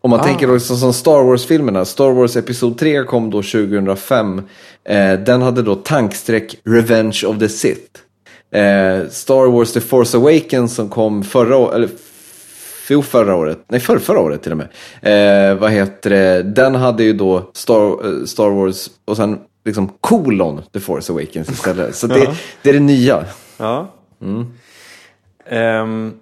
Om 0.00 0.10
man 0.10 0.22
tänker 0.22 0.54
också 0.54 0.76
som 0.76 0.92
Star 0.92 1.22
Wars-filmerna, 1.22 1.84
Star 1.84 2.10
Wars 2.10 2.36
Episod 2.36 2.78
3 2.78 3.04
kom 3.04 3.30
då 3.30 3.42
2005. 3.42 4.42
Eh, 4.84 5.12
den 5.12 5.42
hade 5.42 5.62
då 5.62 5.74
tankstreck 5.74 6.56
Revenge 6.64 7.22
of 7.26 7.38
the 7.38 7.48
Sith. 7.48 8.00
Eh, 8.54 9.08
Star 9.10 9.50
Wars 9.50 9.72
The 9.72 9.80
Force 9.80 10.16
Awakens 10.16 10.74
som 10.74 10.88
kom 10.88 11.22
förra 11.22 11.56
året, 11.56 11.74
eller 11.74 11.88
Jo, 12.90 13.02
förra 13.02 13.34
året. 13.34 13.58
Nej, 13.68 13.80
för, 13.80 13.98
förra 13.98 14.20
året 14.20 14.42
till 14.42 14.52
och 14.52 14.58
med. 14.58 14.68
Eh, 15.52 15.56
vad 15.58 15.70
heter 15.70 16.10
det? 16.10 16.42
Den 16.42 16.74
hade 16.74 17.04
ju 17.04 17.12
då 17.12 17.50
Star, 17.52 18.06
eh, 18.20 18.24
Star 18.24 18.50
Wars 18.50 18.88
och 19.04 19.16
sen 19.16 19.38
liksom 19.64 19.92
kolon 20.00 20.62
The 20.72 20.80
Force 20.80 21.12
Awakens 21.12 21.50
istället. 21.50 21.94
Så 21.96 22.06
det, 22.06 22.18
Ja. 22.18 22.34
det 22.62 22.68
är 22.68 22.72
det 22.74 22.80
nya. 22.80 23.24
Ja. 23.56 23.88
Ehm, 25.48 26.12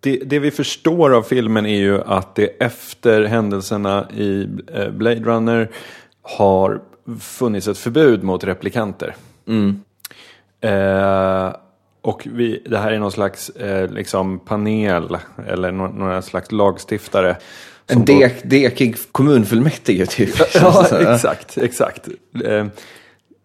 det, 0.00 0.16
det 0.16 0.38
vi 0.38 0.50
förstår 0.50 1.14
av 1.14 1.22
filmen 1.22 1.66
är 1.66 1.78
ju 1.78 2.02
att 2.02 2.34
det 2.34 2.46
efter 2.46 3.22
händelserna 3.24 4.06
i 4.16 4.48
eh, 4.74 4.88
Blade 4.90 5.20
Runner 5.20 5.70
har 6.22 6.80
funnits 7.20 7.68
ett 7.68 7.78
förbud 7.78 8.22
mot 8.22 8.44
replikanter. 8.44 9.14
Eh, 10.60 11.52
och 12.06 12.26
vi, 12.30 12.62
det 12.66 12.78
här 12.78 12.92
är 12.92 12.98
någon 12.98 13.12
slags 13.12 13.50
eh, 13.50 13.90
liksom 13.90 14.38
panel 14.38 15.16
eller 15.48 15.72
no, 15.72 15.82
några 15.82 16.22
slags 16.22 16.52
lagstiftare. 16.52 17.36
En 17.86 18.04
då- 18.04 18.18
dek, 18.18 18.34
dekig 18.44 18.96
kommunfullmäktige 19.12 20.06
typ. 20.06 20.34
Ja, 20.54 20.86
exakt, 21.14 21.58
exakt. 21.58 22.08
Eh, 22.44 22.66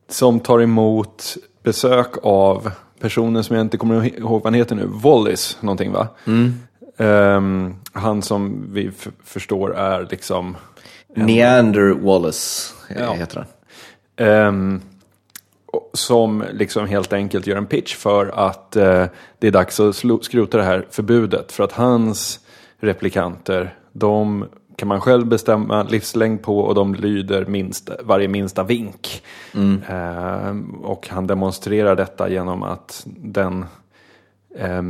som 0.10 0.40
tar 0.40 0.60
emot 0.62 1.38
besök 1.64 2.08
av 2.24 2.72
personer 3.00 3.42
som 3.42 3.56
jag 3.56 3.66
inte 3.66 3.78
kommer 3.78 4.06
ihåg 4.20 4.32
vad 4.32 4.44
han 4.46 4.54
heter 4.54 4.76
nu. 4.76 4.86
Wallis, 4.88 5.58
någonting 5.62 5.92
va? 5.92 6.08
Ehm, 6.98 7.76
han 7.94 8.22
som 8.22 8.66
vi 8.74 8.92
förstår 9.24 9.76
är 9.78 10.08
liksom... 10.10 10.58
Neander 11.16 11.90
Wallace 11.90 12.74
Ja. 13.00 13.14
heter 13.14 13.36
han. 13.38 14.76
och- 14.76 14.82
som 15.94 16.44
liksom 16.52 16.88
helt 16.88 17.14
enkelt 17.14 17.48
gör 17.48 17.58
en 17.58 17.66
pitch 17.66 17.96
för 17.96 18.28
att 18.28 18.76
eh, 18.76 19.06
det 19.40 19.48
är 19.48 19.52
dags 19.52 19.80
att 19.80 19.96
skrota 20.22 20.58
det 20.58 20.64
här 20.64 20.86
förbudet. 20.90 21.52
För 21.52 21.64
att 21.64 21.72
hans 21.72 22.40
replikanter, 22.80 23.76
de 23.92 24.46
kan 24.76 24.88
man 24.88 25.02
själv 25.02 25.26
bestämma 25.26 25.84
livslängd 25.84 26.42
på 26.42 26.60
och 26.60 26.76
de 26.76 26.96
lyder 26.96 27.46
minst, 27.46 27.90
varje 28.04 28.28
minsta 28.28 28.64
vink. 28.64 29.24
Eh, 29.90 30.56
och 30.84 31.08
han 31.08 31.28
demonstrerar 31.28 31.96
detta 31.96 32.30
genom 32.30 32.64
att 32.64 33.04
den 33.06 33.66
eh, 34.56 34.82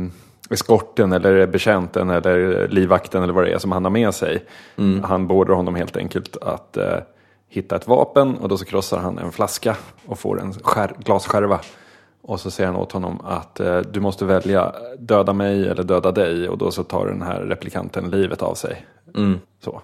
eskorten 0.50 1.12
eller 1.12 1.46
betjänten 1.46 2.10
eller 2.10 2.68
livvakten 2.68 3.22
eller 3.22 3.32
vad 3.32 3.44
det 3.44 3.52
är 3.52 3.58
som 3.58 3.72
han 3.72 3.84
har 3.84 3.90
med 3.90 4.14
sig. 4.14 4.44
Han 5.04 5.26
beordrar 5.26 5.54
honom 5.54 5.74
helt 5.74 5.96
enkelt 5.96 6.36
att 6.36 6.76
eh, 6.76 6.98
hitta 7.52 7.76
ett 7.76 7.88
vapen 7.88 8.36
och 8.36 8.48
då 8.48 8.58
så 8.58 8.64
krossar 8.64 8.98
han 8.98 9.18
en 9.18 9.32
flaska 9.32 9.76
och 10.06 10.18
får 10.18 10.40
en 10.40 10.52
skär, 10.52 10.94
glasskärva. 10.98 11.60
Och 12.22 12.40
så 12.40 12.50
säger 12.50 12.70
han 12.70 12.80
åt 12.80 12.92
honom 12.92 13.20
att 13.24 13.60
eh, 13.60 13.78
du 13.78 14.00
måste 14.00 14.24
välja 14.24 14.72
döda 14.98 15.32
mig 15.32 15.68
eller 15.68 15.82
döda 15.82 16.12
dig 16.12 16.48
och 16.48 16.58
då 16.58 16.70
så 16.70 16.82
tar 16.84 17.06
den 17.06 17.22
här 17.22 17.40
replikanten 17.40 18.10
livet 18.10 18.42
av 18.42 18.54
sig. 18.54 18.86
Så. 19.64 19.82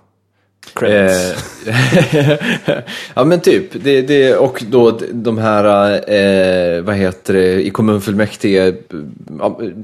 Credits. 0.75 1.67
Eh, 1.67 2.79
ja 3.15 3.25
men 3.25 3.41
typ, 3.41 3.85
det, 3.85 4.03
det, 4.03 4.37
och 4.37 4.65
då 4.69 4.99
de 5.13 5.39
här, 5.39 5.93
eh, 6.11 6.83
vad 6.83 6.97
heter 6.97 7.35
det, 7.35 7.67
i 7.67 7.71
kommunfullmäktige, 7.71 8.75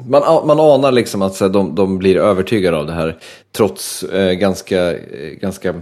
man, 0.06 0.46
man 0.46 0.60
anar 0.60 0.92
liksom 0.92 1.22
att 1.22 1.34
så 1.34 1.44
här, 1.44 1.52
de, 1.52 1.74
de 1.74 1.98
blir 1.98 2.16
övertygade 2.16 2.76
av 2.76 2.86
det 2.86 2.92
här, 2.92 3.16
trots 3.52 4.02
eh, 4.02 4.32
ganska, 4.32 4.92
eh, 4.92 5.30
ganska 5.40 5.74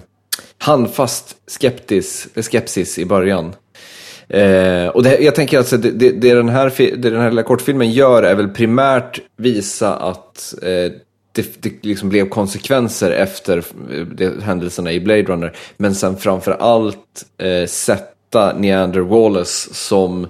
handfast 0.62 1.36
skeptis, 1.46 2.28
skepsis 2.36 2.98
i 2.98 3.04
början. 3.04 3.54
Eh, 4.28 4.86
och 4.86 5.02
det, 5.02 5.18
jag 5.18 5.34
tänker 5.34 5.58
att 5.58 5.62
alltså, 5.62 5.76
det, 5.76 5.90
det, 5.90 6.10
det, 6.10 6.34
den 6.34 6.48
här, 6.48 6.72
det 6.78 7.10
den 7.10 7.20
här 7.20 7.30
lilla 7.30 7.42
kortfilmen 7.42 7.90
gör 7.90 8.22
är 8.22 8.34
väl 8.34 8.48
primärt 8.48 9.20
visa 9.36 9.94
att 9.96 10.54
eh, 10.62 10.92
det, 11.32 11.62
det 11.62 11.72
liksom 11.84 12.08
blev 12.08 12.28
konsekvenser 12.28 13.10
efter 13.10 13.58
eh, 13.58 14.06
det, 14.06 14.42
händelserna 14.42 14.92
i 14.92 15.00
Blade 15.00 15.22
Runner. 15.22 15.56
Men 15.76 15.94
sen 15.94 16.16
framför 16.16 16.52
allt 16.52 17.24
eh, 17.38 17.66
sätta 17.66 18.58
Neander 18.58 19.00
Wallace 19.00 19.74
som, 19.74 20.28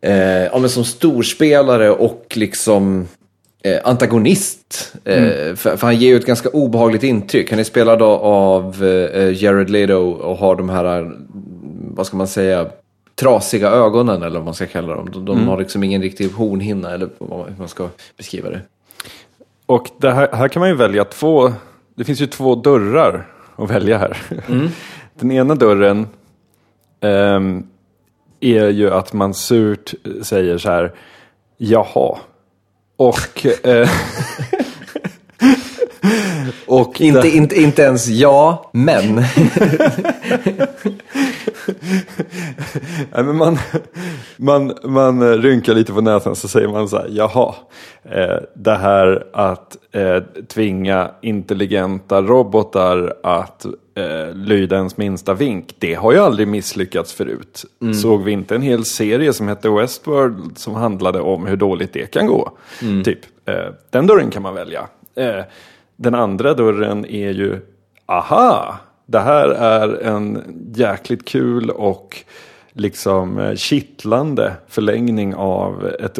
eh, 0.00 0.44
ja, 0.44 0.58
men 0.58 0.70
som 0.70 0.84
storspelare 0.84 1.90
och 1.90 2.32
liksom 2.34 3.08
antagonist. 3.84 4.92
Eh, 5.04 5.54
för, 5.54 5.76
för 5.76 5.86
han 5.86 5.96
ger 5.96 6.08
ju 6.08 6.16
ett 6.16 6.26
ganska 6.26 6.48
obehagligt 6.48 7.02
intryck. 7.02 7.50
Han 7.50 7.58
är 7.60 7.64
spelad 7.64 8.02
av- 8.02 8.84
eh, 8.84 9.42
Jared 9.42 9.70
Leto 9.70 9.94
och 10.10 10.36
har 10.36 10.56
de 10.56 10.68
här, 10.68 11.00
eh, 11.00 11.10
vad 11.94 12.06
ska 12.06 12.16
man 12.16 12.28
säga, 12.28 12.66
trasiga 13.14 13.70
ögonen 13.70 14.22
eller 14.22 14.38
vad 14.38 14.44
man 14.44 14.54
ska 14.54 14.66
kalla 14.66 14.94
dem. 14.94 15.10
De, 15.12 15.24
de 15.24 15.48
har 15.48 15.58
liksom 15.58 15.84
ingen 15.84 16.02
riktig 16.02 16.30
hornhinna 16.32 16.90
eller 16.90 17.08
hur 17.18 17.54
man 17.58 17.68
ska 17.68 17.88
beskriva 18.16 18.50
det. 18.50 18.60
Och 19.66 19.90
det 19.98 20.10
här, 20.12 20.28
här 20.32 20.48
kan 20.48 20.60
man 20.60 20.68
ju 20.68 20.74
välja 20.74 21.04
två, 21.04 21.52
det 21.94 22.04
finns 22.04 22.20
ju 22.20 22.26
två 22.26 22.54
dörrar 22.54 23.26
att 23.56 23.70
välja 23.70 23.98
här. 23.98 24.16
Den 25.18 25.30
ena 25.32 25.54
dörren 25.54 26.06
ehm, 27.00 27.66
är 28.40 28.68
ju 28.68 28.90
att 28.90 29.12
man 29.12 29.34
surt 29.34 29.94
säger 30.22 30.58
så 30.58 30.70
här, 30.70 30.92
jaha. 31.56 32.18
Och, 32.96 33.46
eh, 33.66 33.88
och 36.66 37.00
Inte, 37.00 37.28
inte, 37.28 37.60
inte 37.60 37.82
ens 37.82 38.08
ja, 38.08 38.70
men. 38.72 39.24
Nej, 43.12 43.24
men 43.24 43.36
man, 43.36 43.58
man, 44.36 44.72
man 44.84 45.42
rynkar 45.42 45.74
lite 45.74 45.92
på 45.92 46.00
näsan 46.00 46.36
så 46.36 46.48
säger 46.48 46.68
man 46.68 46.88
så 46.88 46.96
här, 46.96 47.08
jaha, 47.10 47.54
eh, 48.02 48.36
det 48.54 48.74
här 48.74 49.26
att 49.32 49.76
eh, 49.92 50.22
tvinga 50.48 51.10
intelligenta 51.22 52.22
robotar 52.22 53.14
att 53.22 53.66
eh, 53.94 54.34
lyda 54.34 54.76
ens 54.76 54.96
minsta 54.96 55.34
vink, 55.34 55.74
det 55.78 55.94
har 55.94 56.12
ju 56.12 56.18
aldrig 56.18 56.48
misslyckats 56.48 57.12
förut. 57.12 57.64
Såg 58.02 58.22
vi 58.22 58.32
inte 58.32 58.54
en 58.54 58.62
hel 58.62 58.84
serie 58.84 59.32
som 59.32 59.48
hette 59.48 59.68
Westworld 59.68 60.58
som 60.58 60.74
handlade 60.74 61.20
om 61.20 61.46
hur 61.46 61.56
dåligt 61.56 61.92
det 61.92 62.06
kan 62.06 62.26
gå? 62.26 62.52
Typ, 63.04 63.18
eh, 63.44 63.72
den 63.90 64.06
dörren 64.06 64.30
kan 64.30 64.42
man 64.42 64.54
välja. 64.54 64.86
Eh, 65.16 65.44
den 65.96 66.14
andra 66.14 66.54
dörren 66.54 67.06
är 67.06 67.30
ju, 67.30 67.60
aha, 68.06 68.78
det 69.06 69.20
här 69.20 69.48
är 69.48 70.02
en 70.02 70.42
jäkligt 70.74 71.24
kul 71.24 71.70
och 71.70 72.24
liksom 72.72 73.38
eh, 73.38 73.54
kittlande 73.54 74.52
förlängning 74.68 75.34
av 75.34 75.86
ett 76.00 76.18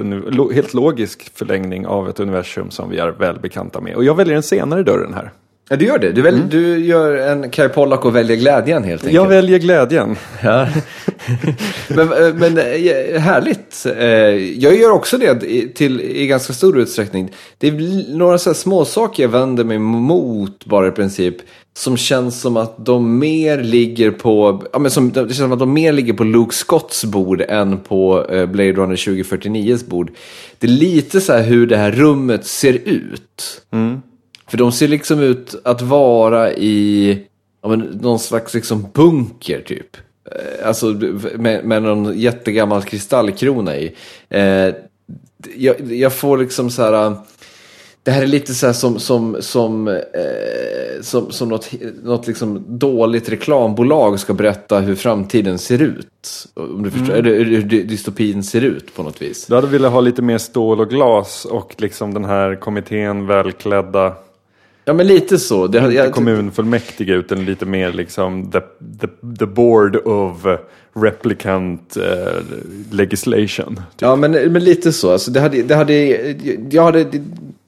helt 0.55 0.75
logisk 0.75 1.31
förlängning 1.35 1.87
av 1.87 2.09
ett 2.09 2.21
universum 2.21 2.71
som 2.71 2.91
vi 2.91 2.99
är 2.99 3.09
väl 3.09 3.39
bekanta 3.39 3.81
med. 3.81 3.97
Och 3.97 4.05
jag 4.05 4.15
väljer 4.15 4.35
den 4.35 4.43
senare 4.43 4.83
dörren 4.83 5.15
här. 5.15 5.31
Ja, 5.69 5.77
du 5.77 5.85
gör 5.85 5.99
det. 5.99 6.13
Du, 6.13 6.23
väl, 6.23 6.49
du 6.51 6.79
gör 6.79 7.17
en 7.17 7.51
Kai 7.51 7.69
Pollak 7.69 8.05
och 8.05 8.17
väljer 8.17 8.37
glädjen 8.37 8.85
helt 8.85 9.03
enkelt. 9.03 9.15
Jag 9.15 9.29
väljer 9.29 9.59
glädjen. 9.59 10.17
Ja. 10.43 10.69
men, 11.89 12.13
eh, 12.13 12.35
men 12.35 12.59
eh, 12.59 13.21
härligt. 13.21 13.87
Jag 14.61 14.77
gör 14.77 14.91
också 14.91 15.19
det 15.19 15.35
till, 15.75 16.01
i 16.01 16.27
ganska 16.27 16.53
stor 16.53 16.79
utsträckning. 16.79 17.33
Det 17.59 17.69
är 17.69 18.17
några 18.17 18.39
så 18.39 18.51
här 18.51 18.55
små 18.55 18.85
saker 18.85 19.23
jag 19.23 19.31
vänder 19.31 19.65
mig 19.65 19.79
mot 19.79 20.65
bara 20.65 20.89
i 20.89 20.91
princip. 20.91 21.37
Som 21.77 21.97
känns 21.97 22.41
som 22.41 22.57
att 22.57 22.87
de 22.87 23.19
mer 23.19 23.63
ligger 23.63 24.11
på, 24.11 24.63
ja, 24.73 24.79
men 24.79 24.91
som, 24.91 25.13
det 25.13 25.21
känns 25.21 25.37
som 25.37 25.53
att 25.53 25.59
de 25.59 25.73
mer 25.73 25.93
ligger 25.93 26.13
på 26.13 26.25
Luke 26.25 26.55
Scotts 26.55 27.05
bord 27.05 27.41
än 27.41 27.79
på 27.79 28.27
eh, 28.31 28.47
Blade 28.47 28.73
Runner 28.73 28.97
2049s 28.97 29.89
bord. 29.89 30.11
Det 30.59 30.67
är 30.67 30.71
lite 30.71 31.21
så 31.21 31.33
här 31.33 31.43
hur 31.43 31.67
det 31.67 31.77
här 31.77 31.93
rummet 31.93 32.47
ser 32.47 32.73
ut. 32.73 33.63
För 34.49 34.59
de 34.59 34.73
ser 34.73 34.89
liksom 34.89 35.21
ut 35.21 35.55
att 35.65 35.83
vara 35.83 36.53
i 36.53 37.19
ja, 37.63 37.69
men, 37.69 37.81
någon 37.81 38.19
slags 38.19 38.55
liksom 38.55 38.87
bunker 38.95 39.61
typ. 39.61 39.97
Eh, 40.31 40.67
Alltså 40.69 40.87
med, 41.37 41.65
med 41.65 41.83
någon 41.83 42.19
jättegammal 42.19 42.83
kristallkrona 42.83 43.77
i. 43.77 43.95
Eh, 44.29 44.75
jag, 45.57 45.93
jag 45.93 46.13
får 46.13 46.39
liksom 46.39 46.71
så 46.71 46.83
här. 46.83 47.17
Det 48.05 48.11
här 48.11 48.23
är 48.23 48.27
lite 48.27 48.55
så 48.55 48.67
här 48.67 48.73
som, 48.73 48.99
som, 48.99 49.37
som, 49.41 49.89
eh, 49.89 49.95
som, 51.01 51.31
som 51.31 51.49
något, 51.49 51.71
något 52.03 52.27
liksom 52.27 52.65
dåligt 52.69 53.29
reklambolag 53.29 54.21
ska 54.21 54.35
berätta 54.35 54.81
hur 54.81 54.95
framtiden 54.95 55.59
ser 55.59 55.83
ut. 55.83 56.47
Om 56.55 56.83
du 56.83 56.91
förstår, 56.91 57.15
eller 57.15 57.35
hur 57.35 57.63
dy- 57.63 57.83
dystopin 57.83 58.43
ser 58.43 58.61
ut 58.61 58.95
på 58.95 59.03
något 59.03 59.23
vis. 59.23 59.47
Du 59.47 59.55
hade 59.55 59.67
velat 59.67 59.93
ha 59.93 60.01
lite 60.01 60.23
mer 60.23 60.39
stål 60.39 60.81
och 60.81 60.91
glas 60.91 61.45
och 61.45 61.75
liksom 61.79 62.15
den 62.15 62.25
här 62.25 62.57
kommittén 62.57 63.27
välklädda 63.27 64.15
Ja 64.85 64.93
men 64.93 65.07
lite 65.07 65.39
så. 65.39 65.67
Det, 65.67 65.79
inte 65.79 65.95
jag, 65.95 66.13
kommunfullmäktige 66.13 67.13
utan 67.13 67.45
lite 67.45 67.67
mer 67.67 67.93
liksom 67.93 68.51
the, 68.51 68.61
the, 69.01 69.07
the 69.39 69.47
board 69.47 69.97
of 69.97 70.47
replicant 70.95 71.97
eh, 71.97 72.43
legislation. 72.91 73.81
Ja, 73.99 74.17
men, 74.17 74.33
men 74.33 74.65
lite 74.65 74.93
så. 74.93 75.13
Alltså, 75.13 75.31
det 75.31 75.41
hade, 75.41 75.63
det 75.63 75.75
hade, 75.75 75.95
jag, 76.71 76.83
hade, 76.83 77.07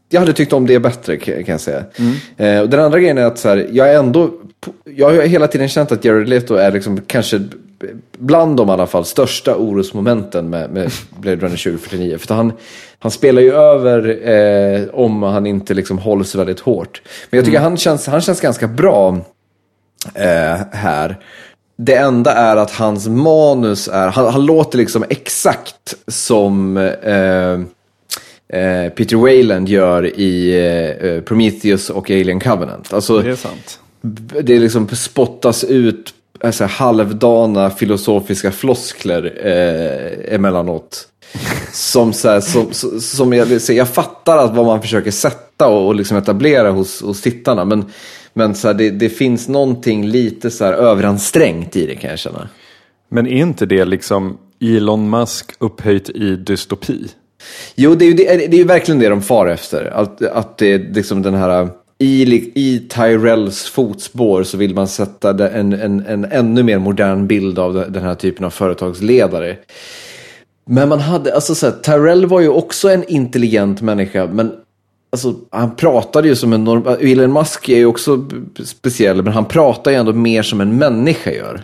jag 0.08 0.20
hade 0.20 0.32
tyckt 0.32 0.52
om 0.52 0.66
det 0.66 0.78
bättre 0.78 1.16
kan 1.16 1.44
jag 1.46 1.60
säga. 1.60 1.84
Eh, 2.36 2.60
och 2.60 2.68
den 2.68 2.80
andra 2.80 3.00
grejen 3.00 3.18
är 3.18 3.24
att 3.24 3.38
så 3.38 3.48
här, 3.48 3.68
jag 3.72 3.92
är 3.92 3.98
ändå, 3.98 4.30
jag 4.84 5.06
har 5.06 5.22
hela 5.22 5.46
tiden 5.46 5.68
känt 5.68 5.92
att 5.92 6.04
Jared 6.04 6.28
Leto 6.28 6.54
är 6.54 6.72
liksom 6.72 7.00
kanske 7.06 7.40
bland 8.18 8.56
de 8.56 8.68
i 8.68 8.72
alla 8.72 8.86
fall 8.86 9.04
största 9.04 9.56
orosmomenten 9.56 10.50
med, 10.50 10.70
med 10.70 10.90
Blade 11.18 11.36
Runner 11.36 11.56
2049. 11.56 12.18
För 12.18 12.34
han, 12.34 12.52
han 12.98 13.10
spelar 13.10 13.42
ju 13.42 13.52
över 13.52 14.28
eh, 14.28 14.88
om 14.92 15.22
han 15.22 15.46
inte 15.46 15.74
liksom 15.74 15.98
hålls 15.98 16.34
väldigt 16.34 16.60
hårt. 16.60 17.02
Men 17.30 17.38
jag 17.38 17.44
tycker 17.44 17.60
han, 17.60 17.76
känns, 17.76 18.06
han 18.06 18.20
känns 18.20 18.40
ganska 18.40 18.68
bra 18.68 19.16
eh, 20.14 20.56
här. 20.72 21.18
Det 21.78 21.94
enda 21.94 22.32
är 22.32 22.56
att 22.56 22.70
hans 22.70 23.08
manus 23.08 23.88
är, 23.88 24.08
han, 24.08 24.32
han 24.32 24.46
låter 24.46 24.78
liksom 24.78 25.04
exakt 25.08 25.94
som 26.06 26.76
eh, 26.76 27.58
Peter 28.96 29.16
Wayland 29.16 29.68
gör 29.68 30.18
i 30.18 30.58
eh, 31.00 31.20
Prometheus 31.20 31.90
och 31.90 32.10
Alien 32.10 32.40
Covenant. 32.40 32.92
Alltså, 32.92 33.18
Det 33.18 33.30
är 33.30 33.36
sant. 33.36 33.80
det 34.42 34.58
liksom 34.58 34.88
spottas 34.88 35.64
ut 35.64 36.14
alltså, 36.40 36.64
halvdana 36.64 37.70
filosofiska 37.70 38.52
floskler 38.52 39.38
eh, 39.46 40.34
emellanåt. 40.34 41.08
Som, 41.72 42.12
så 42.12 42.28
här, 42.28 42.40
som, 42.40 42.72
som, 42.72 43.00
som 43.00 43.32
jag, 43.32 43.60
så 43.60 43.72
jag 43.72 43.88
fattar 43.88 44.38
att 44.38 44.56
vad 44.56 44.66
man 44.66 44.82
försöker 44.82 45.10
sätta 45.10 45.68
och, 45.68 45.86
och 45.86 45.94
liksom 45.94 46.16
etablera 46.16 46.70
hos, 46.70 47.02
hos 47.02 47.20
tittarna. 47.22 47.64
Men, 47.64 47.84
men 48.34 48.54
så 48.54 48.68
här, 48.68 48.74
det, 48.74 48.90
det 48.90 49.08
finns 49.08 49.48
någonting 49.48 50.06
lite 50.06 50.50
så 50.50 50.64
här 50.64 50.72
överansträngt 50.72 51.76
i 51.76 51.86
det 51.86 51.94
kan 51.94 52.10
jag 52.10 52.18
känna. 52.18 52.48
Men 53.08 53.26
är 53.26 53.36
inte 53.42 53.66
det 53.66 53.84
liksom 53.84 54.38
Elon 54.60 55.10
Musk 55.10 55.52
upphöjt 55.58 56.10
i 56.10 56.36
dystopi? 56.36 57.08
Jo, 57.74 57.94
det 57.94 58.04
är 58.04 58.06
ju, 58.06 58.14
det 58.14 58.34
är, 58.34 58.38
det 58.38 58.56
är 58.56 58.58
ju 58.58 58.64
verkligen 58.64 58.98
det 58.98 59.08
de 59.08 59.22
far 59.22 59.46
efter. 59.46 59.84
Att, 59.84 60.22
att 60.22 60.58
det 60.58 60.72
är 60.72 60.78
liksom 60.78 61.22
den 61.22 61.34
här... 61.34 61.68
I, 61.98 62.34
I 62.54 62.78
Tyrells 62.78 63.64
fotspår 63.64 64.42
så 64.42 64.56
vill 64.56 64.74
man 64.74 64.88
sätta 64.88 65.48
en, 65.50 65.72
en, 65.72 66.06
en 66.06 66.24
ännu 66.24 66.62
mer 66.62 66.78
modern 66.78 67.26
bild 67.26 67.58
av 67.58 67.84
den 67.88 68.02
här 68.02 68.14
typen 68.14 68.44
av 68.44 68.50
företagsledare. 68.50 69.56
Men 70.66 70.88
man 70.88 71.00
hade, 71.00 71.34
alltså 71.34 71.54
så 71.54 71.66
här, 71.66 71.72
Tyrell 71.72 72.26
var 72.26 72.40
ju 72.40 72.48
också 72.48 72.88
en 72.88 73.04
intelligent 73.04 73.80
människa, 73.80 74.26
men 74.26 74.52
Alltså, 75.10 75.34
han 75.50 75.76
pratade 75.76 76.28
ju 76.28 76.36
som 76.36 76.52
en 76.52 76.64
normal... 76.64 76.96
Elon 77.00 77.32
Musk 77.32 77.68
är 77.68 77.76
ju 77.76 77.86
också 77.86 78.28
speciell, 78.64 79.22
men 79.22 79.32
han 79.32 79.44
pratar 79.44 79.90
ju 79.90 79.96
ändå 79.96 80.12
mer 80.12 80.42
som 80.42 80.60
en 80.60 80.78
människa 80.78 81.30
gör. 81.30 81.62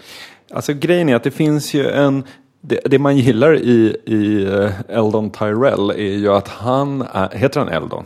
Alltså 0.52 0.72
grejen 0.72 1.08
är 1.08 1.16
att 1.16 1.24
det 1.24 1.30
finns 1.30 1.74
ju 1.74 1.88
en 1.88 2.24
det, 2.64 2.80
det 2.84 2.98
man 2.98 3.16
gillar 3.16 3.54
i, 3.54 3.96
i 4.04 4.44
eh, 4.44 4.70
Eldon 4.88 5.30
Tyrell 5.30 5.90
är 5.90 6.16
ju 6.16 6.32
att 6.32 6.48
han 6.48 7.02
är, 7.12 7.28
heter 7.36 7.60
han 7.60 7.68
Eldon? 7.68 8.04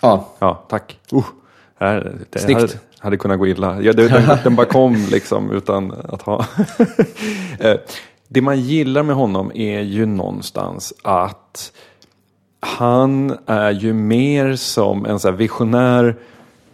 Ja, 0.00 0.28
Ja, 0.38 0.64
tack. 0.68 0.98
Uh, 1.12 1.24
här, 1.78 2.12
det 2.30 2.38
Snyggt. 2.38 2.60
hade, 2.60 2.72
hade 2.98 3.16
kunnat 3.16 3.38
gå 3.38 3.46
illa. 3.46 3.82
Ja, 3.82 3.92
det, 3.92 4.08
den, 4.08 4.38
den 4.44 4.56
bara 4.56 4.66
kom 4.66 4.94
liksom 5.10 5.50
utan 5.50 5.92
att 6.08 6.22
ha... 6.22 6.44
Eh, 7.58 7.76
det 8.28 8.40
man 8.40 8.60
gillar 8.60 9.02
med 9.02 9.16
honom 9.16 9.52
är 9.54 9.80
ju 9.80 10.06
någonstans 10.06 10.92
att 11.02 11.72
han 12.60 13.38
är 13.46 13.70
ju 13.70 13.92
mer 13.92 14.56
som 14.56 15.06
en 15.06 15.18
så 15.18 15.30
visionär 15.30 16.16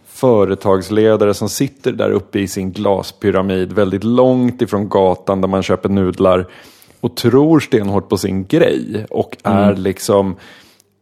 företagsledare 0.07 1.33
som 1.33 1.49
sitter 1.49 1.91
där 1.91 2.11
uppe 2.11 2.39
i 2.39 2.47
sin 2.47 2.71
glaspyramid 2.71 3.73
väldigt 3.73 4.03
långt 4.03 4.61
ifrån 4.61 4.89
gatan 4.89 5.41
där 5.41 5.47
man 5.47 5.63
köper 5.63 5.89
nudlar 5.89 6.47
och 7.01 7.15
tror 7.15 7.59
stenhårt 7.59 8.09
på 8.09 8.17
sin 8.17 8.45
grej 8.45 9.05
och 9.09 9.37
är 9.43 9.75
liksom 9.75 10.35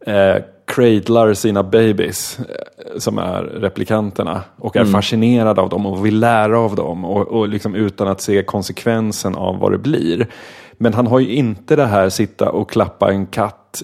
eh, 0.06 0.36
cradlar 0.66 1.34
sina 1.34 1.62
babies 1.62 2.38
eh, 2.38 2.98
som 2.98 3.18
är 3.18 3.42
replikanterna 3.42 4.42
och 4.56 4.76
är 4.76 4.84
fascinerad 4.84 5.58
av 5.58 5.68
dem 5.68 5.86
och 5.86 6.06
vill 6.06 6.18
lära 6.20 6.58
av 6.60 6.74
dem 6.74 7.04
och, 7.04 7.28
och 7.28 7.48
liksom 7.48 7.74
utan 7.74 8.08
att 8.08 8.20
se 8.20 8.42
konsekvensen 8.42 9.34
av 9.34 9.58
vad 9.58 9.72
det 9.72 9.78
blir. 9.78 10.26
Men 10.78 10.94
han 10.94 11.06
har 11.06 11.18
ju 11.20 11.34
inte 11.34 11.76
det 11.76 11.86
här 11.86 12.08
sitta 12.08 12.50
och 12.50 12.70
klappa 12.70 13.10
en 13.12 13.26
katt 13.26 13.82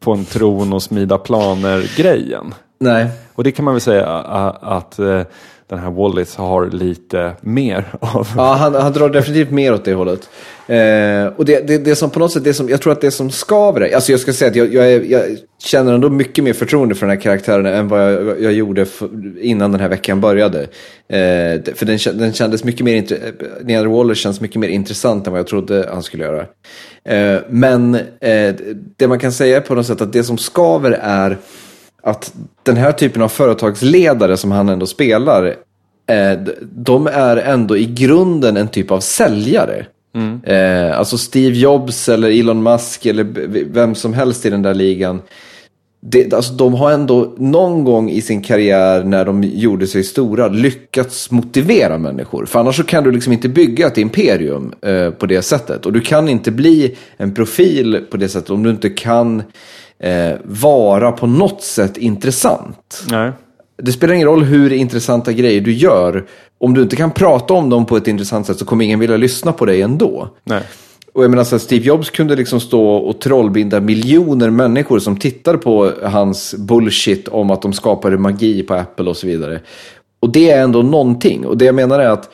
på 0.00 0.12
en 0.12 0.24
tron 0.24 0.72
och 0.72 0.82
smida 0.82 1.18
planer-grejen. 1.18 2.54
nej. 2.80 3.06
Och 3.34 3.44
det 3.44 3.52
kan 3.52 3.64
man 3.64 3.74
väl 3.74 3.80
säga 3.80 4.06
a- 4.08 4.58
att 4.60 4.98
eh, 4.98 5.22
den 5.70 5.78
här 5.78 5.90
Wallis 5.90 6.36
har 6.36 6.70
lite 6.70 7.32
mer 7.40 7.84
av. 8.00 8.28
Ja, 8.36 8.54
han, 8.54 8.74
han 8.74 8.92
drar 8.92 9.08
definitivt 9.08 9.50
mer 9.50 9.74
åt 9.74 9.84
det 9.84 9.94
hållet. 9.94 10.28
Eh, 10.66 11.26
och 11.36 11.44
det, 11.44 11.66
det, 11.66 11.78
det 11.78 11.96
som 11.96 12.10
på 12.10 12.18
något 12.18 12.32
sätt, 12.32 12.44
det 12.44 12.54
som, 12.54 12.68
jag 12.68 12.80
tror 12.80 12.92
att 12.92 13.00
det 13.00 13.10
som 13.10 13.30
skaver 13.30 13.80
det, 13.80 13.94
alltså 13.94 14.12
jag 14.12 14.20
ska 14.20 14.32
säga 14.32 14.50
att 14.50 14.56
jag, 14.56 14.74
jag, 14.74 14.92
är, 14.92 15.04
jag 15.04 15.22
känner 15.62 15.94
ändå 15.94 16.10
mycket 16.10 16.44
mer 16.44 16.52
förtroende 16.52 16.94
för 16.94 17.06
den 17.06 17.16
här 17.16 17.22
karaktären 17.22 17.66
än 17.66 17.88
vad 17.88 18.12
jag, 18.12 18.42
jag 18.42 18.52
gjorde 18.52 18.84
för, 18.86 19.08
innan 19.40 19.72
den 19.72 19.80
här 19.80 19.88
veckan 19.88 20.20
började. 20.20 20.60
Eh, 21.08 21.74
för 21.74 21.84
den, 21.84 22.18
den 22.18 22.32
kändes 22.32 22.64
mycket 22.64 22.84
mer, 22.84 23.04
Neander 23.64 23.90
Waller 23.90 24.14
känns 24.14 24.40
mycket 24.40 24.60
mer 24.60 24.68
intressant 24.68 25.26
än 25.26 25.32
vad 25.32 25.40
jag 25.40 25.46
trodde 25.46 25.88
han 25.92 26.02
skulle 26.02 26.24
göra. 26.24 26.46
Eh, 27.04 27.40
men 27.48 27.94
eh, 28.20 28.54
det 28.96 29.08
man 29.08 29.18
kan 29.18 29.32
säga 29.32 29.60
på 29.60 29.74
något 29.74 29.86
sätt 29.86 30.00
att 30.00 30.12
det 30.12 30.24
som 30.24 30.38
skaver 30.38 30.98
är 31.02 31.38
att 32.02 32.32
den 32.62 32.76
här 32.76 32.92
typen 32.92 33.22
av 33.22 33.28
företagsledare 33.28 34.36
som 34.36 34.50
han 34.50 34.68
ändå 34.68 34.86
spelar, 34.86 35.44
eh, 36.06 36.38
de 36.62 37.06
är 37.06 37.36
ändå 37.36 37.76
i 37.76 37.86
grunden 37.86 38.56
en 38.56 38.68
typ 38.68 38.90
av 38.90 39.00
säljare. 39.00 39.86
Eh, 40.44 40.98
alltså 40.98 41.18
Steve 41.18 41.56
Jobs 41.56 42.08
eller 42.08 42.40
Elon 42.40 42.62
Musk 42.62 43.06
eller 43.06 43.24
vem 43.72 43.94
som 43.94 44.14
helst 44.14 44.46
i 44.46 44.50
den 44.50 44.62
där 44.62 44.74
ligan. 44.74 45.22
Det, 46.02 46.32
alltså 46.32 46.52
de 46.52 46.74
har 46.74 46.92
ändå 46.92 47.34
någon 47.38 47.84
gång 47.84 48.10
i 48.10 48.22
sin 48.22 48.42
karriär 48.42 49.04
när 49.04 49.24
de 49.24 49.42
gjorde 49.42 49.86
sig 49.86 50.04
stora 50.04 50.48
lyckats 50.48 51.30
motivera 51.30 51.98
människor. 51.98 52.46
För 52.46 52.60
annars 52.60 52.76
så 52.76 52.82
kan 52.82 53.04
du 53.04 53.10
liksom 53.10 53.32
inte 53.32 53.48
bygga 53.48 53.86
ett 53.86 53.98
imperium 53.98 54.72
eh, 54.82 55.10
på 55.10 55.26
det 55.26 55.42
sättet. 55.42 55.86
Och 55.86 55.92
du 55.92 56.00
kan 56.00 56.28
inte 56.28 56.50
bli 56.50 56.96
en 57.16 57.34
profil 57.34 58.04
på 58.10 58.16
det 58.16 58.28
sättet 58.28 58.50
om 58.50 58.62
du 58.62 58.70
inte 58.70 58.88
kan 58.88 59.42
eh, 60.02 60.32
vara 60.44 61.12
på 61.12 61.26
något 61.26 61.62
sätt 61.62 61.96
intressant. 61.96 63.02
Nej. 63.10 63.32
Det 63.82 63.92
spelar 63.92 64.14
ingen 64.14 64.28
roll 64.28 64.42
hur 64.42 64.72
intressanta 64.72 65.32
grejer 65.32 65.60
du 65.60 65.72
gör. 65.72 66.26
Om 66.58 66.74
du 66.74 66.82
inte 66.82 66.96
kan 66.96 67.10
prata 67.10 67.54
om 67.54 67.70
dem 67.70 67.86
på 67.86 67.96
ett 67.96 68.08
intressant 68.08 68.46
sätt 68.46 68.58
så 68.58 68.64
kommer 68.64 68.84
ingen 68.84 68.98
vilja 68.98 69.16
lyssna 69.16 69.52
på 69.52 69.64
dig 69.66 69.82
ändå. 69.82 70.28
Nej. 70.44 70.62
Och 71.12 71.24
jag 71.24 71.30
menar 71.30 71.44
så 71.44 71.58
Steve 71.58 71.84
Jobs 71.84 72.10
kunde 72.10 72.36
liksom 72.36 72.60
stå 72.60 72.96
och 72.96 73.20
trollbinda 73.20 73.80
miljoner 73.80 74.50
människor 74.50 74.98
som 74.98 75.16
tittade 75.16 75.58
på 75.58 75.92
hans 76.02 76.54
bullshit 76.54 77.28
om 77.28 77.50
att 77.50 77.62
de 77.62 77.72
skapade 77.72 78.18
magi 78.18 78.62
på 78.62 78.74
Apple 78.74 79.10
och 79.10 79.16
så 79.16 79.26
vidare. 79.26 79.60
Och 80.20 80.32
det 80.32 80.50
är 80.50 80.62
ändå 80.62 80.82
någonting. 80.82 81.46
Och 81.46 81.58
det 81.58 81.64
jag 81.64 81.74
menar 81.74 82.00
är 82.00 82.08
att 82.08 82.30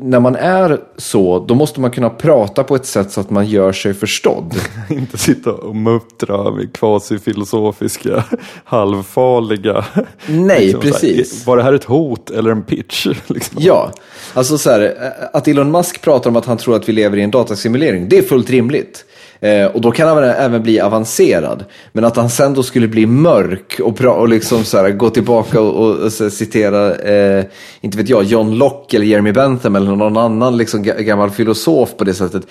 när 0.00 0.20
man 0.20 0.36
är 0.36 0.80
så, 0.96 1.44
då 1.48 1.54
måste 1.54 1.80
man 1.80 1.90
kunna 1.90 2.10
prata 2.10 2.64
på 2.64 2.76
ett 2.76 2.86
sätt 2.86 3.12
så 3.12 3.20
att 3.20 3.30
man 3.30 3.46
gör 3.46 3.72
sig 3.72 3.94
förstådd. 3.94 4.54
Inte 4.90 5.18
sitta 5.18 5.52
och 5.52 5.76
muttra 5.76 6.50
med 6.50 6.72
kvasifilosofiska, 6.72 8.24
halvfarliga... 8.64 9.84
Nej, 10.26 10.66
liksom 10.66 10.80
så 10.80 10.86
här, 10.86 10.92
precis. 10.92 11.46
var 11.46 11.56
det 11.56 11.62
här 11.62 11.72
ett 11.72 11.84
hot 11.84 12.30
eller 12.30 12.50
en 12.50 12.62
pitch? 12.62 13.06
Liksom. 13.26 13.56
Ja, 13.60 13.92
alltså 14.34 14.58
så 14.58 14.70
här, 14.70 14.80
eh, 14.80 15.28
att 15.32 15.48
Elon 15.48 15.70
Musk 15.70 16.02
pratar 16.02 16.30
om 16.30 16.36
att 16.36 16.46
han 16.46 16.56
tror 16.56 16.76
att 16.76 16.88
vi 16.88 16.92
lever 16.92 17.16
i 17.16 17.22
en 17.22 17.30
datasimulering, 17.30 18.08
det 18.08 18.18
är 18.18 18.22
fullt 18.22 18.50
rimligt. 18.50 19.04
Eh, 19.40 19.66
och 19.66 19.80
då 19.80 19.90
kan 19.90 20.08
han 20.08 20.24
även 20.24 20.62
bli 20.62 20.80
avancerad. 20.80 21.64
Men 21.92 22.04
att 22.04 22.16
han 22.16 22.30
sen 22.30 22.54
då 22.54 22.62
skulle 22.62 22.88
bli 22.88 23.06
mörk 23.06 23.80
och, 23.82 23.98
pra- 23.98 24.06
och 24.18 24.28
liksom 24.28 24.64
så 24.64 24.78
här, 24.78 24.90
gå 24.90 25.10
tillbaka 25.10 25.60
och, 25.60 25.74
och, 25.86 25.94
och 25.96 26.12
här, 26.20 26.30
citera, 26.30 26.94
eh, 26.94 27.44
inte 27.80 27.98
vet 27.98 28.08
jag, 28.08 28.24
John 28.24 28.54
Locke 28.58 28.96
eller 28.96 29.06
Jeremy 29.06 29.32
Bentham 29.32 29.76
eller 29.76 29.96
någon 29.96 30.16
annan 30.16 30.56
liksom, 30.56 30.84
ga- 30.84 31.00
gammal 31.02 31.30
filosof 31.30 31.96
på 31.96 32.04
det 32.04 32.14
sättet. 32.14 32.42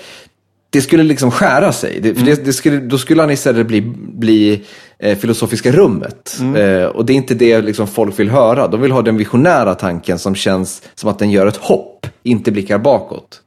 Det 0.70 0.82
skulle 0.82 1.04
liksom 1.04 1.32
skära 1.32 1.72
sig. 1.72 2.00
Det, 2.02 2.16
för 2.16 2.26
det, 2.26 2.46
det 2.46 2.54
skulle, 2.54 2.78
då 2.78 2.98
skulle 2.98 3.22
han 3.22 3.32
istället 3.32 3.68
bli, 3.68 3.82
bli 3.98 4.62
eh, 5.00 5.18
filosofiska 5.18 5.72
rummet. 5.72 6.38
Eh, 6.56 6.86
och 6.86 7.06
det 7.06 7.14
är 7.14 7.16
inte 7.16 7.34
det 7.34 7.62
liksom 7.62 7.88
folk 7.88 8.20
vill 8.20 8.30
höra. 8.30 8.68
De 8.68 8.82
vill 8.82 8.92
ha 8.92 9.02
den 9.02 9.18
visionära 9.18 9.76
tanken 9.76 10.20
som 10.20 10.36
känns 10.36 10.82
som 10.96 11.10
att 11.10 11.20
den 11.20 11.32
gör 11.32 11.48
ett 11.48 11.58
hopp, 11.58 12.08
inte 12.24 12.52
blickar 12.52 12.78
bakåt. 12.78 13.42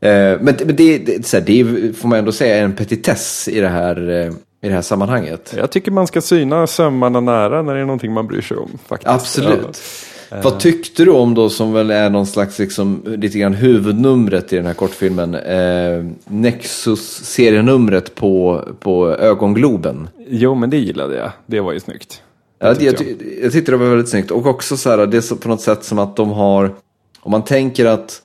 Eh, 0.00 0.40
men 0.40 0.54
det, 0.64 0.98
det, 0.98 1.46
det 1.46 1.60
är, 1.60 1.92
får 1.92 2.08
man 2.08 2.18
ändå 2.18 2.32
säga 2.32 2.56
är 2.56 2.62
en 2.62 2.72
petitess 2.72 3.48
i 3.48 3.60
det 3.60 3.68
här, 3.68 4.08
eh, 4.08 4.32
i 4.62 4.68
det 4.68 4.74
här 4.74 4.82
sammanhanget. 4.82 5.54
Jag 5.56 5.70
tycker 5.70 5.90
man 5.90 6.06
ska 6.06 6.20
syna 6.20 6.66
sömmarna 6.66 7.20
nära 7.20 7.62
när 7.62 7.74
det 7.74 7.80
är 7.80 7.84
någonting 7.84 8.12
man 8.12 8.26
bryr 8.26 8.40
sig 8.40 8.56
om. 8.56 8.78
Faktiskt. 8.86 9.10
Absolut. 9.10 9.82
Vad 10.42 10.60
tyckte 10.60 11.04
du 11.04 11.10
om 11.10 11.34
då 11.34 11.50
som 11.50 11.72
väl 11.72 11.90
är 11.90 12.10
någon 12.10 12.26
slags 12.26 12.58
liksom, 12.58 13.02
lite 13.06 13.38
grann 13.38 13.54
huvudnumret 13.54 14.52
i 14.52 14.56
den 14.56 14.66
här 14.66 14.74
kortfilmen? 14.74 15.34
Eh, 15.34 16.04
Nexus-serienumret 16.26 18.14
på, 18.14 18.64
på 18.80 19.10
ögongloben. 19.10 20.08
Ja. 20.18 20.24
Jo, 20.28 20.54
men 20.54 20.70
det 20.70 20.76
gillade 20.76 21.16
jag. 21.16 21.30
Det 21.46 21.60
var 21.60 21.72
ju 21.72 21.80
snyggt. 21.80 22.22
Ja, 22.58 22.74
jag, 22.80 22.96
ty- 22.98 23.16
jag 23.42 23.52
tyckte 23.52 23.72
det 23.72 23.76
var 23.76 23.86
väldigt 23.86 24.08
snyggt. 24.08 24.30
Och 24.30 24.46
också 24.46 24.76
så 24.76 24.90
här, 24.90 25.06
det 25.06 25.16
är 25.16 25.20
så 25.20 25.36
på 25.36 25.48
något 25.48 25.60
sätt 25.60 25.84
som 25.84 25.98
att 25.98 26.16
de 26.16 26.30
har, 26.30 26.74
om 27.20 27.30
man 27.30 27.44
tänker 27.44 27.86
att 27.86 28.22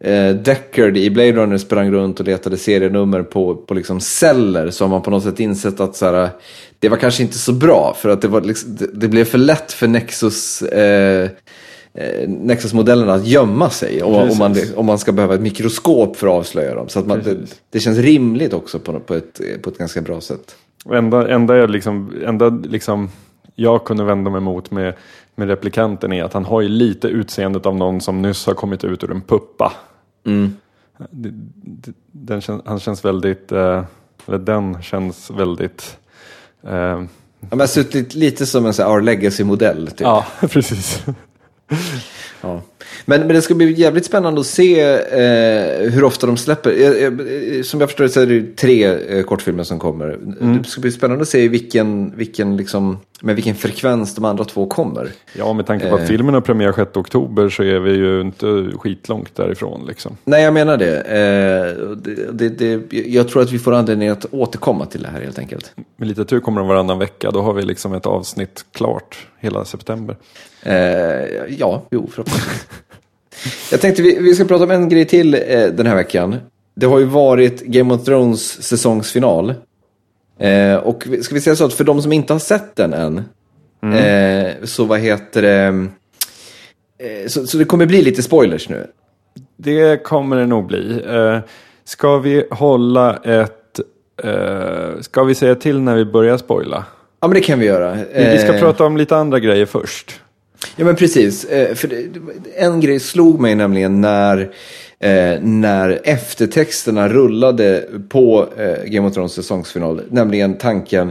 eh, 0.00 0.34
Deckard 0.34 0.96
i 0.96 1.10
Blade 1.10 1.32
Runner 1.32 1.58
sprang 1.58 1.90
runt 1.90 2.20
och 2.20 2.26
letade 2.26 2.56
serienummer 2.56 3.22
på, 3.22 3.54
på 3.54 3.74
liksom 3.74 4.00
celler 4.00 4.70
så 4.70 4.84
har 4.84 4.88
man 4.88 5.02
på 5.02 5.10
något 5.10 5.22
sätt 5.22 5.40
insett 5.40 5.80
att 5.80 5.96
så 5.96 6.06
här, 6.06 6.30
det 6.78 6.88
var 6.88 6.96
kanske 6.96 7.22
inte 7.22 7.38
så 7.38 7.52
bra 7.52 7.96
för 7.98 8.08
att 8.08 8.22
det, 8.22 8.28
var 8.28 8.40
liksom, 8.40 8.76
det, 8.76 8.86
det 8.94 9.08
blev 9.08 9.24
för 9.24 9.38
lätt 9.38 9.72
för 9.72 9.88
Nexus 9.88 10.62
eh, 10.62 11.30
eh, 11.94 12.28
Nexus-modellerna 12.28 13.14
att 13.14 13.26
gömma 13.26 13.70
sig 13.70 14.02
om, 14.02 14.30
om, 14.30 14.38
man, 14.38 14.56
om 14.76 14.86
man 14.86 14.98
ska 14.98 15.12
behöva 15.12 15.34
ett 15.34 15.40
mikroskop 15.40 16.16
för 16.16 16.26
att 16.26 16.32
avslöja 16.32 16.74
dem. 16.74 16.88
Så 16.88 16.98
att 16.98 17.06
man, 17.06 17.22
det, 17.24 17.36
det 17.70 17.80
känns 17.80 17.98
rimligt 17.98 18.52
också 18.52 18.78
på, 18.78 19.00
på, 19.00 19.14
ett, 19.14 19.40
på 19.62 19.70
ett 19.70 19.78
ganska 19.78 20.00
bra 20.00 20.20
sätt. 20.20 20.56
Enda, 20.92 21.28
enda, 21.28 21.56
jag 21.56 21.70
liksom, 21.70 22.12
enda 22.26 22.48
liksom 22.48 23.10
jag 23.56 23.84
kunde 23.84 24.04
vända 24.04 24.30
mig 24.30 24.40
mot 24.40 24.70
med, 24.70 24.94
med 25.36 25.48
replikanten 25.48 26.12
är 26.12 26.24
att 26.24 26.32
han 26.32 26.44
har 26.44 26.60
ju 26.60 26.68
lite 26.68 27.08
utseendet 27.08 27.66
av 27.66 27.76
någon 27.76 28.00
som 28.00 28.22
nyss 28.22 28.46
har 28.46 28.54
kommit 28.54 28.84
ut 28.84 29.04
ur 29.04 29.10
en 29.10 29.22
puppa. 29.22 29.72
Det, 31.10 31.32
den 32.12 32.42
han 32.64 32.80
känns 32.80 33.04
väldigt, 33.04 33.52
eh, 33.52 33.84
eller 34.26 34.38
den 34.38 34.82
känns 34.82 35.30
väldigt 35.30 35.98
eh, 36.62 37.02
Ja, 37.50 37.56
men 37.56 37.68
suttit 37.68 38.14
lite 38.14 38.46
som 38.46 38.66
en 38.66 38.74
så 38.74 38.82
här 38.82 38.90
Our 38.90 39.00
Legacy-modell. 39.00 39.86
Typ. 39.86 40.00
Ja, 40.00 40.26
precis. 40.40 41.04
Ja. 42.40 42.62
Men, 43.04 43.20
men 43.20 43.28
det 43.28 43.42
ska 43.42 43.54
bli 43.54 43.72
jävligt 43.72 44.04
spännande 44.04 44.40
att 44.40 44.46
se 44.46 44.80
eh, 44.80 45.90
hur 45.90 46.04
ofta 46.04 46.26
de 46.26 46.36
släpper. 46.36 46.70
Eh, 46.70 47.04
eh, 47.04 47.62
som 47.62 47.80
jag 47.80 47.88
förstår 47.88 48.04
det 48.04 48.10
så 48.10 48.20
är 48.20 48.26
det 48.26 48.56
tre 48.56 48.84
eh, 48.84 49.22
kortfilmer 49.22 49.64
som 49.64 49.78
kommer. 49.78 50.18
Det 50.58 50.68
ska 50.68 50.80
bli 50.80 50.92
spännande 50.92 51.22
att 51.22 51.28
se 51.28 51.48
vilken, 51.48 52.16
vilken, 52.16 52.56
liksom, 52.56 52.98
med 53.20 53.34
vilken 53.34 53.54
frekvens 53.54 54.14
de 54.14 54.24
andra 54.24 54.44
två 54.44 54.66
kommer. 54.66 55.08
Ja, 55.32 55.52
med 55.52 55.66
tanke 55.66 55.90
på 55.90 55.94
att 55.94 56.08
filmen 56.08 56.34
har 56.34 56.40
premiär 56.40 56.72
6 56.72 56.96
oktober 56.96 57.48
så 57.48 57.62
är 57.62 57.78
vi 57.78 57.92
ju 57.92 58.20
inte 58.20 58.70
skitlångt 58.78 59.36
därifrån. 59.36 59.86
Liksom. 59.86 60.16
Nej, 60.24 60.42
jag 60.42 60.54
menar 60.54 60.76
det. 60.76 61.00
Eh, 61.00 61.96
det, 61.96 62.32
det, 62.32 62.48
det. 62.48 62.96
Jag 63.06 63.28
tror 63.28 63.42
att 63.42 63.52
vi 63.52 63.58
får 63.58 63.74
anledning 63.74 64.08
att 64.08 64.26
återkomma 64.30 64.86
till 64.86 65.02
det 65.02 65.08
här 65.08 65.20
helt 65.20 65.38
enkelt. 65.38 65.72
Med 65.96 66.08
lite 66.08 66.24
tur 66.24 66.40
kommer 66.40 66.60
den 66.60 66.68
varannan 66.68 66.98
vecka. 66.98 67.30
Då 67.30 67.42
har 67.42 67.52
vi 67.52 67.62
liksom 67.62 67.92
ett 67.92 68.06
avsnitt 68.06 68.64
klart 68.72 69.26
hela 69.38 69.64
september. 69.64 70.16
Eh, 70.62 70.74
ja, 71.58 71.82
jo, 71.90 72.08
förhoppningsvis. 72.12 72.66
Jag 73.70 73.80
tänkte 73.80 74.02
vi, 74.02 74.18
vi 74.20 74.34
ska 74.34 74.44
prata 74.44 74.64
om 74.64 74.70
en 74.70 74.88
grej 74.88 75.04
till 75.04 75.34
eh, 75.34 75.40
den 75.72 75.86
här 75.86 75.96
veckan. 75.96 76.36
Det 76.74 76.86
har 76.86 76.98
ju 76.98 77.04
varit 77.04 77.62
Game 77.62 77.94
of 77.94 78.04
Thrones 78.04 78.62
säsongsfinal. 78.62 79.54
Eh, 80.38 80.76
och 80.76 81.06
ska 81.22 81.34
vi 81.34 81.40
säga 81.40 81.56
så 81.56 81.64
att 81.64 81.74
för 81.74 81.84
de 81.84 82.02
som 82.02 82.12
inte 82.12 82.32
har 82.32 82.40
sett 82.40 82.76
den 82.76 82.92
än, 82.92 83.24
Eh, 83.94 84.52
så 84.64 84.84
vad 84.84 85.00
heter 85.00 85.42
det? 85.42 85.86
Eh, 86.98 87.28
så, 87.28 87.46
så 87.46 87.58
det 87.58 87.64
kommer 87.64 87.86
bli 87.86 88.02
lite 88.02 88.22
spoilers 88.22 88.68
nu. 88.68 88.86
Det 89.56 90.02
kommer 90.04 90.36
det 90.36 90.46
nog 90.46 90.66
bli. 90.66 91.02
Eh, 91.08 91.38
ska 91.84 92.18
vi 92.18 92.44
hålla 92.50 93.16
ett... 93.16 93.80
Eh, 94.22 95.00
ska 95.00 95.24
vi 95.24 95.34
säga 95.34 95.54
till 95.54 95.80
när 95.80 95.94
vi 95.96 96.04
börjar 96.04 96.36
spoila? 96.36 96.84
Ja 97.20 97.28
men 97.28 97.34
det 97.34 97.40
kan 97.40 97.58
vi 97.58 97.66
göra. 97.66 97.94
Vi, 97.94 98.24
vi 98.30 98.38
ska 98.38 98.54
Eh, 98.54 98.60
prata 98.60 98.84
om 98.84 98.96
lite 98.96 99.16
andra 99.16 99.38
grejer 99.38 99.66
först. 99.66 100.20
Ja 100.76 100.84
men 100.84 100.96
precis. 100.96 101.44
Eh, 101.44 101.74
för 101.74 102.08
en 102.56 102.80
grej 102.80 103.00
slog 103.00 103.40
mig 103.40 103.54
nämligen 103.54 104.00
när, 104.00 104.38
eh, 105.00 105.40
när 105.40 106.00
eftertexterna 106.04 107.08
rullade 107.08 107.84
på 108.08 108.48
eh, 108.58 108.84
Game 108.84 109.08
of 109.08 109.14
Thrones 109.14 109.32
säsongsfinal. 109.32 110.02
Nämligen 110.10 110.58
tanken. 110.58 111.10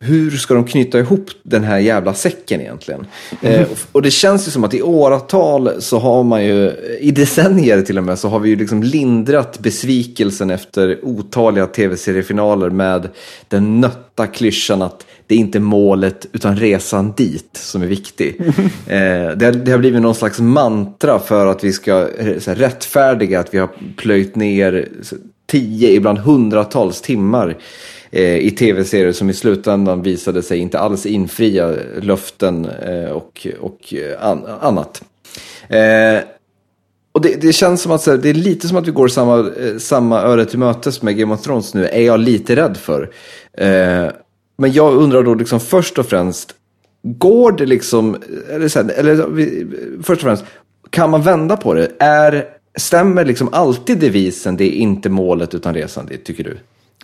Hur 0.00 0.30
ska 0.30 0.54
de 0.54 0.64
knyta 0.64 0.98
ihop 0.98 1.30
den 1.42 1.64
här 1.64 1.78
jävla 1.78 2.14
säcken 2.14 2.60
egentligen? 2.60 3.06
Eh, 3.42 3.66
och- 3.92 4.02
det 4.02 4.10
känns 4.10 4.46
ju 4.48 4.50
som 4.50 4.64
att 4.64 4.74
i 4.74 4.82
åratal 4.82 5.70
så 5.78 5.98
har 5.98 6.24
man 6.24 6.44
ju, 6.44 6.72
i 7.00 7.10
decennier 7.10 7.82
till 7.82 7.98
och 7.98 8.04
med, 8.04 8.18
så 8.18 8.28
har 8.28 8.38
vi 8.40 8.48
ju 8.48 8.56
liksom 8.56 8.82
lindrat 8.82 9.58
besvikelsen 9.58 10.50
efter 10.50 10.98
otaliga 11.02 11.66
tv-seriefinaler 11.66 12.70
med 12.70 13.08
den 13.48 13.80
nötta 13.80 14.26
klyschan 14.26 14.82
att 14.82 15.06
det 15.26 15.34
är 15.34 15.38
inte 15.38 15.60
målet 15.60 16.26
utan 16.32 16.56
resan 16.56 17.12
dit 17.16 17.50
som 17.52 17.82
är 17.82 17.86
viktig. 17.86 18.40
Eh, 18.86 19.30
det, 19.36 19.44
har, 19.44 19.52
det 19.52 19.70
har 19.70 19.78
blivit 19.78 20.02
någon 20.02 20.14
slags 20.14 20.40
mantra 20.40 21.18
för 21.18 21.46
att 21.46 21.64
vi 21.64 21.72
ska 21.72 21.92
eh, 22.00 22.26
här, 22.46 22.54
rättfärdiga 22.54 23.40
att 23.40 23.54
vi 23.54 23.58
har 23.58 23.68
plöjt 23.96 24.36
ner 24.36 24.88
tio, 25.46 25.90
ibland 25.90 26.18
hundratals 26.18 27.00
timmar 27.00 27.56
Eh, 28.10 28.36
i 28.36 28.50
tv-serier 28.50 29.12
som 29.12 29.30
i 29.30 29.34
slutändan 29.34 30.02
visade 30.02 30.42
sig 30.42 30.58
inte 30.58 30.78
alls 30.78 31.06
infria 31.06 31.74
löften 32.02 32.64
eh, 32.64 33.10
och, 33.10 33.46
och 33.60 33.94
eh, 33.94 34.26
an, 34.28 34.46
annat. 34.60 35.02
Eh, 35.68 36.20
och 37.12 37.22
det, 37.22 37.40
det 37.40 37.52
känns 37.52 37.82
som 37.82 37.92
att 37.92 38.02
så 38.02 38.10
här, 38.10 38.18
det 38.18 38.30
är 38.30 38.34
lite 38.34 38.68
som 38.68 38.76
att 38.76 38.88
vi 38.88 38.92
går 38.92 39.08
samma, 39.08 39.38
eh, 39.38 39.76
samma 39.78 40.20
öre 40.20 40.44
till 40.44 40.58
mötes 40.58 41.02
med 41.02 41.16
Game 41.16 41.34
of 41.34 41.42
Thrones 41.42 41.74
nu, 41.74 41.86
är 41.86 42.02
jag 42.02 42.20
lite 42.20 42.56
rädd 42.56 42.76
för. 42.76 43.10
Eh, 43.52 44.06
men 44.58 44.72
jag 44.72 44.94
undrar 44.94 45.22
då 45.22 45.34
liksom 45.34 45.60
först 45.60 45.98
och 45.98 46.06
främst, 46.06 46.54
går 47.02 47.52
det 47.52 47.66
liksom, 47.66 48.16
eller, 48.50 48.68
så 48.68 48.82
här, 48.82 48.90
eller 48.96 49.16
först 50.02 50.22
och 50.22 50.26
främst, 50.26 50.44
kan 50.90 51.10
man 51.10 51.22
vända 51.22 51.56
på 51.56 51.74
det? 51.74 51.92
Är, 51.98 52.44
stämmer 52.78 53.24
liksom 53.24 53.48
alltid 53.52 53.98
devisen, 53.98 54.56
det 54.56 54.64
är 54.64 54.78
inte 54.78 55.08
målet 55.08 55.54
utan 55.54 55.74
resan 55.74 56.06
dit, 56.06 56.24
tycker 56.24 56.44
du? 56.44 56.58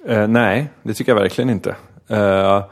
Eh, 0.06 0.28
nej, 0.28 0.68
det 0.82 0.94
tycker 0.94 1.12
jag 1.12 1.20
verkligen 1.20 1.50
inte. 1.50 1.76
Eh, 2.08 2.64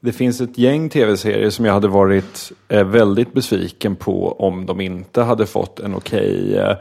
det 0.00 0.12
finns 0.12 0.40
ett 0.40 0.58
gäng 0.58 0.88
tv-serier 0.88 1.50
som 1.50 1.64
jag 1.64 1.72
hade 1.72 1.88
varit 1.88 2.52
eh, 2.68 2.84
väldigt 2.84 3.32
besviken 3.32 3.96
på 3.96 4.32
om 4.32 4.66
de 4.66 4.80
inte 4.80 5.22
hade 5.22 5.46
fått 5.46 5.80
en 5.80 5.94
okej 5.94 6.56
eh, 6.56 6.76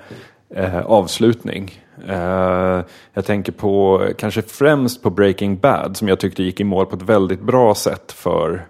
eh, 0.56 0.86
avslutning. 0.86 1.72
Eh, 2.08 2.82
jag 3.14 3.26
tänker 3.26 3.52
på, 3.52 4.08
kanske 4.18 4.42
främst 4.42 5.04
på 5.04 5.10
Breaking 5.10 5.58
Bad 5.58 5.98
som 5.98 6.08
jag 6.08 6.20
tyckte 6.20 6.44
gick 6.44 6.60
i 6.60 6.64
mål 6.64 6.86
på 6.86 6.96
ett 6.96 7.02
väldigt 7.02 7.42
bra 7.42 7.76
sätt 7.76 8.12
för, 8.12 8.66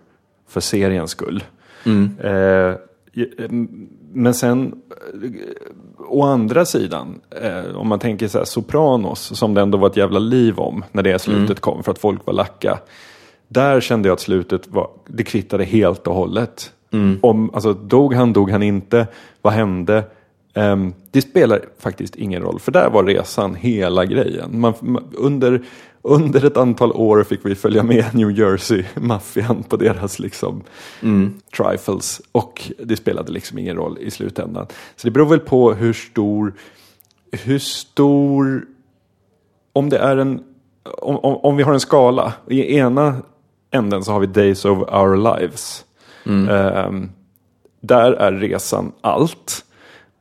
för 0.49 0.59
seriens 0.59 1.11
skull. 1.11 1.43
Eh, 2.19 2.75
men 4.13 4.33
sen, 4.33 4.73
eh, 5.23 5.29
å 6.09 6.23
andra 6.23 6.65
sidan, 6.65 7.21
eh, 7.41 7.75
om 7.75 7.87
man 7.87 7.99
tänker 7.99 8.27
så 8.27 8.37
här, 8.37 8.45
Sopranos, 8.45 9.37
som 9.37 9.53
det 9.53 9.61
ändå 9.61 9.77
var 9.77 9.89
ett 9.89 9.97
jävla 9.97 10.19
liv 10.19 10.59
om 10.59 10.83
när 10.91 11.03
det 11.03 11.19
slutet 11.19 11.59
kom, 11.59 11.83
för 11.83 11.91
att 11.91 11.99
folk 11.99 12.25
var 12.25 12.33
lacka. 12.33 12.79
Där 13.47 13.81
kände 13.81 14.07
jag 14.07 14.13
att 14.13 14.19
slutet 14.19 14.67
var, 14.67 14.89
det 15.07 15.23
kvittade 15.23 15.63
helt 15.63 16.07
och 16.07 16.15
hållet. 16.15 16.71
Om, 17.21 17.49
alltså, 17.53 17.73
dog 17.73 18.13
han, 18.13 18.33
dog 18.33 18.51
han 18.51 18.63
inte, 18.63 19.07
vad 19.41 19.53
hände? 19.53 20.03
Ehm, 20.53 20.93
det 21.11 21.21
spelar 21.21 21.61
faktiskt 21.79 22.15
ingen 22.15 22.41
roll, 22.41 22.59
för 22.59 22.71
där 22.71 22.89
var 22.89 23.03
resan 23.03 23.55
hela 23.55 24.05
grejen. 24.05 24.59
Man, 24.59 24.73
man, 24.79 25.03
under, 25.13 25.61
under 26.03 26.45
ett 26.45 26.57
antal 26.57 26.91
år 26.91 27.23
fick 27.23 27.45
vi 27.45 27.55
följa 27.55 27.83
med 27.83 28.15
New 28.15 28.31
Jersey-maffian 28.31 29.63
på 29.63 29.77
deras 29.77 30.19
liksom, 30.19 30.63
trifles. 31.57 32.21
Och 32.31 32.71
det 32.79 32.95
spelade 32.95 33.31
liksom 33.31 33.57
ingen 33.57 33.75
roll 33.75 33.97
i 34.01 34.11
slutändan. 34.11 34.67
Så 34.95 35.07
det 35.07 35.11
beror 35.11 35.29
väl 35.29 35.39
på 35.39 35.73
hur 35.73 35.93
stor, 35.93 36.53
hur 37.31 37.59
stor, 37.59 38.65
om 39.73 39.89
det 39.89 39.97
är 39.97 40.17
en, 40.17 40.43
om, 40.83 41.17
om, 41.17 41.35
om 41.35 41.57
vi 41.57 41.63
har 41.63 41.73
en 41.73 41.79
skala. 41.79 42.33
I 42.47 42.77
ena 42.77 43.15
änden 43.71 44.03
så 44.03 44.11
har 44.11 44.19
vi 44.19 44.27
Days 44.27 44.65
of 44.65 44.77
Our 44.77 45.37
Lives. 45.37 45.85
Ehm, 46.25 47.09
där 47.81 48.11
är 48.11 48.31
resan 48.31 48.91
allt. 49.01 49.65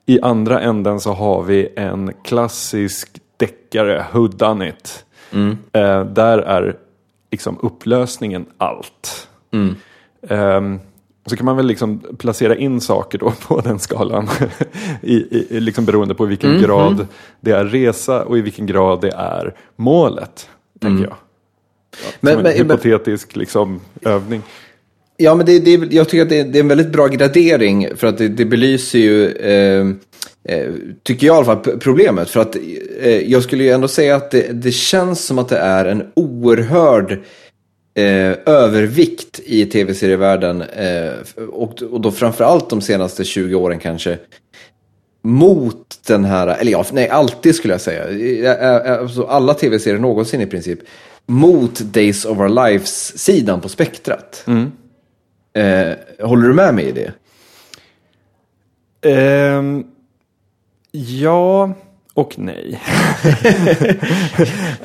I 0.07 0.20
andra 0.20 0.61
änden 0.61 1.01
så 1.01 1.12
har 1.12 1.43
vi 1.43 1.68
en 1.76 2.12
klassisk 2.24 3.20
deckare, 3.37 4.07
Who 4.12 4.28
It. 5.31 5.59
Eh, 5.72 6.05
där 6.05 6.39
är 6.39 6.76
liksom 7.31 7.59
upplösningen 7.62 8.47
allt. 8.59 9.28
Ehm, 10.28 10.81
så 11.26 11.37
kan 11.37 11.47
man 11.47 11.57
väl 11.57 11.66
liksom 11.66 12.03
placera 12.18 12.57
in 12.57 12.81
saker 12.81 13.18
då 13.18 13.33
på 13.47 13.61
den 13.61 13.78
skalan. 13.78 14.28
I, 15.03 15.14
i, 15.14 15.61
liksom 15.61 15.85
beroende 15.85 16.14
på 16.14 16.26
i 16.26 16.28
vilken 16.28 16.62
grad 16.62 17.07
det 17.41 17.51
är 17.51 17.64
resa 17.64 18.24
och 18.24 18.39
i 18.39 18.41
vilken 18.41 18.66
grad 18.66 19.01
det 19.01 19.12
är 19.12 19.55
målet. 19.76 20.49
Tänker 20.81 21.05
jag. 21.05 21.16
Men, 22.20 22.33
Som 22.33 22.47
en 22.47 22.57
men, 22.57 22.66
men, 22.66 22.78
hypotetisk 22.78 23.37
liksom, 23.37 23.81
övning. 24.03 24.43
Ja, 25.16 25.35
men 25.35 25.47
det, 25.47 25.59
det, 25.59 25.93
jag 25.93 26.09
tycker 26.09 26.22
att 26.22 26.28
det, 26.28 26.43
det 26.43 26.59
är 26.59 26.61
en 26.61 26.68
väldigt 26.68 26.93
bra 26.93 27.07
gradering 27.07 27.97
för 27.97 28.07
att 28.07 28.18
det, 28.18 28.28
det 28.28 28.45
belyser 28.45 28.99
ju, 28.99 29.26
eh, 29.26 29.81
eh, 29.81 29.87
tycker 31.03 31.26
jag 31.26 31.34
i 31.34 31.36
alla 31.36 31.45
fall, 31.45 31.78
problemet. 31.78 32.30
För 32.30 32.41
att 32.41 32.57
eh, 33.01 33.30
jag 33.30 33.43
skulle 33.43 33.64
ju 33.64 33.70
ändå 33.70 33.88
säga 33.88 34.16
att 34.16 34.30
det, 34.30 34.53
det 34.53 34.72
känns 34.72 35.24
som 35.24 35.38
att 35.38 35.49
det 35.49 35.59
är 35.59 35.84
en 35.84 36.07
oerhörd 36.14 37.12
eh, 37.95 38.32
övervikt 38.47 39.41
i 39.45 39.66
tv-serievärlden 39.66 40.62
eh, 40.62 41.12
och, 41.49 41.82
och 41.82 42.01
då 42.01 42.11
framförallt 42.11 42.70
de 42.70 42.80
senaste 42.80 43.24
20 43.24 43.55
åren 43.55 43.78
kanske 43.78 44.18
mot 45.22 45.99
den 46.07 46.24
här, 46.24 46.47
eller 46.47 46.72
ja, 46.72 46.84
nej, 46.93 47.09
alltid 47.09 47.55
skulle 47.55 47.74
jag 47.74 47.80
säga. 47.80 48.09
Eh, 48.09 48.93
eh, 48.93 49.01
Alltså 49.01 49.24
alla 49.24 49.55
tv-serier 49.55 49.99
någonsin 49.99 50.41
i 50.41 50.47
princip. 50.47 50.78
Mot 51.26 51.80
Days 51.80 52.24
of 52.24 52.38
Our 52.38 52.49
Lives-sidan 52.49 53.61
på 53.61 53.68
spektrat. 53.68 54.45
Eh, 55.53 55.93
håller 56.26 56.49
du 56.49 56.55
med 56.55 56.74
mig 56.74 56.84
i 56.88 56.93
det? 56.93 57.12
Ehm, 59.03 59.84
ja 60.93 61.72
och 62.14 62.34
nej. 62.38 62.80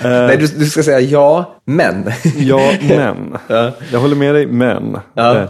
Nej, 0.03 0.37
du, 0.37 0.47
du 0.47 0.65
ska 0.65 0.83
säga 0.83 0.99
ja, 0.99 1.55
men. 1.65 2.05
Ja, 2.37 2.71
men. 2.87 3.37
Ja. 3.47 3.71
Jag 3.91 3.99
håller 3.99 4.15
med 4.15 4.35
dig, 4.35 4.47
men. 4.47 4.97
Ja. 5.13 5.47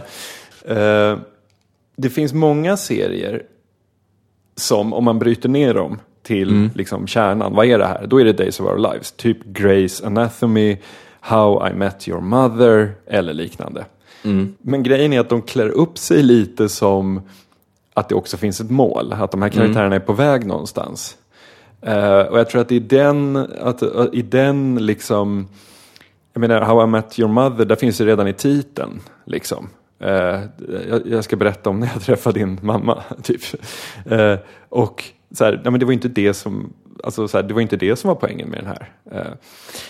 Eh, 0.66 0.78
eh, 0.78 1.18
det 1.96 2.10
finns 2.10 2.32
många 2.32 2.76
serier 2.76 3.42
som, 4.56 4.92
om 4.92 5.04
man 5.04 5.18
bryter 5.18 5.48
ner 5.48 5.74
dem 5.74 5.98
till 6.22 6.48
Mm. 6.48 6.70
liksom, 6.74 7.06
kärnan, 7.06 7.54
vad 7.54 7.66
är 7.66 7.78
det 7.78 7.86
här? 7.86 8.06
Då 8.06 8.20
är 8.20 8.24
det 8.24 8.32
Days 8.32 8.60
of 8.60 8.66
Our 8.66 8.78
Lives. 8.92 9.12
Typ 9.12 9.44
Grey's 9.44 10.06
Anatomy, 10.06 10.76
How 11.20 11.68
I 11.68 11.72
Met 11.72 12.08
Your 12.08 12.20
Mother 12.20 12.92
eller 13.06 13.34
liknande. 13.34 13.84
Mm. 14.24 14.54
Men 14.60 14.82
grejen 14.82 15.12
är 15.12 15.20
att 15.20 15.28
de 15.28 15.42
klär 15.42 15.68
upp 15.68 15.98
sig 15.98 16.22
lite 16.22 16.68
som 16.68 17.20
att 17.96 18.08
det 18.08 18.14
också 18.14 18.36
finns 18.36 18.60
ett 18.60 18.70
mål. 18.70 19.12
Att 19.12 19.30
de 19.30 19.42
här 19.42 19.48
Mm. 19.50 19.58
karaktärerna 19.58 19.94
är 19.96 20.00
på 20.00 20.12
väg 20.12 20.46
någonstans. 20.46 21.16
Eh, 21.82 22.18
och 22.20 22.38
jag 22.38 22.48
tror 22.50 22.60
att 22.60 22.72
i 22.72 22.78
den, 22.78 23.36
att, 23.60 23.82
att 23.82 24.14
i 24.14 24.22
den 24.22 24.86
liksom, 24.86 25.48
jag 26.32 26.40
menar 26.40 26.60
How 26.60 26.84
I 26.84 26.86
Met 26.86 27.18
Your 27.18 27.30
Mother, 27.32 27.64
där 27.64 27.76
finns 27.76 27.98
det 27.98 28.04
redan 28.06 28.28
i 28.28 28.32
titeln. 28.32 29.00
Liksom. 29.24 29.68
Eh, 30.00 30.40
jag, 30.88 31.06
jag 31.06 31.24
ska 31.24 31.36
berätta 31.36 31.70
om 31.70 31.80
när 31.80 31.90
jag 31.92 32.02
träffade 32.02 32.38
din 32.38 32.58
mamma. 32.62 33.02
Typ. 33.22 33.40
Och 34.68 35.04
så 35.34 35.44
här, 35.44 35.52
nej, 35.52 35.70
men 35.70 35.80
det 35.80 35.86
var 35.86 35.92
inte 35.92 36.08
det 36.08 36.34
som, 36.34 36.72
alltså, 37.04 37.28
så 37.28 37.38
här, 37.38 37.44
det 37.44 37.54
var 37.54 37.60
inte 37.60 37.76
det 37.76 37.96
som 37.96 38.08
var 38.08 38.14
poängen 38.14 38.48
med 38.48 38.58
den 38.58 38.66
här. 38.66 38.88
Eh, 39.12 39.32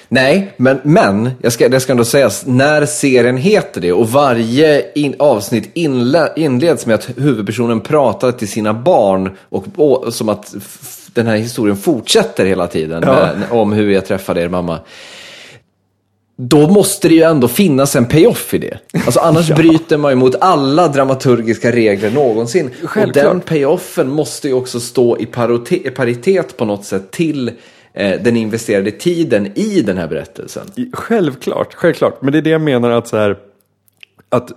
Nej, 0.09 0.55
men, 0.57 0.81
men 0.83 1.31
jag 1.43 1.53
ska, 1.53 1.69
det 1.69 1.81
ska 1.81 1.93
ändå 1.93 2.05
sägas, 2.05 2.47
när 2.47 2.87
serien 2.87 3.37
heter 3.37 3.81
det 3.81 3.93
och 3.93 4.09
varje 4.11 4.93
in, 4.95 5.15
avsnitt 5.19 5.71
inle, 5.75 6.33
inleds 6.37 6.87
med 6.87 6.95
att 6.95 7.11
huvudpersonen 7.17 7.81
pratar 7.81 8.33
till 8.33 8.49
sina 8.49 8.75
barn 8.75 9.37
och, 9.49 9.65
och 9.77 10.15
som 10.15 10.29
att 10.29 10.55
den 11.13 11.27
här 11.27 11.37
historien 11.37 11.77
fortsätter 11.77 12.47
hela 12.47 12.67
tiden 12.67 13.03
Ja. 13.07 13.13
med, 13.13 13.43
om 13.51 13.73
hur 13.73 13.91
jag 13.91 14.07
träffade 14.07 14.41
er 14.43 14.49
mamma. 14.49 14.79
Då 16.39 16.69
måste 16.71 17.09
det 17.09 17.15
ju 17.15 17.23
ändå 17.23 17.49
finnas 17.49 17.97
en 17.97 18.07
payoff 18.07 18.55
i 18.55 18.59
det. 18.59 18.79
Alltså 19.07 19.21
annars 19.21 19.49
bryter 19.57 19.97
man 19.99 20.13
ju 20.13 20.17
mot 20.17 20.35
alla 20.41 20.89
dramaturgiska 20.89 21.73
regler 21.73 22.11
någonsin. 22.11 22.71
Och 22.83 22.91
Självklart. 22.91 23.25
den 23.25 23.41
payoffen 23.41 24.11
måste 24.11 24.49
ju 24.49 24.55
också 24.55 24.81
stå 24.81 25.19
i 25.19 25.27
paritet 25.97 26.57
på 26.57 26.65
något 26.65 26.85
sätt 26.85 27.11
till 27.11 27.49
eh, 27.93 28.21
den 28.23 28.37
investerade 28.37 28.91
tiden 28.91 29.47
i 29.59 29.83
den 29.83 29.97
här 29.97 30.09
berättelsen. 30.09 30.67
Självklart, 30.93 31.75
självklart. 31.75 32.23
Men 32.23 32.33
det 32.33 32.39
är 32.39 32.43
det 32.43 32.51
jag 32.51 32.61
menar 32.61 32.91
att 32.91 33.09
så 33.09 33.17
här, 33.17 33.37
att 34.29 34.51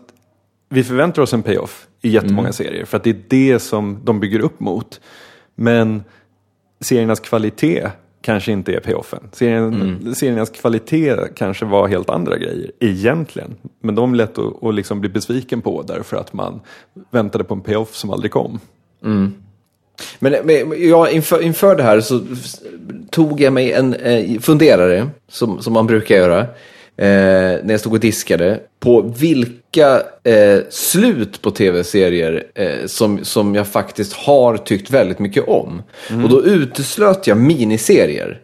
vi 0.70 0.84
förväntar 0.84 1.22
oss 1.22 1.34
en 1.34 1.44
payoff 1.44 1.88
i 2.02 2.10
jättemånga 2.10 2.40
Mm. 2.48 2.54
serier. 2.54 2.86
För 2.86 2.98
att 2.98 3.04
det 3.04 3.10
är 3.10 3.22
det 3.28 3.60
som 3.60 4.00
de 4.04 4.20
bygger 4.20 4.40
upp 4.40 4.60
mot. 4.60 5.00
Men 5.56 6.04
seriernas 6.82 7.20
kvalitet 7.20 7.88
kanske 8.22 8.52
inte 8.52 8.74
är 8.74 8.80
payoffen. 8.80 9.30
Serien, 9.32 9.64
Mm. 9.64 10.16
Seriernas 10.16 10.50
kvalitet 10.50 11.16
kanske 11.36 11.66
var 11.66 11.88
helt 11.88 12.10
andra 12.10 12.38
grejer 12.38 12.72
egentligen. 12.80 13.56
Men 13.82 13.96
de 13.96 14.14
är 14.14 14.18
lätt 14.18 14.38
att, 14.38 14.64
att 14.64 14.76
liksom 14.76 15.00
bli 15.00 15.10
besviken 15.10 15.62
på 15.62 15.82
därför 15.82 16.18
att 16.18 16.34
man 16.34 16.62
väntade 17.12 17.44
på 17.44 17.54
en 17.54 17.62
payoff 17.62 17.96
som 17.96 18.10
aldrig 18.10 18.32
kom. 18.32 18.60
Men, 20.20 20.36
men 20.44 20.74
ja, 20.90 21.10
inför, 21.10 21.42
inför 21.42 21.76
det 21.76 21.84
här 21.84 22.02
så 22.02 22.22
tog 23.10 23.42
jag 23.42 23.54
mig 23.54 23.72
en 23.72 23.94
eh, 23.94 24.40
funderare, 24.40 25.10
som, 25.28 25.62
som 25.62 25.74
man 25.74 25.88
brukar 25.88 26.16
göra, 26.16 26.48
eh, 27.00 27.64
när 27.64 27.70
jag 27.70 27.80
stod 27.80 27.93
och 27.93 28.00
diskade, 28.00 28.60
på 28.80 29.02
vilka 29.02 30.02
eh, 30.24 30.60
slut 30.70 31.41
på 31.41 31.52
tv-serier 31.52 32.43
eh, 32.56 32.86
som, 32.86 33.26
som 33.26 33.56
jag 33.56 33.68
faktiskt 33.68 34.14
har 34.14 34.58
tyckt 34.58 34.91
väldigt 34.91 35.20
mycket 35.20 35.47
om. 35.47 35.82
Och 36.24 36.30
då 36.30 36.43
uteslöt 36.43 37.28
jag 37.28 37.38
miniserier. 37.38 38.41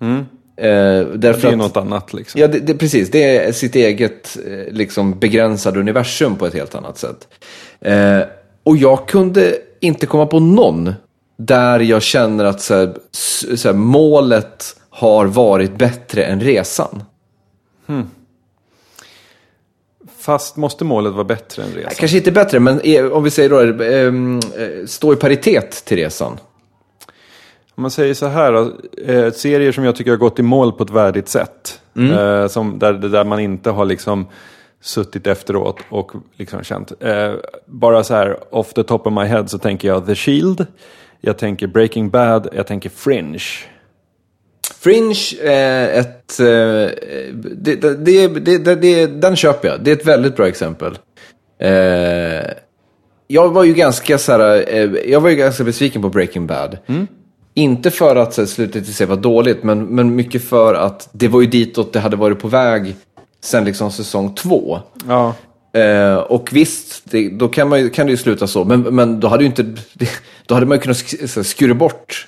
Eh, 0.57 1.07
därför 1.15 1.41
Det 1.41 1.47
är 1.47 1.51
att, 1.51 1.57
något 1.57 1.77
annat 1.77 2.13
liksom. 2.13 2.41
Ja, 2.41 2.47
det, 2.47 2.59
det, 2.59 2.75
precis. 2.75 3.11
Det 3.11 3.37
är 3.37 3.51
sitt 3.51 3.75
eget 3.75 4.37
eh, 4.47 4.73
liksom, 4.73 5.19
begränsade 5.19 5.79
universum 5.79 6.35
på 6.35 6.45
ett 6.45 6.53
helt 6.53 6.75
annat 6.75 6.97
sätt. 6.97 7.27
Eh, 7.81 8.21
och 8.63 8.77
jag 8.77 9.07
kunde 9.07 9.55
inte 9.79 10.05
komma 10.05 10.25
på 10.25 10.39
någon 10.39 10.93
där 11.37 11.79
jag 11.79 12.03
känner 12.03 12.45
att 12.45 12.61
så 12.61 12.73
här, 12.75 12.93
så 13.55 13.67
här, 13.67 13.75
målet 13.75 14.65
har 14.89 15.25
varit 15.25 15.77
bättre 15.77 16.23
än 16.23 16.39
resan. 16.39 17.03
Fast 20.25 20.55
måste 20.55 20.85
målet 20.85 21.13
vara 21.13 21.23
bättre 21.23 21.63
än 21.63 21.69
resan? 21.69 21.93
Kanske 21.97 22.17
inte 22.17 22.31
bättre, 22.31 22.59
men 22.59 22.79
eh, 22.83 23.05
om 23.05 23.23
vi 23.23 23.29
säger 23.29 23.49
då, 23.49 23.83
ehm, 23.83 24.39
eh, 24.39 24.85
stå 24.85 25.13
i 25.13 25.15
paritet 25.15 25.85
till 25.85 25.97
resan. 25.97 26.37
Om 27.75 27.81
man 27.81 27.91
säger 27.91 28.13
så 28.13 28.25
här 28.25 28.51
då, 28.53 28.71
eh, 29.13 29.31
serier 29.31 29.71
som 29.71 29.83
jag 29.83 29.95
tycker 29.95 30.11
har 30.11 30.17
gått 30.17 30.39
i 30.39 30.41
mål 30.41 30.71
på 30.71 30.83
ett 30.83 30.89
värdigt 30.89 31.29
sätt. 31.29 31.81
Eh, 31.97 32.47
som, 32.47 32.79
där, 32.79 32.93
där 32.93 33.23
man 33.23 33.39
inte 33.39 33.69
har 33.69 33.85
liksom 33.85 34.25
suttit 34.81 35.27
efteråt 35.27 35.79
och 35.89 36.11
liksom 36.35 36.63
känt. 36.63 36.91
Eh, 36.99 37.33
bara 37.65 38.03
så 38.03 38.13
här 38.13 38.55
off 38.55 38.73
the 38.73 38.83
top 38.83 39.07
of 39.07 39.13
my 39.13 39.23
head 39.23 39.47
så 39.47 39.57
tänker 39.57 39.87
jag 39.87 40.05
The 40.05 40.15
Shield. 40.15 40.65
Jag 41.21 41.37
tänker 41.37 41.67
Breaking 41.67 42.09
Bad, 42.09 42.47
jag 42.53 42.67
tänker 42.67 42.89
Fringe. 42.89 43.39
Fringe 44.79 45.15
är 45.43 45.99
ett... 45.99 46.39
eh, 46.39 46.45
Det, 47.55 47.75
det, 47.75 48.27
det, 48.57 48.75
det, 48.75 49.07
den 49.07 49.35
köper 49.35 49.67
jag. 49.67 49.83
Det 49.83 49.91
är 49.91 49.95
ett 49.95 50.07
väldigt 50.07 50.35
bra 50.35 50.47
exempel. 50.47 50.97
Eh, 51.61 52.51
jag 53.27 53.49
var 53.49 53.63
ju 53.63 53.73
ganska 53.73 54.17
så 54.17 54.31
här, 54.31 54.63
eh, 54.75 54.91
jag 55.11 55.21
var 55.21 55.29
ju 55.29 55.35
ganska 55.35 55.63
besviken 55.63 56.01
på 56.01 56.09
Breaking 56.09 56.47
Bad. 56.47 56.77
Inte 57.53 57.91
för 57.91 58.15
att 58.15 58.37
här, 58.37 58.45
slutet 58.45 58.89
i 58.89 58.93
sig 58.93 59.07
var 59.07 59.15
dåligt, 59.15 59.63
men, 59.63 59.85
men 59.85 60.15
mycket 60.15 60.43
för 60.43 60.73
att 60.73 61.09
det 61.11 61.27
var 61.27 61.41
ju 61.41 61.47
ditåt 61.47 61.93
det 61.93 61.99
hade 61.99 62.15
varit 62.15 62.39
på 62.39 62.47
väg 62.47 62.95
sen 63.43 63.65
liksom 63.65 63.91
säsong 63.91 64.35
två. 64.35 64.79
Ja, 65.07 65.33
Eh, 65.75 66.15
och 66.17 66.49
visst, 66.53 67.01
det, 67.03 67.29
då 67.29 67.47
kan, 67.47 67.69
man, 67.69 67.79
ju- 67.79 67.89
kan 67.89 68.05
det 68.05 68.11
ju 68.11 68.17
sluta 68.17 68.47
så, 68.47 68.63
men, 68.65 68.81
men 68.81 69.19
då 69.19 69.27
hade 69.27 69.43
ju 69.43 69.47
inte, 69.47 69.63
då 70.45 70.53
hade 70.53 70.65
man 70.65 70.77
ju 70.77 70.81
kunnat 70.81 70.97
sk- 70.97 71.43
skura 71.43 71.73
bort 71.73 72.27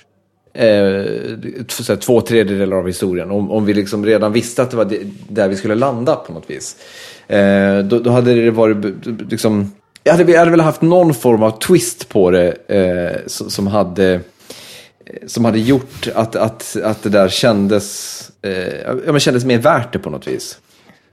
eh, 0.52 1.96
två 1.96 2.20
tredjedelar 2.20 2.76
av 2.76 2.86
historien. 2.86 3.30
Om, 3.30 3.50
om 3.50 3.64
vi 3.64 3.74
liksom 3.74 4.06
redan 4.06 4.32
visste 4.32 4.62
att 4.62 4.70
det 4.70 4.76
var 4.76 4.84
det, 4.84 5.00
där 5.28 5.48
vi 5.48 5.56
skulle 5.56 5.74
landa 5.74 6.16
på 6.16 6.32
något 6.32 6.50
vis. 6.50 6.76
Eh, 7.26 7.78
då, 7.78 7.98
då 7.98 8.10
hade 8.10 8.34
det 8.34 8.50
varit 8.50 9.06
liksom, 9.30 9.72
jag 10.04 10.12
hade, 10.12 10.32
jag 10.32 10.38
hade 10.38 10.50
väl 10.50 10.60
haft 10.60 10.82
någon 10.82 11.14
form 11.14 11.42
av 11.42 11.50
twist 11.50 12.08
på 12.08 12.30
det 12.30 12.52
eh, 12.68 13.26
som, 13.26 13.50
som 13.50 13.66
hade 13.66 14.12
eh, 14.14 14.20
som 15.26 15.44
hade 15.44 15.58
gjort 15.58 16.08
att, 16.14 16.36
att, 16.36 16.76
att 16.84 17.02
det 17.02 17.08
där 17.08 17.28
kändes, 17.28 18.20
eh, 18.42 18.80
ja, 18.80 19.12
men 19.12 19.20
kändes 19.20 19.44
mer 19.44 19.58
värt 19.58 19.92
det 19.92 19.98
på 19.98 20.10
något 20.10 20.26
vis. 20.26 20.58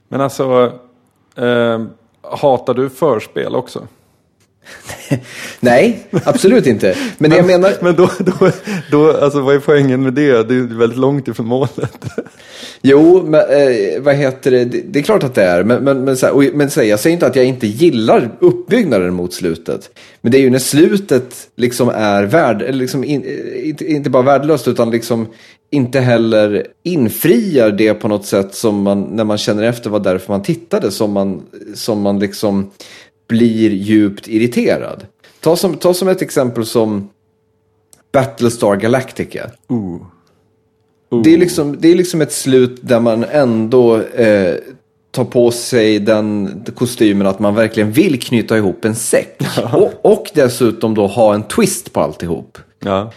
men 0.08 0.20
alltså 0.20 0.72
eh, 1.36 1.84
hatar 2.22 2.74
du 2.74 2.90
förspel 2.90 3.54
också? 3.54 3.86
Nej, 5.60 6.06
absolut 6.24 6.66
inte. 6.66 6.96
Men 7.18 7.30
det 7.30 7.36
jag 7.36 7.46
menar... 7.46 7.72
Men 7.80 7.96
då, 7.96 8.10
då, 8.18 8.50
då, 8.90 9.16
alltså 9.16 9.40
vad 9.40 9.54
är 9.54 9.58
poängen 9.58 10.02
med 10.02 10.12
det? 10.12 10.48
Det 10.48 10.54
är 10.54 10.78
väldigt 10.78 10.98
långt 10.98 11.28
ifrån 11.28 11.46
målet. 11.46 12.04
Jo, 12.82 13.22
men, 13.26 13.40
eh, 13.40 14.00
vad 14.00 14.14
heter 14.14 14.50
det? 14.50 14.64
det? 14.64 14.80
Det 14.80 14.98
är 14.98 15.02
klart 15.02 15.22
att 15.22 15.34
det 15.34 15.42
är. 15.42 15.64
Men, 15.64 15.84
men, 15.84 16.04
men, 16.04 16.16
så 16.16 16.26
här, 16.26 16.32
och, 16.32 16.44
men 16.54 16.70
så 16.70 16.80
här, 16.80 16.86
jag 16.86 17.00
säger 17.00 17.14
inte 17.14 17.26
att 17.26 17.36
jag 17.36 17.44
inte 17.44 17.66
gillar 17.66 18.30
uppbyggnaden 18.40 19.14
mot 19.14 19.34
slutet. 19.34 19.90
Men 20.20 20.32
det 20.32 20.38
är 20.38 20.42
ju 20.42 20.50
när 20.50 20.58
slutet 20.58 21.34
liksom 21.56 21.88
är 21.88 22.24
värd, 22.24 22.62
eller 22.62 22.78
liksom 22.78 23.04
in, 23.04 23.24
eh, 23.24 23.68
inte, 23.68 23.92
inte 23.92 24.10
bara 24.10 24.22
värdelöst 24.22 24.68
utan 24.68 24.90
liksom 24.90 25.26
inte 25.70 26.00
heller 26.00 26.66
infriar 26.82 27.70
det 27.70 27.94
på 27.94 28.08
något 28.08 28.26
sätt 28.26 28.54
som 28.54 28.82
man, 28.82 29.02
när 29.02 29.24
man 29.24 29.38
känner 29.38 29.62
efter 29.62 29.90
var 29.90 30.00
därför 30.00 30.32
man 30.32 30.42
tittade, 30.42 30.90
som 30.90 31.12
man, 31.12 31.42
som 31.74 32.00
man 32.00 32.18
liksom 32.18 32.70
blir 33.28 33.70
djupt 33.70 34.28
irriterad. 34.28 35.06
Ta 35.40 35.56
som, 35.56 35.74
ta 35.74 35.94
som 35.94 36.08
ett 36.08 36.22
exempel 36.22 36.66
som 36.66 37.08
Battlestar 38.12 38.76
Galactica. 38.76 39.50
Det, 41.24 41.34
är 41.34 41.38
liksom, 41.38 41.76
det 41.80 41.88
är 41.88 41.94
liksom 41.94 42.20
ett 42.20 42.32
slut 42.32 42.78
där 42.82 43.00
man 43.00 43.24
ändå 43.24 43.96
eh, 44.00 44.54
tar 45.10 45.24
på 45.24 45.50
sig 45.50 45.98
den 45.98 46.64
kostymen 46.74 47.26
att 47.26 47.38
man 47.38 47.54
verkligen 47.54 47.92
vill 47.92 48.20
knyta 48.20 48.56
ihop 48.56 48.84
en 48.84 48.94
säck. 48.94 49.42
Och, 49.72 49.92
och 50.02 50.30
dessutom 50.34 50.94
då 50.94 51.06
ha 51.06 51.34
en 51.34 51.42
twist 51.42 51.92
på 51.92 52.00
alltihop. 52.00 52.58
Ja. 52.78 53.12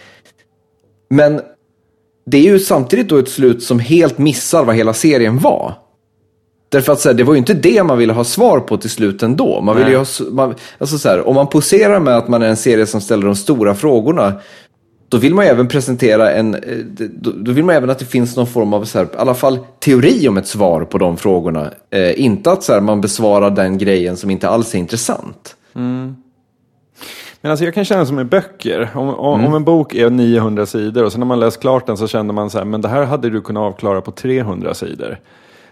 Men 1.10 1.41
det 2.26 2.38
är 2.38 2.43
ju 2.43 2.60
samtidigt 2.60 3.10
då 3.10 3.18
ett 3.18 3.30
slut 3.30 3.64
som 3.64 3.80
helt 3.80 4.18
missar 4.18 4.64
vad 4.64 4.76
hela 4.76 4.93
serien 4.93 5.39
var. 5.39 5.74
Därför 6.70 6.94
att 6.94 7.00
så 7.00 7.10
här, 7.10 7.14
det 7.14 7.24
var 7.24 7.34
ju 7.34 7.38
inte 7.38 7.54
det 7.54 7.84
man 7.84 7.98
ville 7.98 8.14
ha 8.14 8.24
svar 8.24 8.60
på 8.60 8.78
till 8.78 8.90
slut 8.90 9.24
ändå. 9.24 9.62
Man 9.62 9.78
ville 9.78 9.98
ha, 9.98 10.06
man, 10.32 10.56
alltså 10.78 10.98
så 10.98 11.10
här, 11.10 11.28
om 11.28 11.36
man 11.36 11.48
poserar 11.48 12.00
med 12.00 12.18
att 12.18 12.28
man 12.28 12.42
är 12.42 12.48
en 12.48 12.58
serie 12.58 12.86
som 12.86 13.02
ställer 13.02 13.26
de 13.26 13.36
stora 13.36 13.76
frågorna. 13.76 14.34
Då 15.10 15.18
vill 15.18 15.36
man 15.36 15.46
ju 15.46 15.52
även 15.52 15.68
presentera 15.68 16.32
en, 16.32 16.56
eh, 16.56 16.60
då, 17.22 17.52
vill 17.52 17.64
man 17.64 17.76
även 17.76 17.90
att 17.90 18.00
det 18.00 18.06
finns 18.06 18.36
någon 18.36 18.48
form 18.48 18.74
av, 18.74 18.86
så 18.86 18.98
här, 18.98 19.06
i 19.06 19.18
alla 19.18 19.34
fall 19.34 19.60
teori 19.80 20.28
om 20.28 20.38
ett 20.38 20.48
svar 20.48 20.86
på 20.86 20.98
de 20.98 21.18
frågorna. 21.18 21.72
Eh, 21.90 22.22
inte 22.22 22.52
att 22.52 22.64
så 22.64 22.74
här, 22.74 22.82
man 22.82 23.02
besvarar 23.02 23.50
den 23.50 23.78
grejen 23.78 24.18
som 24.18 24.30
inte 24.30 24.50
alls 24.50 24.76
är 24.76 24.80
intressant. 24.80 25.56
Men 27.42 27.52
alltså 27.52 27.66
jag 27.66 27.74
kan 27.74 27.86
känna 27.86 28.06
som 28.06 28.16
med 28.16 28.26
böcker. 28.26 28.90
Om, 28.94 29.10
om, 29.10 29.46
om 29.46 29.54
en 29.54 29.64
bok 29.64 29.96
är 29.96 30.10
900 30.10 30.66
sidor 30.66 31.04
och 31.04 31.12
sen 31.12 31.20
när 31.20 31.28
man 31.28 31.40
läst 31.40 31.60
klart 31.60 31.88
den 31.88 31.98
så 31.98 32.08
känner 32.08 32.34
man 32.34 32.50
så 32.50 32.58
här, 32.58 32.66
men 32.66 32.82
det 32.82 32.88
här 32.88 33.04
hade 33.04 33.30
du 33.30 33.42
kunnat 33.42 33.62
avklara 33.62 34.02
på 34.02 34.12
300 34.12 34.74
sidor. 34.74 35.20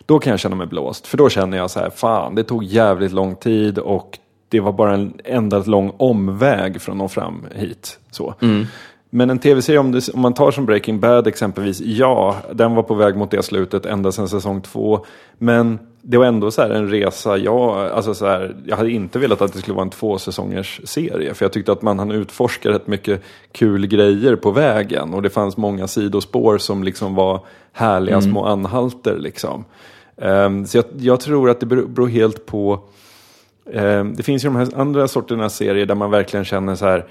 Då 0.07 0.19
kan 0.19 0.31
jag 0.31 0.39
känna 0.39 0.55
mig 0.55 0.67
blåst. 0.67 1.07
För 1.07 1.17
då 1.17 1.29
känner 1.29 1.57
jag 1.57 1.71
så 1.71 1.79
här, 1.79 1.89
fan 1.89 2.35
det 2.35 2.43
tog 2.43 2.63
jävligt 2.63 3.11
lång 3.11 3.35
tid 3.35 3.77
och 3.77 4.19
det 4.49 4.59
var 4.59 4.71
bara 4.71 4.93
en 4.93 5.13
enda 5.23 5.59
lång 5.59 5.93
omväg 5.97 6.81
från 6.81 6.95
att 6.95 6.97
nå 6.97 7.07
fram 7.07 7.45
hit. 7.55 7.99
Så. 8.11 8.33
Men 9.09 9.29
en 9.29 9.39
tv-serie, 9.39 9.79
om, 9.79 10.01
om 10.13 10.21
man 10.21 10.33
tar 10.33 10.51
som 10.51 10.65
Breaking 10.65 10.99
Bad 10.99 11.27
exempelvis, 11.27 11.81
ja, 11.81 12.35
den 12.53 12.75
var 12.75 12.83
på 12.83 12.93
väg 12.93 13.15
mot 13.15 13.31
det 13.31 13.43
slutet 13.43 13.85
ända 13.85 14.11
sedan 14.11 14.29
säsong 14.29 14.61
två. 14.61 15.05
Men 15.37 15.79
det 16.01 16.17
var 16.17 16.25
ändå 16.25 16.51
så 16.51 16.61
här 16.61 16.69
en 16.69 16.89
resa, 16.89 17.37
jag, 17.37 17.91
alltså 17.91 18.13
så 18.13 18.25
här, 18.25 18.55
jag 18.65 18.77
hade 18.77 18.91
inte 18.91 19.19
velat 19.19 19.41
att 19.41 19.53
det 19.53 19.59
skulle 19.59 19.75
vara 19.75 19.85
en 19.85 19.89
två 19.89 20.17
säsongers 20.17 20.81
serie. 20.83 21.33
För 21.33 21.45
jag 21.45 21.51
tyckte 21.51 21.71
att 21.71 21.81
man 21.81 21.99
hann 21.99 22.11
utforska 22.11 22.69
rätt 22.69 22.87
mycket 22.87 23.21
kul 23.51 23.87
grejer 23.87 24.35
på 24.35 24.51
vägen. 24.51 25.13
Och 25.13 25.21
det 25.21 25.29
fanns 25.29 25.57
många 25.57 25.87
sidospår 25.87 26.57
som 26.57 26.83
liksom 26.83 27.15
var 27.15 27.39
härliga 27.71 28.21
små 28.21 28.45
anhalter. 28.45 29.17
Liksom. 29.17 29.65
Ehm, 30.21 30.65
så 30.65 30.77
jag, 30.77 30.85
jag 30.99 31.19
tror 31.19 31.49
att 31.49 31.59
det 31.59 31.65
beror, 31.65 32.07
helt 32.07 32.45
på 32.45 32.79
ehm, 33.73 34.15
det 34.15 34.23
finns 34.23 34.45
ju 34.45 34.49
de 34.49 34.55
här 34.55 34.67
andra 34.75 35.07
sorterna 35.07 35.49
serier 35.49 35.85
där 35.85 35.95
man 35.95 36.11
verkligen 36.11 36.45
känner 36.45 36.75
så 36.75 36.85
här. 36.85 37.05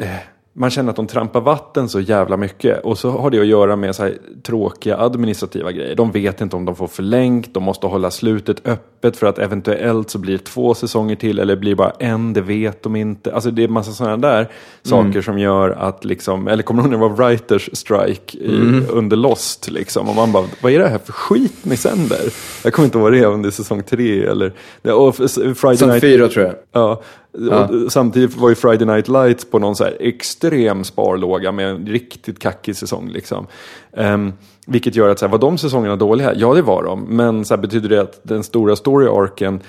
Eh, 0.00 0.16
man 0.56 0.70
känner 0.70 0.90
att 0.90 0.96
de 0.96 1.06
trampar 1.06 1.40
vatten 1.40 1.88
så 1.88 2.00
jävla 2.00 2.36
mycket. 2.36 2.84
Och 2.84 2.98
så 2.98 3.10
har 3.10 3.30
det 3.30 3.40
att 3.40 3.46
göra 3.46 3.76
med 3.76 3.94
så 3.94 4.02
här 4.02 4.18
tråkiga 4.42 4.98
administrativa 4.98 5.72
grejer. 5.72 5.94
De 5.94 6.12
vet 6.12 6.40
inte 6.40 6.56
om 6.56 6.64
de 6.64 6.76
får 6.76 6.86
förlängt. 6.86 7.54
De 7.54 7.62
måste 7.62 7.86
hålla 7.86 8.10
slutet 8.10 8.68
öppet 8.68 9.16
för 9.16 9.26
att 9.26 9.38
eventuellt 9.38 10.10
så 10.10 10.18
blir 10.18 10.32
det 10.32 10.44
två 10.44 10.74
säsonger 10.74 11.16
till. 11.16 11.38
Eller 11.38 11.56
blir 11.56 11.74
bara 11.74 11.92
en, 11.98 12.32
det 12.32 12.40
vet 12.40 12.82
de 12.82 12.96
inte. 12.96 13.34
Alltså 13.34 13.50
det 13.50 13.64
är 13.64 13.68
massa 13.68 13.92
sådana 13.92 14.16
där 14.16 14.48
saker 14.82 15.22
som 15.22 15.38
gör 15.38 15.70
att 15.70 16.04
liksom. 16.04 16.48
Eller 16.48 16.62
kommer 16.62 16.82
du 16.82 16.88
ihåg 16.88 17.00
när 17.00 17.08
det 17.08 17.14
var 17.14 17.28
writers 17.28 17.70
strike 17.72 18.38
i, 18.38 18.82
under 18.90 19.16
Lost 19.16 19.70
liksom. 19.70 20.08
Och 20.08 20.14
man 20.14 20.32
bara, 20.32 20.44
vad 20.62 20.72
är 20.72 20.78
det 20.78 20.88
här 20.88 20.98
för 20.98 21.12
skit 21.12 21.58
ni 21.62 21.76
sänder? 21.76 22.32
Jag 22.64 22.72
kommer 22.72 22.86
inte 22.86 22.98
ihåg 22.98 23.02
vad 23.02 23.12
det 23.12 23.18
är 23.18 23.28
om 23.28 23.42
det 23.42 23.48
är 23.48 23.50
säsong 23.50 23.82
tre 23.82 24.24
eller. 24.24 24.52
Och 24.92 25.16
Friday 25.56 25.88
Night 25.88 26.00
fyra 26.00 26.28
tror 26.28 26.44
jag. 26.44 26.54
Ja, 26.72 27.02
och 27.34 27.92
samtidigt 27.92 28.36
var 28.36 28.48
ju 28.48 28.54
Friday 28.54 28.86
Night 28.86 29.08
Lights 29.08 29.44
på 29.44 29.58
någon 29.58 29.76
så 29.76 29.84
här 29.84 29.96
extrem 30.00 30.84
sparlåga 30.84 31.52
med 31.52 31.70
en 31.70 31.86
riktigt 31.86 32.38
kackig 32.38 32.76
säsong. 32.76 33.08
Liksom. 33.08 33.46
Ehm, 33.92 34.32
vilket 34.66 34.96
gör 34.96 35.08
att, 35.08 35.18
så 35.18 35.26
här, 35.26 35.32
var 35.32 35.38
de 35.38 35.58
säsongerna 35.58 35.96
dåliga? 35.96 36.34
Ja, 36.34 36.54
det 36.54 36.62
var 36.62 36.82
de. 36.82 37.00
Men 37.00 37.44
så 37.44 37.54
här, 37.54 37.62
betyder 37.62 37.88
det 37.88 38.00
att 38.00 38.20
den 38.22 38.44
stora 38.44 38.76
story-arken 38.76 39.60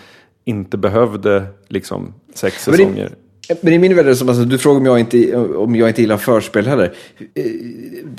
inte 0.43 0.77
behövde 0.77 1.45
liksom 1.67 2.13
sex 2.33 2.63
säsonger. 2.63 3.15
Men 3.61 3.73
i 3.73 3.77
min 3.77 3.95
värld 3.95 4.05
är 4.05 4.09
det 4.09 4.15
som, 4.15 4.29
alltså, 4.29 4.43
du 4.43 4.57
frågar 4.57 4.79
om 4.79 4.85
jag 4.85 4.99
inte, 4.99 5.35
om 5.37 5.75
jag 5.75 5.89
inte 5.89 6.01
gillar 6.01 6.17
förspel 6.17 6.67
heller. 6.67 6.93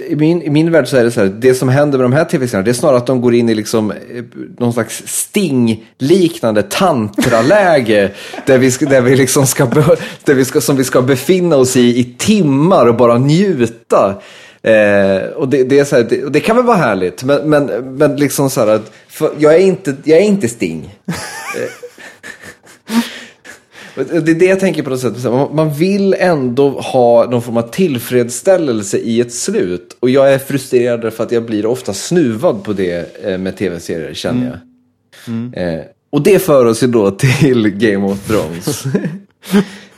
I 0.09 0.17
min, 0.17 0.43
I 0.43 0.51
min 0.51 0.73
värld 0.73 0.89
så 0.89 0.97
är 0.97 1.05
det 1.05 1.11
så 1.11 1.21
här, 1.21 1.29
det 1.29 1.55
som 1.55 1.69
händer 1.69 1.99
med 1.99 2.05
de 2.05 2.13
här 2.13 2.25
tv-serierna, 2.25 2.65
det 2.65 2.71
är 2.71 2.75
snarare 2.75 2.97
att 2.97 3.07
de 3.07 3.21
går 3.21 3.35
in 3.35 3.49
i 3.49 3.55
liksom 3.55 3.91
eh, 3.91 3.97
någon 4.59 4.73
slags 4.73 5.03
sting-liknande 5.07 6.63
tantraläge. 6.63 8.11
där 8.47 8.59
vi, 8.59 8.71
där 8.71 9.01
vi 9.01 9.17
liksom 9.17 9.47
ska, 9.47 9.65
där 10.25 10.35
vi 10.35 10.45
ska, 10.45 10.61
som 10.61 10.77
vi 10.77 10.85
ska 10.85 11.03
befinna 11.03 11.57
oss 11.57 11.77
i 11.77 11.99
i 11.99 12.05
timmar 12.19 12.87
och 12.87 12.97
bara 12.97 13.19
njuta. 13.19 14.23
Eh, 14.63 15.23
och 15.37 15.49
det, 15.49 15.65
det, 15.65 15.79
är 15.79 15.85
så 15.85 15.97
här, 15.97 16.03
det, 16.03 16.31
det 16.31 16.41
kan 16.41 16.57
väl 16.57 16.65
vara 16.65 16.77
härligt, 16.77 17.25
men, 17.25 17.51
men, 17.51 17.67
men 17.97 18.17
liksom 18.17 18.51
så 18.51 18.61
här 18.61 18.69
att, 18.69 18.93
jag, 19.39 19.55
är 19.55 19.59
inte, 19.59 19.97
jag 20.05 20.19
är 20.19 20.23
inte 20.23 20.49
Sting. 20.49 20.95
Det 23.97 24.31
är 24.31 24.35
det 24.35 24.45
jag 24.45 24.61
tänker 24.61 24.83
på 24.83 24.91
något 24.91 25.01
sätt. 25.01 25.25
Man- 25.53 25.75
vill 25.75 26.15
ändå 26.19 26.69
ha 26.71 27.31
någon 27.31 27.43
form 27.43 27.57
av 27.57 27.71
tillfredsställelse 27.71 28.99
i 28.99 29.21
ett 29.21 29.33
slut. 29.33 29.97
Och 30.01 30.11
jag 30.11 30.33
är 30.33 30.39
frustrerad 30.39 31.13
för 31.13 31.25
att 31.25 31.33
jag 31.33 31.45
blir 31.45 31.67
ofta 31.67 31.93
snuvad 31.93 32.65
på 32.65 32.73
det 32.73 33.25
eh, 33.25 33.39
med 33.39 33.57
tv-serier, 33.57 34.15
känner 34.15 34.47
jag. 34.47 34.57
Eh, 35.63 35.81
och 36.11 36.23
det 36.23 36.39
för 36.39 36.65
oss 36.65 36.83
ju 36.83 36.87
då 36.87 37.11
till 37.19 37.69
Game 37.69 38.07
of 38.07 38.27
Thrones. 38.27 38.85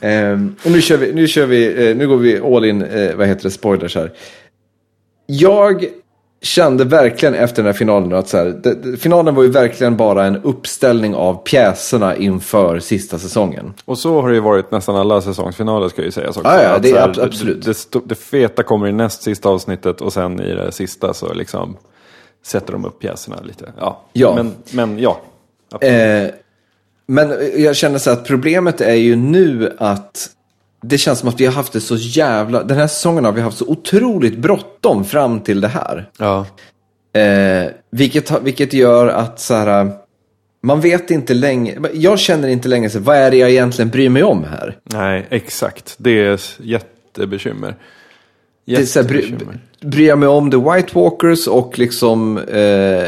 Ehm, 0.01 0.55
och 0.63 0.71
nu 0.71 0.81
kör 0.81 0.97
vi, 0.97 1.13
nu 1.13 1.27
kör 1.27 1.45
vi, 1.45 1.89
eh, 1.89 1.95
nu 1.95 2.07
går 2.07 2.17
vi 2.17 2.39
all 2.39 2.65
in, 2.65 2.79
vad 3.15 3.27
heter 3.27 3.43
det, 3.43 3.51
spoilers 3.51 3.95
här. 3.95 4.11
Jag 5.25 5.85
kände 6.41 6.83
verkligen 6.83 7.33
efter 7.35 7.55
den 7.55 7.65
här 7.65 7.73
finalen 7.73 8.13
att 8.13 8.27
så 8.27 8.37
här, 8.37 8.45
det, 8.63 8.97
finalen 8.97 9.35
var 9.35 9.43
ju 9.43 9.49
verkligen 9.49 9.97
bara 9.97 10.25
en 10.25 10.35
uppställning 10.43 11.15
av 11.15 11.43
pjäserna 11.43 12.15
inför 12.15 12.79
sista 12.79 13.19
säsongen. 13.19 13.73
Och 13.85 13.97
så 13.97 14.21
har 14.21 14.29
det 14.29 14.35
ju 14.35 14.41
varit 14.41 14.71
nästan 14.71 14.95
alla 14.95 15.21
säsongsfinaler 15.21 15.89
ska 15.89 16.01
ju 16.03 16.11
sägas 16.11 16.37
också. 16.37 16.49
Ja, 16.49 16.63
ja, 16.63 16.69
Att 16.69 16.83
det 16.83 16.91
är 16.91 16.99
här, 16.99 17.09
ab- 17.09 17.19
absolut. 17.19 17.65
Det, 17.65 17.91
det, 17.91 17.99
det 18.05 18.15
feta 18.15 18.63
kommer 18.63 18.87
i 18.87 18.91
näst 18.91 19.21
sista 19.23 19.49
avsnittet 19.49 20.01
och 20.01 20.13
sen 20.13 20.41
i 20.41 20.53
det 20.55 20.71
sista 20.71 21.13
så 21.13 21.33
liksom 21.33 21.77
sätter 22.45 22.73
de 22.73 22.85
upp 22.85 22.99
pjäserna 22.99 23.37
lite. 23.43 23.73
Ja, 23.79 24.01
Ja. 24.13 24.35
Men, 24.35 24.51
men 24.71 24.99
ja. 24.99 25.21
Eh, 25.81 26.29
men 27.07 27.33
jag 27.57 27.75
känner 27.75 27.97
så 27.99 28.11
att 28.11 28.25
problemet 28.25 28.81
är 28.81 28.93
ju 28.93 29.15
nu 29.15 29.75
att 29.77 30.29
det 30.81 30.97
känns 30.97 31.19
som 31.19 31.29
att 31.29 31.39
vi 31.39 31.45
har 31.45 31.53
haft 31.53 31.73
det 31.73 31.81
så 31.81 31.95
jävla, 31.95 32.63
den 32.63 32.77
här 32.77 32.87
säsongen 32.87 33.25
har 33.25 33.31
vi 33.31 33.41
haft 33.41 33.57
så 33.57 33.65
otroligt 33.67 34.37
bråttom 34.37 35.05
fram 35.05 35.39
till 35.39 35.61
det 35.61 35.67
här. 35.67 36.09
ja. 36.17 36.45
Eh, 37.13 37.71
vilket, 37.91 38.41
vilket 38.41 38.73
gör 38.73 39.07
att 39.07 39.39
så 39.39 39.53
här, 39.53 39.91
man 40.63 40.81
vet 40.81 41.11
inte 41.11 41.33
längre, 41.33 41.89
jag 41.93 42.19
känner 42.19 42.47
inte 42.47 42.67
längre 42.67 42.89
så, 42.89 42.99
vad 42.99 43.17
är 43.17 43.31
det 43.31 43.37
jag 43.37 43.49
egentligen 43.49 43.89
bryr 43.89 44.09
mig 44.09 44.23
om 44.23 44.43
här? 44.43 44.77
Nej, 44.83 45.27
exakt. 45.29 45.95
Det 45.97 46.11
är 46.11 46.33
ett 46.33 46.59
jättebekymmer. 46.59 47.75
Det 48.65 48.75
är 48.75 48.85
så 48.85 49.01
här, 49.01 49.07
bry, 49.07 49.21
Jättebekymmer. 49.21 49.59
Bryr 49.81 50.07
jag 50.07 50.19
mig 50.19 50.29
om 50.29 50.51
The 50.51 50.57
White 50.57 50.99
Walkers 50.99 51.47
och 51.47 51.79
liksom 51.79 52.37
eh, 52.37 53.07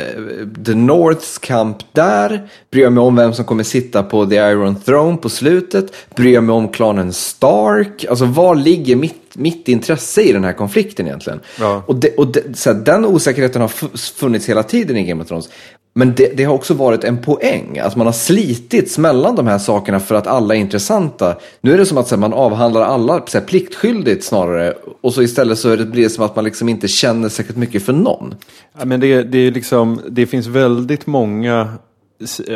The 0.66 0.76
Norths 0.76 1.38
kamp 1.38 1.78
där? 1.92 2.50
Bryr 2.72 2.84
jag 2.84 2.94
mig 2.94 3.02
om 3.02 3.16
vem 3.16 3.34
som 3.34 3.46
kommer 3.46 3.64
sitta 3.64 4.04
på 4.04 4.26
The 4.26 4.36
Iron 4.36 4.76
Throne 4.76 5.18
på 5.18 5.30
slutet? 5.30 5.94
Bryr 6.16 6.34
jag 6.34 6.44
mig 6.44 6.54
om 6.54 6.68
klanen 6.68 7.14
Stark? 7.14 8.06
Alltså 8.10 8.26
var 8.26 8.56
ligger 8.56 8.96
mitt, 8.96 9.36
mitt 9.36 9.68
intresse 9.68 10.22
i 10.22 10.34
den 10.34 10.44
här 10.44 10.54
konflikten 10.54 11.08
egentligen? 11.08 11.40
Ja. 11.60 11.84
Och, 11.86 11.96
det, 11.96 12.16
och 12.16 12.28
det, 12.28 12.58
så 12.58 12.74
här, 12.74 12.80
den 12.80 13.06
osäkerheten 13.06 13.62
har 13.62 13.70
fu- 13.70 14.14
funnits 14.16 14.50
hela 14.50 14.64
tiden 14.64 14.98
i 14.98 15.04
Game 15.04 15.22
of 15.22 15.28
Thrones. 15.28 15.50
Men 15.94 16.14
det, 16.16 16.38
det 16.38 16.44
har 16.44 16.54
också 16.54 16.74
varit 16.74 17.04
en 17.04 17.18
poäng, 17.18 17.80
att 17.80 17.96
man 17.96 18.08
har 18.08 18.14
slitits 18.14 18.98
mellan 18.98 19.36
de 19.36 19.48
här 19.48 19.58
sakerna 19.58 20.00
för 20.00 20.16
att 20.16 20.28
alla 20.28 20.56
är 20.56 20.60
intressanta. 20.60 21.36
Nu 21.62 21.74
är 21.74 21.78
det 21.78 21.86
som 21.86 21.98
att 21.98 22.12
här, 22.12 22.18
man 22.18 22.34
avhandlar 22.34 22.82
alla 22.82 23.14
här, 23.34 23.42
pliktskyldigt 23.42 24.24
snarare. 24.24 24.74
Och 25.02 25.14
så 25.14 25.22
istället 25.22 25.60
så 25.60 25.70
är 25.70 25.78
det, 25.78 25.86
blir 25.86 26.04
det 26.04 26.10
som 26.10 26.26
att 26.26 26.36
man 26.36 26.46
liksom 26.46 26.61
inte 26.70 26.88
känner 26.88 27.30
särskilt 27.30 27.58
mycket 27.58 27.84
för 27.84 27.94
någon. 27.94 28.36
Ja, 28.80 28.86
men 28.86 29.00
det, 29.00 29.24
det, 29.24 29.38
är 29.38 29.52
liksom, 29.52 30.02
det 30.10 30.26
finns 30.26 30.48
väldigt 30.48 31.08
många 31.08 31.74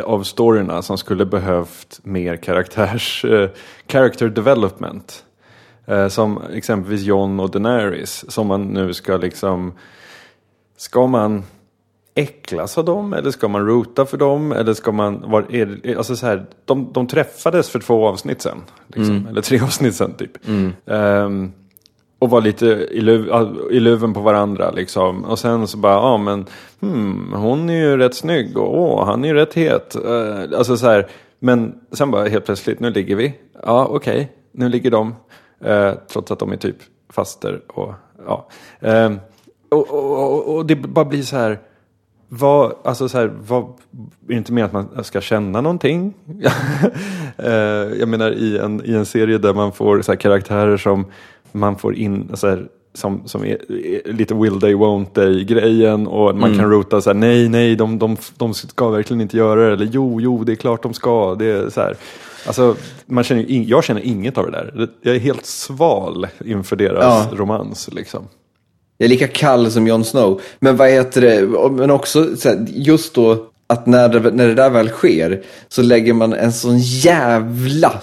av 0.04 0.24
storyna 0.24 0.82
som 0.82 0.98
skulle 0.98 1.26
behövt 1.26 2.00
mer 2.04 2.36
karaktärs, 2.36 3.26
eh, 3.26 3.50
character 3.88 4.30
development. 4.30 5.26
Eh, 5.88 6.08
som 6.08 6.42
exempelvis 6.54 7.02
John 7.02 7.40
och 7.40 7.52
Daenerys 7.52 8.32
som 8.32 8.48
man 8.48 8.64
nu 8.64 8.94
ska 8.94 9.18
liksom, 9.18 9.74
ska 10.78 11.08
man 11.08 11.44
äcklas 12.16 12.78
av 12.78 12.86
dem 12.86 13.14
eller 13.14 13.32
ska 13.32 13.48
man 13.48 13.66
rota 13.66 14.06
för 14.06 14.18
dem 14.18 14.52
eller 14.52 14.74
ska 14.74 14.92
man, 14.92 15.24
var, 15.32 15.46
är, 15.56 15.98
alltså 15.98 16.16
så 16.16 16.26
här, 16.26 16.46
de, 16.66 16.90
de 16.94 17.08
träffades 17.08 17.70
för 17.70 17.80
två 17.80 18.08
avsnitt 18.08 18.42
sen, 18.42 18.62
liksom, 18.88 19.28
eller 19.30 19.42
tre 19.42 19.60
avsnitt 19.60 19.96
sen 19.96 20.14
typ. 20.14 20.48
Ehm, 20.86 21.52
och 22.20 22.30
var 22.30 22.42
lite 22.42 22.66
i, 22.66 23.02
luv, 23.02 23.30
i 23.72 23.80
luven 23.80 24.14
på 24.14 24.20
varandra 24.20 24.72
liksom. 24.72 25.26
Och 25.26 25.40
sen 25.40 25.68
så 25.68 25.78
bara, 25.78 25.94
ja 25.94 26.18
men 26.18 26.46
hmm, 26.80 27.34
hon 27.34 27.70
är 27.70 27.74
ju 27.74 27.98
rätt 27.98 28.16
snygg 28.16 28.58
och 28.58 28.80
åh, 28.80 29.06
han 29.06 29.24
är 29.24 29.28
ju 29.28 29.34
rätt 29.34 29.54
het. 29.54 29.96
Uh, 30.06 30.58
alltså 30.58 30.78
så 30.78 30.88
här, 30.88 31.08
men 31.40 31.76
sen 31.92 32.12
bara 32.12 32.28
helt 32.28 32.46
plötsligt, 32.46 32.80
nu 32.80 32.90
ligger 32.90 33.16
vi. 33.16 33.34
Ja, 33.64 33.88
okej, 33.92 34.32
nu 34.52 34.70
ligger 34.70 34.92
de. 34.92 35.16
Uh, 35.66 35.94
trots 36.08 36.32
att 36.32 36.40
de 36.40 36.52
är 36.52 36.58
typ 36.58 36.78
faster 37.10 37.62
och 37.68 37.94
ja. 38.28 38.48
Uh, 38.86 39.18
och, 39.70 39.90
och, 39.90 40.56
och, 40.56 40.66
det 40.66 40.76
bara 40.76 41.06
blir 41.06 41.22
så 41.22 41.38
här, 41.38 41.60
vad, 42.30 42.74
alltså 42.84 43.10
så 43.10 43.18
här, 43.18 43.34
vad, 43.48 43.64
är 43.64 43.68
det 44.28 44.34
inte 44.34 44.54
mer 44.54 44.64
att 44.64 44.74
man 44.74 45.04
ska 45.04 45.22
känna 45.22 45.62
någonting? 45.62 46.14
Eh, 47.38 47.54
jag 48.00 48.10
menar 48.10 48.32
i 48.32 48.58
en, 48.58 48.86
i 48.86 48.94
en 48.94 49.06
serie 49.06 49.38
där 49.38 49.54
man 49.54 49.72
får 49.72 50.02
så 50.02 50.12
här, 50.12 50.20
karaktärer 50.20 50.78
som 50.78 51.06
man 51.56 51.78
får 51.78 51.96
in 51.96 52.30
så 52.34 52.48
här, 52.48 52.68
som, 52.94 53.22
som 53.26 53.46
är, 53.46 53.58
lite 54.12 54.34
will 54.34 54.62
they 54.62 54.74
won't 54.74 55.06
they 55.14 55.44
grejen 55.44 56.08
och 56.08 56.36
man 56.36 56.58
kan 56.58 56.70
rota 56.72 57.02
så 57.02 57.10
här, 57.10 57.16
nej 57.16 57.50
nej 57.50 57.76
de, 57.76 58.00
de, 58.00 58.18
de 58.38 58.54
ska 58.54 58.90
verkligen 58.90 59.22
inte 59.22 59.38
göra 59.38 59.68
det 59.68 59.74
eller 59.74 59.90
jo 59.92 60.22
jo 60.22 60.44
det 60.44 60.52
är 60.52 60.56
klart 60.56 60.84
de 60.84 60.94
ska. 60.94 61.36
Det 61.36 61.46
är 61.46 61.70
så 61.70 61.82
här. 61.82 61.96
Alltså, 62.48 62.76
man 63.06 63.24
känner, 63.24 63.50
in, 63.52 63.68
jag 63.68 63.84
känner 63.84 64.02
inget 64.02 64.38
av 64.38 64.46
det 64.46 64.52
där. 64.52 64.90
Jag 65.02 65.16
är 65.16 65.20
helt 65.20 65.46
sval 65.46 66.28
inför 66.46 66.76
deras 66.76 67.04
Ja. 67.32 67.38
romans. 67.38 67.90
Liksom. 67.92 68.24
Jag 68.98 69.06
är 69.06 69.10
lika 69.10 69.28
kall 69.28 69.72
som 69.72 69.88
Jon 69.88 70.04
Snow. 70.06 70.42
Men 70.60 70.78
vad 70.78 70.90
heter 70.90 71.22
det, 71.22 71.48
men 71.72 71.92
också 71.92 72.36
så 72.38 72.50
här, 72.50 72.66
just 72.68 73.14
då 73.14 73.46
att 73.68 73.86
när 73.86 74.10
det, 74.10 74.32
när 74.32 74.48
det 74.48 74.54
där 74.54 74.70
väl 74.70 74.90
sker 74.90 75.44
så 75.68 75.82
lägger 75.82 76.14
man 76.14 76.34
en 76.34 76.54
sån 76.54 76.78
jävla 76.80 78.02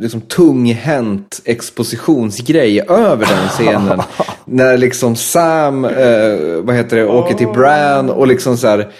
liksom 0.00 0.20
tunghänt 0.20 1.40
expositionsgrej 1.44 2.80
över 2.80 3.26
den 3.26 3.48
scenen. 3.48 4.02
när 4.44 4.78
liksom 4.78 5.16
Sam, 5.16 5.84
eh, 5.84 6.36
vad 6.62 6.74
heter 6.74 6.96
det, 6.96 7.06
åker 7.06 7.34
till 7.34 7.48
Bran 7.48 8.10
och 8.10 8.26
liksom 8.26 8.56
så 8.56 8.66
här 8.66 8.92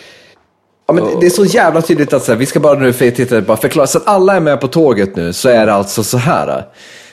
Ja, 0.89 0.95
men 0.95 1.21
det 1.21 1.27
är 1.27 1.31
så 1.31 1.45
jävla 1.45 1.83
tydligt 1.83 2.13
att 2.13 2.25
så 2.25 2.33
här, 2.33 2.39
vi 2.39 2.47
ska 2.47 2.61
bara 2.61 2.79
nu 2.79 2.93
för 2.93 3.11
tittare 3.11 3.43
bara 3.43 3.57
förklara, 3.57 3.87
så 3.87 3.99
att 3.99 4.07
alla 4.07 4.37
är 4.37 4.41
med 4.41 4.61
på 4.61 4.69
tåget 4.69 5.17
nu 5.17 5.33
så 5.33 5.49
är 5.49 5.67
det 5.67 5.73
alltså 5.73 6.05
så 6.05 6.19
här. 6.19 6.67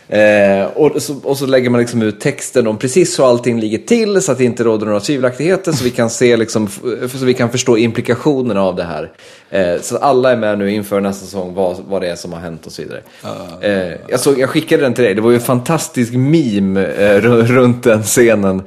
Eh, 0.10 0.66
och, 0.66 1.02
så, 1.02 1.16
och 1.24 1.38
så 1.38 1.46
lägger 1.46 1.70
man 1.70 1.82
liksom 1.82 2.02
ut 2.02 2.20
texten 2.20 2.68
om 2.68 2.78
precis 2.78 3.20
hur 3.20 3.30
allting 3.30 3.60
ligger 3.60 3.78
till 3.78 4.22
så 4.22 4.32
att 4.32 4.38
det 4.38 4.44
inte 4.44 4.64
råder 4.64 4.86
några 4.86 5.00
tvivelaktigheter 5.00 5.72
så 5.72 5.84
vi 5.84 5.90
kan 5.90 6.10
se 6.10 6.38
liksom, 6.38 6.68
så 7.14 7.26
vi 7.26 7.34
kan 7.34 7.50
förstå 7.50 7.78
implikationerna 7.78 8.62
av 8.64 8.76
det 8.76 8.84
här. 8.84 9.12
Eh, 9.50 9.82
så 9.82 9.98
alla 9.98 10.32
är 10.32 10.38
med 10.38 10.58
nu 10.60 10.72
inför 10.72 11.02
nästa 11.02 11.26
säsong 11.26 11.54
vad, 11.54 11.78
vad 11.88 12.02
det 12.02 12.08
är 12.08 12.16
som 12.16 12.34
har 12.34 12.40
hänt 12.40 12.66
och 12.66 12.72
så 12.72 12.82
vidare. 12.82 13.02
Eh, 13.62 13.98
jag, 14.08 14.20
såg, 14.20 14.40
jag 14.40 14.50
skickade 14.50 14.84
den 14.84 14.94
till 14.94 15.04
dig, 15.04 15.14
det 15.14 15.22
var 15.22 15.30
ju 15.32 15.36
en 15.36 15.42
fantastisk 15.42 16.14
meme 16.14 16.86
eh, 16.86 17.22
ru- 17.22 17.46
runt 17.46 17.84
den 17.84 18.04
scenen. 18.04 18.62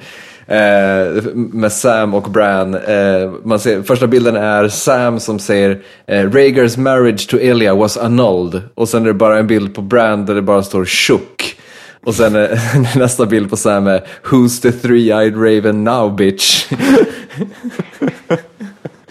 Eh, 0.48 1.22
med 1.34 1.72
Sam 1.72 2.14
och 2.14 2.30
Bran. 2.30 2.74
Eh, 2.74 3.32
man 3.44 3.58
ser, 3.58 3.82
första 3.82 4.06
bilden 4.06 4.36
är 4.36 4.68
Sam 4.68 5.20
som 5.20 5.38
säger 5.38 5.82
eh, 6.06 6.30
Rhaegars 6.30 6.76
marriage 6.76 7.28
to 7.28 7.36
Elia 7.36 7.74
was 7.74 7.96
annulled. 7.96 8.62
Och 8.74 8.88
sen 8.88 9.02
är 9.02 9.06
det 9.06 9.14
bara 9.14 9.38
en 9.38 9.46
bild 9.46 9.74
på 9.74 9.82
Bran 9.82 10.26
där 10.26 10.34
det 10.34 10.42
bara 10.42 10.62
står 10.62 10.84
shook. 10.84 11.56
Och 12.04 12.14
sen 12.14 12.36
eh, 12.36 12.58
nästa 12.96 13.26
bild 13.26 13.50
på 13.50 13.56
Sam 13.56 13.86
är 13.86 14.06
Who's 14.24 14.62
the 14.62 14.70
three-eyed 14.70 15.34
raven 15.34 15.84
now 15.84 16.16
bitch? 16.16 16.66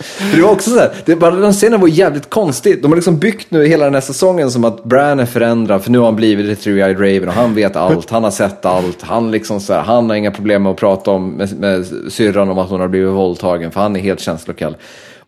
För 0.06 0.38
det 0.38 0.44
var 0.44 0.52
också 0.52 0.70
så 0.70 0.80
här, 0.80 0.92
det, 1.06 1.16
bara 1.16 1.36
den 1.36 1.54
scenen 1.54 1.82
var 1.82 1.88
jävligt 1.88 2.30
konstig. 2.30 2.82
De 2.82 2.92
har 2.92 2.96
liksom 2.96 3.18
byggt 3.18 3.52
nu 3.52 3.66
hela 3.66 3.86
den 3.86 3.94
här 3.94 4.02
säsongen 4.02 4.52
som 4.52 4.64
att 4.64 4.84
Bran 4.84 5.20
är 5.20 5.26
förändrad 5.26 5.84
för 5.84 5.92
nu 5.92 5.98
har 5.98 6.06
han 6.06 6.16
blivit 6.16 6.64
the 6.64 6.70
three-eyed 6.70 6.98
raven 6.98 7.28
och 7.28 7.34
han 7.36 7.56
vet 7.56 7.76
allt, 7.76 8.10
han 8.10 8.24
har 8.24 8.32
sett 8.32 8.66
allt, 8.66 9.02
han 9.02 9.32
liksom 9.32 9.60
så 9.60 9.74
här, 9.74 9.82
han 9.82 10.10
har 10.10 10.16
inga 10.18 10.32
problem 10.32 10.64
med 10.64 10.72
att 10.72 10.78
prata 10.78 11.12
om 11.12 11.30
med, 11.30 11.60
med 11.60 11.86
syrran 12.10 12.50
om 12.50 12.58
att 12.58 12.70
hon 12.70 12.80
har 12.80 12.88
blivit 12.88 13.10
våldtagen 13.10 13.72
för 13.72 13.82
han 13.82 13.96
är 13.96 14.00
helt 14.00 14.20
känslokall. 14.20 14.76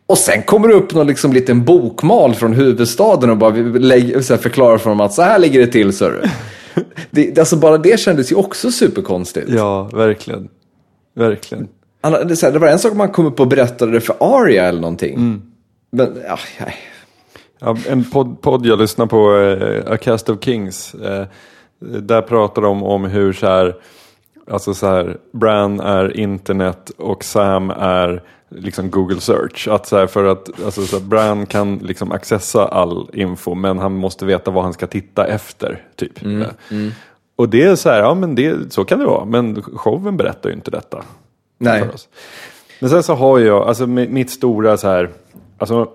Och 0.08 0.18
sen 0.18 0.42
kommer 0.44 0.68
det 0.68 0.74
upp 0.74 0.94
någon 0.94 1.08
liksom 1.08 1.34
liten 1.34 1.66
bokmal 1.66 2.36
från 2.36 2.54
huvudstaden 2.54 3.30
och 3.30 3.38
bara 3.38 3.54
så 3.54 4.34
här, 4.34 4.38
förklarar 4.38 4.78
för 4.78 4.90
dem 4.90 5.00
att 5.00 5.14
så 5.14 5.22
här 5.22 5.40
ligger 5.40 5.60
det 5.60 5.68
till, 5.68 5.94
sir. 5.94 6.32
det, 7.12 7.40
Alltså 7.40 7.56
bara 7.56 7.78
det 7.78 8.00
kändes 8.00 8.32
ju 8.32 8.36
också 8.36 8.72
superkonstigt. 8.72 9.50
Ja, 9.50 9.90
verkligen. 9.94 10.48
Verkligen. 11.16 11.68
Han, 12.14 12.28
det, 12.28 12.42
här, 12.42 12.52
det 12.52 12.60
var 12.60 12.68
en 12.68 12.80
sak 12.80 12.92
om 12.92 12.98
man 12.98 13.10
kom 13.12 13.26
upp 13.26 13.40
och 13.40 13.48
berättade 13.48 13.92
det 13.92 14.02
för 14.02 14.16
Arya 14.20 14.66
eller 14.66 14.82
någonting. 14.82 15.42
Men, 15.92 16.18
ja, 16.28 16.38
nej. 16.60 16.76
Ja, 17.60 17.78
en 17.90 18.04
podd, 18.10 18.42
podd 18.42 18.66
jag 18.66 18.80
lyssnar 18.80 19.06
på, 19.06 19.36
eh, 19.38 19.92
A 19.94 19.98
Cast 19.98 20.30
of 20.30 20.44
Kings. 20.44 20.94
Eh, 20.94 21.26
där 21.80 22.22
pratar 22.22 22.62
de 22.62 22.84
om 22.84 23.06
hur 23.06 23.34
så 23.34 23.48
här, 23.48 23.76
alltså 24.52 24.74
så 24.74 24.88
här, 24.88 25.18
Bran 25.32 25.80
är 25.80 26.18
internet 26.18 26.92
och 26.98 27.24
Sam 27.24 27.70
är 27.70 28.24
liksom 28.50 28.90
Google 28.92 29.20
search. 29.22 29.68
Att 29.68 29.86
så 29.88 29.98
här, 29.98 30.08
för 30.08 30.24
att 30.24 30.64
alltså, 30.66 30.82
så 30.82 30.98
här, 31.00 31.06
Bran 31.06 31.46
kan 31.46 31.78
liksom 31.78 32.12
accessa 32.12 32.68
all 32.68 33.10
info 33.14 33.56
men 33.56 33.80
han 33.80 33.94
måste 33.94 34.26
veta 34.26 34.52
vad 34.52 34.64
han 34.64 34.74
ska 34.74 34.88
titta 34.88 35.26
efter. 35.28 35.84
Typ. 35.96 36.22
Mm, 36.24 36.46
Och 37.36 37.50
det 37.50 37.64
är 37.64 37.76
så 37.76 37.90
här, 37.90 38.00
ja 38.00 38.14
men 38.14 38.36
det, 38.36 38.74
så 38.74 38.86
kan 38.86 39.00
det 39.00 39.06
vara. 39.06 39.26
Men 39.26 39.62
showen 39.62 40.18
berättar 40.18 40.50
ju 40.50 40.56
inte 40.56 40.72
detta. 40.72 41.04
Nej. 41.58 41.82
För 41.82 41.94
oss. 41.94 42.10
Men 42.80 42.90
sen 42.90 43.04
så 43.04 43.14
har 43.14 43.40
jag, 43.40 43.68
alltså 43.68 43.84
mi- 43.86 44.10
mitt 44.10 44.30
stora 44.30 44.78
så 44.78 44.88
här, 44.88 45.10
alltså 45.58 45.90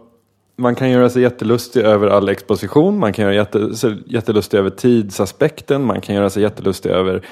man 0.57 0.75
kan 0.75 0.91
göra 0.91 1.11
sig 1.11 1.23
jättelustig 1.23 1.81
över 1.81 2.09
all 2.09 2.29
exposition, 2.29 2.99
man 2.99 3.13
kan 3.13 3.25
göra 3.25 3.35
jätte, 3.35 3.75
sig 3.75 3.97
jättelustig 4.07 4.59
över 4.59 4.71
tidsaspekten, 4.71 5.85
man 5.85 6.01
kan 6.01 6.15
göra 6.15 6.31
sig 6.31 6.43
jättelustig 6.43 6.91
över 6.91 7.23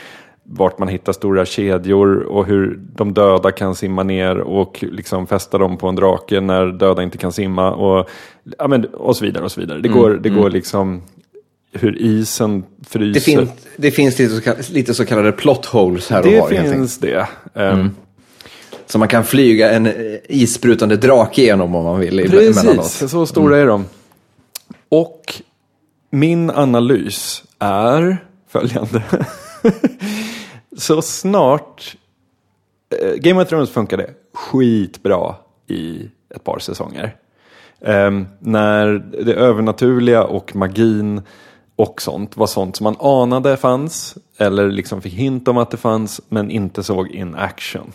vart 0.44 0.78
man 0.78 0.88
hittar 0.88 1.12
stora 1.12 1.44
kedjor 1.44 2.16
och 2.16 2.46
hur 2.46 2.80
de 2.96 3.14
döda 3.14 3.52
kan 3.52 3.74
simma 3.74 4.02
ner 4.02 4.38
och 4.38 4.84
liksom 4.92 5.26
fästa 5.26 5.58
dem 5.58 5.76
på 5.76 5.88
en 5.88 5.94
drake 5.96 6.40
när 6.40 6.66
döda 6.66 7.02
inte 7.02 7.18
kan 7.18 7.32
simma 7.32 7.72
och, 7.72 8.08
ja, 8.58 8.68
men, 8.68 8.84
och 8.84 9.16
så 9.16 9.24
vidare 9.24 9.44
och 9.44 9.52
så 9.52 9.60
vidare. 9.60 9.80
Det 9.80 9.88
går, 9.88 10.10
det 10.10 10.28
går 10.28 10.50
liksom 10.50 11.02
hur 11.72 11.98
isen 12.02 12.64
fryser. 12.88 13.14
Det, 13.14 13.20
fin, 13.20 13.48
det 13.76 13.90
finns 13.90 14.18
lite 14.18 14.40
så, 14.62 14.72
lite 14.72 14.94
så 14.94 15.06
kallade 15.06 15.32
plot 15.32 15.66
holes 15.66 16.10
här 16.10 16.18
och 16.18 16.26
det 16.26 16.40
var. 16.40 16.48
enkelt. 16.50 16.70
finns 16.72 16.98
det. 16.98 17.26
Ehm, 17.54 17.90
Så 18.90 18.98
man 18.98 19.08
kan 19.08 19.24
flyga 19.24 19.70
en 19.72 19.86
eh, 19.86 19.92
isprutande 20.28 20.96
drake 20.96 21.42
igenom 21.42 21.74
om 21.74 21.84
man 21.84 22.00
vill. 22.00 22.30
Precis, 22.30 23.10
så 23.10 23.26
stora 23.26 23.58
är 23.58 23.66
de. 23.66 23.84
Och 24.88 25.42
min 26.10 26.50
analys 26.50 27.42
är 27.58 28.24
följande. 28.48 29.02
så 30.76 31.02
snart 31.02 31.96
eh, 33.00 33.14
Game 33.14 33.42
of 33.42 33.48
Thrones 33.48 33.70
funkade 33.70 34.10
skitbra 34.34 35.34
i 35.66 36.08
ett 36.34 36.44
par 36.44 36.58
säsonger. 36.58 37.16
Ehm, 37.80 38.26
när 38.38 38.86
det 39.24 39.34
övernaturliga 39.34 40.24
och 40.24 40.56
magin 40.56 41.22
och 41.76 42.02
sånt 42.02 42.36
var 42.36 42.46
sånt 42.46 42.76
som 42.76 42.84
man 42.84 42.96
anade 43.00 43.56
fanns 43.56 44.16
eller 44.38 44.70
liksom 44.70 45.02
fick 45.02 45.12
hint 45.12 45.48
om 45.48 45.58
att 45.58 45.70
det 45.70 45.76
fanns 45.76 46.20
men 46.28 46.50
inte 46.50 46.82
såg 46.82 47.08
in 47.08 47.34
action. 47.34 47.92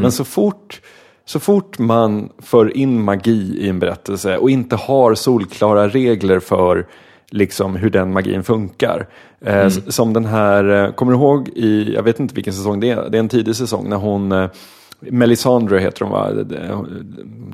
Men 0.00 0.12
så 0.12 0.24
fort, 0.24 0.80
så 1.24 1.40
fort 1.40 1.78
man 1.78 2.28
för 2.38 2.76
in 2.76 3.02
magi 3.02 3.56
i 3.60 3.68
en 3.68 3.78
berättelse 3.78 4.36
och 4.36 4.50
inte 4.50 4.76
har 4.76 5.14
solklara 5.14 5.88
regler 5.88 6.40
för 6.40 6.86
liksom 7.30 7.76
hur 7.76 7.90
den 7.90 8.12
magin 8.12 8.42
funkar. 8.42 9.06
Eh, 9.40 9.56
s- 9.66 9.94
Som 9.94 10.12
den 10.12 10.24
här, 10.24 10.84
eh, 10.84 10.92
kommer 10.92 11.12
du 11.12 11.18
ihåg 11.18 11.48
i, 11.48 11.94
jag 11.94 12.02
vet 12.02 12.20
inte 12.20 12.34
vilken 12.34 12.52
säsong 12.52 12.80
det 12.80 12.90
är, 12.90 13.08
det 13.10 13.16
är 13.18 13.20
en 13.20 13.28
tidig 13.28 13.56
säsong 13.56 13.88
när 13.88 13.96
hon, 13.96 14.32
eh, 14.32 14.50
Melisandre 15.00 15.78
heter 15.78 16.04
hon 16.04 16.12
va, 16.12 16.28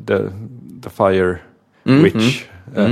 the, 0.06 0.18
the, 0.82 0.90
Fire 0.90 1.38
Witch. 2.02 2.44
Eh, 2.76 2.90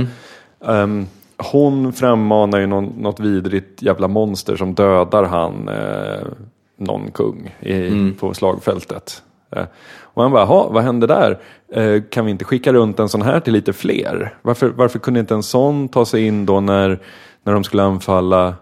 ehm, 0.67 1.05
hon 1.37 1.93
frammanar 1.93 2.59
ju 2.59 2.67
någon, 2.67 2.85
något 2.85 3.19
vidrigt 3.19 3.81
jävla 3.81 4.07
monster 4.07 4.55
som 4.55 4.73
dödar 4.73 5.23
han, 5.23 5.69
eh, 5.69 6.27
någon 6.77 7.11
kung 7.11 7.55
i, 7.59 7.73
på 8.19 8.33
slagfältet. 8.33 9.23
Eh, 9.55 9.65
och 10.01 10.23
han 10.23 10.31
bara, 10.31 10.41
"Jaha, 10.41 10.67
vad 10.69 10.83
hände 10.83 11.07
där? 11.07 11.37
Eh, 11.73 12.01
kan 12.09 12.25
vi 12.25 12.31
inte 12.31 12.45
skicka 12.45 12.73
runt 12.73 12.99
en 12.99 13.09
sån 13.09 13.21
här 13.21 13.39
till 13.39 13.53
lite 13.53 13.73
fler? 13.73 14.33
Varför, 14.41 14.67
varför 14.69 14.99
kunde 14.99 15.19
inte 15.19 15.33
en 15.33 15.43
sån 15.43 15.89
ta 15.89 16.05
sig 16.05 16.25
in 16.25 16.45
då 16.45 16.59
när, 16.59 16.99
när 17.43 17.53
de 17.53 17.63
skulle 17.63 17.83
anfalla 17.83 18.55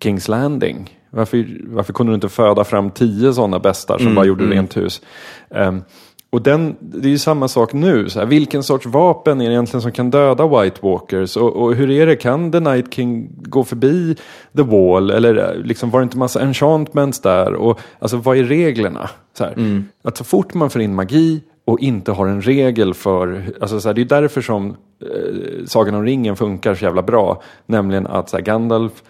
Kings 0.00 0.28
Landing? 0.28 0.98
Varför, 1.10 1.46
varför 1.66 1.92
kunde 1.92 2.12
du 2.12 2.14
inte 2.14 2.28
föda 2.28 2.64
fram 2.64 2.90
tio 2.90 3.32
sådana 3.32 3.58
bästar 3.58 3.98
som 3.98 4.14
bara 4.14 4.24
gjorde 4.24 4.44
rent 4.44 4.76
hus? 4.76 5.02
Ehm, 5.50 5.82
och 6.30 6.42
den, 6.42 6.76
det 6.80 7.08
är 7.08 7.10
ju 7.10 7.18
samma 7.18 7.48
sak 7.48 7.72
nu. 7.72 8.08
Så 8.08 8.18
här, 8.18 8.26
vilken 8.26 8.62
sorts 8.62 8.86
vapen 8.86 9.40
är 9.40 9.46
det 9.46 9.52
egentligen 9.52 9.82
som 9.82 9.92
kan 9.92 10.10
döda 10.10 10.46
White 10.46 10.80
Walkers? 10.82 11.36
Och, 11.36 11.56
och 11.56 11.74
hur 11.74 11.90
är 11.90 12.06
det, 12.06 12.16
kan 12.16 12.52
The 12.52 12.60
Night 12.60 12.94
King 12.94 13.28
gå 13.42 13.64
förbi 13.64 14.16
The 14.56 14.62
Wall? 14.62 15.10
Eller 15.10 15.36
eh, 15.36 15.62
liksom, 15.64 15.90
var 15.90 16.00
det 16.00 16.04
inte 16.04 16.18
massa 16.18 16.40
enchantments 16.40 17.20
där? 17.20 17.54
Och, 17.54 17.80
alltså 17.98 18.16
vad 18.16 18.36
är 18.36 18.44
reglerna? 18.44 19.10
Så 19.38 19.44
här, 19.44 19.54
Att 20.02 20.16
så 20.16 20.24
fort 20.24 20.54
man 20.54 20.70
får 20.70 20.82
in 20.82 20.94
magi 20.94 21.40
och 21.64 21.80
inte 21.80 22.12
har 22.12 22.26
en 22.26 22.42
regel 22.42 22.94
för, 22.94 23.42
alltså 23.60 23.80
så 23.80 23.88
här, 23.88 23.94
det 23.94 24.00
är 24.00 24.20
därför 24.20 24.40
som 24.40 24.70
eh, 25.02 25.66
Sagan 25.66 25.94
om 25.94 26.04
ringen 26.04 26.36
funkar 26.36 26.74
så 26.74 26.84
jävla 26.84 27.02
bra. 27.02 27.42
Nämligen 27.66 28.06
att 28.06 28.28
så 28.28 28.36
här, 28.36 28.44
Gandalf 28.44 29.02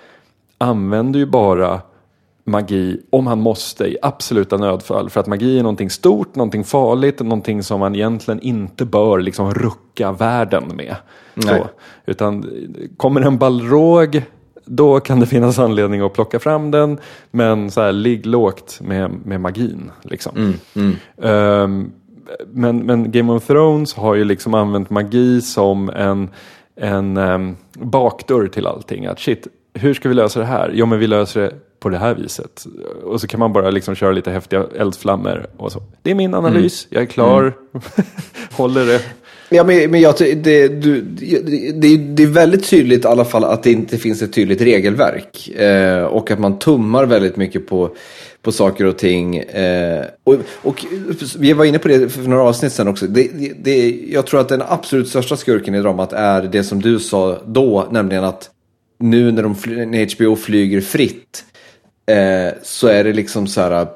använder 0.58 1.18
ju 1.18 1.26
bara 1.26 1.80
magi 2.46 3.00
om 3.10 3.26
han 3.26 3.40
måste 3.40 3.84
i 3.84 3.96
absoluta 4.02 4.56
nödfall. 4.56 5.10
För 5.10 5.20
att 5.20 5.26
magi 5.26 5.58
är 5.58 5.62
någonting 5.62 5.90
stort, 5.90 6.34
någonting 6.34 6.64
farligt, 6.64 7.20
någonting 7.20 7.62
som 7.62 7.80
man 7.80 7.94
egentligen 7.94 8.40
inte 8.40 8.84
bör 8.84 9.18
liksom 9.18 9.54
rucka 9.54 10.12
världen 10.12 10.64
med. 10.74 10.96
Utan 12.06 12.46
kommer 12.96 13.20
en 13.20 13.38
balrog 13.38 14.22
då 14.66 15.00
kan 15.00 15.20
det 15.20 15.26
finnas 15.26 15.58
anledning 15.58 16.00
att 16.00 16.12
plocka 16.12 16.38
fram 16.38 16.70
den. 16.70 16.98
Men 17.30 17.70
så 17.70 17.80
här, 17.80 17.92
ligg 17.92 18.26
lågt 18.26 18.80
med, 18.80 19.10
med 19.24 19.40
magin. 19.40 19.90
Liksom. 20.02 20.32
Ehm, 21.22 21.92
men, 22.46 22.78
men 22.78 23.12
Game 23.12 23.32
of 23.32 23.46
Thrones 23.46 23.94
har 23.94 24.14
ju 24.14 24.24
liksom 24.24 24.54
använt 24.54 24.90
magi 24.90 25.40
som 25.40 25.90
en, 25.90 26.28
en 26.76 27.16
um, 27.16 27.56
bakdörr 27.72 28.48
till 28.48 28.66
allting. 28.66 29.06
Att 29.06 29.18
shit, 29.18 29.46
hur 29.76 29.94
ska 29.94 30.08
vi 30.08 30.14
lösa 30.14 30.40
det 30.40 30.46
här? 30.46 30.70
Jo 30.74 30.86
men 30.86 30.98
vi 30.98 31.06
löser 31.06 31.40
det 31.40 31.52
på 31.80 31.88
det 31.88 31.98
här 31.98 32.14
viset. 32.14 32.66
Och 33.04 33.20
så 33.20 33.26
kan 33.26 33.40
man 33.40 33.52
bara 33.52 33.70
liksom 33.70 33.94
köra 33.94 34.12
lite 34.12 34.30
häftiga 34.30 34.64
eldflammor 34.78 35.46
och 35.56 35.72
så. 35.72 35.82
Det 36.02 36.10
är 36.10 36.14
min 36.14 36.34
analys, 36.34 36.86
jag 36.90 37.02
är 37.02 37.06
klar. 37.06 37.52
Håller 38.52 38.86
det. 38.86 39.00
Ja, 39.48 39.64
men, 39.64 39.90
men 39.90 40.00
jag, 40.00 40.14
det, 40.18 40.68
du, 40.68 41.00
det, 41.00 41.96
det, 41.98 42.22
är 42.22 42.26
väldigt 42.26 42.70
tydligt 42.70 43.04
i 43.04 43.08
alla 43.08 43.24
fall 43.24 43.44
att 43.44 43.62
det 43.62 43.72
inte 43.72 43.98
finns 43.98 44.22
ett 44.22 44.32
tydligt 44.32 44.60
regelverk. 44.60 45.48
Eh, 45.48 46.04
och 46.04 46.30
att 46.30 46.38
man 46.38 46.58
tummar 46.58 47.06
väldigt 47.06 47.36
mycket 47.36 47.66
på, 47.66 47.90
på 48.42 48.52
saker 48.52 48.84
och 48.84 48.98
ting. 48.98 49.36
Eh, 49.36 50.04
och, 50.24 50.34
och 50.62 50.84
vi 51.38 51.52
var 51.52 51.64
inne 51.64 51.78
på 51.78 51.88
det 51.88 52.08
för 52.08 52.22
några 52.22 52.42
avsnitt 52.42 52.72
sedan 52.72 52.88
också. 52.88 53.06
Det, 53.06 53.30
det, 53.62 54.00
jag 54.08 54.26
tror 54.26 54.40
att 54.40 54.48
den 54.48 54.62
absolut 54.68 55.08
största 55.08 55.36
skurken 55.36 55.74
i 55.74 55.80
dramat 55.80 56.12
är 56.12 56.42
det 56.42 56.64
som 56.64 56.82
du 56.82 56.98
sa 56.98 57.38
då, 57.46 57.88
nämligen 57.90 58.24
att 58.24 58.50
nu 58.98 59.32
när, 59.32 59.42
de, 59.42 59.54
fly- 59.54 59.86
när 59.86 60.16
HBO 60.16 60.36
flyger 60.36 60.80
fritt 60.80 61.44
eh, 62.06 62.54
så 62.62 62.88
är 62.88 63.04
det 63.04 63.12
liksom 63.12 63.46
så 63.46 63.60
här 63.60 63.86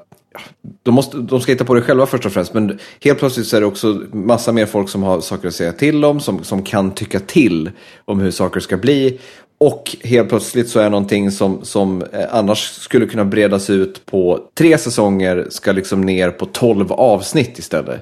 de, 0.82 0.94
måste, 0.94 1.16
de 1.16 1.40
ska 1.40 1.52
hitta 1.52 1.64
på 1.64 1.74
det 1.74 1.82
själva 1.82 2.06
först 2.06 2.26
och 2.26 2.32
främst. 2.32 2.54
Men 2.54 2.78
helt 3.00 3.18
plötsligt 3.18 3.46
så 3.46 3.56
är 3.56 3.60
det 3.60 3.66
också 3.66 4.02
massa 4.12 4.52
mer 4.52 4.66
folk 4.66 4.88
som 4.88 5.02
har 5.02 5.20
saker 5.20 5.48
att 5.48 5.54
säga 5.54 5.72
till 5.72 6.04
om. 6.04 6.20
Som, 6.20 6.44
som 6.44 6.62
kan 6.62 6.90
tycka 6.90 7.20
till 7.20 7.70
om 8.04 8.20
hur 8.20 8.30
saker 8.30 8.60
ska 8.60 8.76
bli. 8.76 9.20
Och 9.64 9.96
helt 10.02 10.28
plötsligt 10.28 10.68
så 10.68 10.80
är 10.80 10.90
någonting 10.90 11.30
som, 11.30 11.64
som 11.64 12.02
eh, 12.02 12.24
annars 12.30 12.70
skulle 12.72 13.06
kunna 13.06 13.24
bredas 13.24 13.70
ut 13.70 14.06
på 14.06 14.40
tre 14.54 14.78
säsonger 14.78 15.46
ska 15.50 15.72
liksom 15.72 16.00
ner 16.00 16.30
på 16.30 16.46
tolv 16.46 16.92
avsnitt 16.92 17.58
istället. 17.58 18.00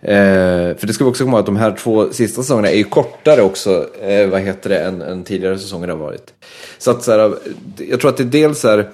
Eh, 0.00 0.76
för 0.76 0.86
det 0.86 0.92
ska 0.92 1.04
vi 1.04 1.10
också 1.10 1.24
komma 1.24 1.36
ihåg 1.36 1.40
att 1.40 1.46
de 1.46 1.56
här 1.56 1.76
två 1.78 2.12
sista 2.12 2.42
säsongerna 2.42 2.70
är 2.70 2.76
ju 2.76 2.84
kortare 2.84 3.42
också, 3.42 3.86
eh, 4.02 4.28
vad 4.28 4.40
heter 4.40 4.70
det, 4.70 4.78
än, 4.78 5.02
än 5.02 5.24
tidigare 5.24 5.58
säsonger 5.58 5.88
har 5.88 5.96
varit. 5.96 6.32
Så 6.78 6.90
att 6.90 7.02
så 7.02 7.12
här, 7.12 7.34
jag 7.76 8.00
tror 8.00 8.10
att 8.10 8.16
det 8.16 8.24
dels 8.24 8.64
är 8.64 8.88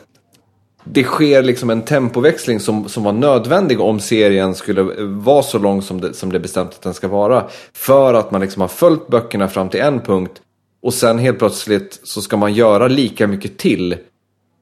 det 0.85 1.05
sker 1.05 1.43
liksom 1.43 1.71
en 1.71 1.83
tempoväxling 1.83 2.61
som, 2.61 2.89
som 2.89 3.05
var 3.05 3.13
nödvändig 3.13 3.81
om 3.81 4.01
serien 4.01 4.55
skulle 4.55 4.83
vara 5.03 5.43
så 5.43 5.59
lång 5.59 5.83
som 5.83 6.01
det, 6.01 6.15
som 6.15 6.33
det 6.33 6.39
är 6.39 6.41
bestämt 6.41 6.71
att 6.71 6.83
den 6.83 6.95
ska 6.95 7.09
vara. 7.09 7.45
För 7.73 8.15
att 8.15 8.31
man 8.31 8.41
liksom 8.41 8.61
har 8.61 8.69
följt 8.69 9.09
böckerna 9.09 9.49
fram 9.49 9.69
till 9.69 9.81
en 9.81 10.01
punkt 10.01 10.41
och 10.83 10.95
sen 10.95 11.18
helt 11.18 11.39
plötsligt 11.39 12.01
så 12.03 12.22
ska 12.22 12.37
man 12.37 12.55
göra 12.55 12.89
lika 12.89 13.26
mycket 13.26 13.59
till 13.59 13.97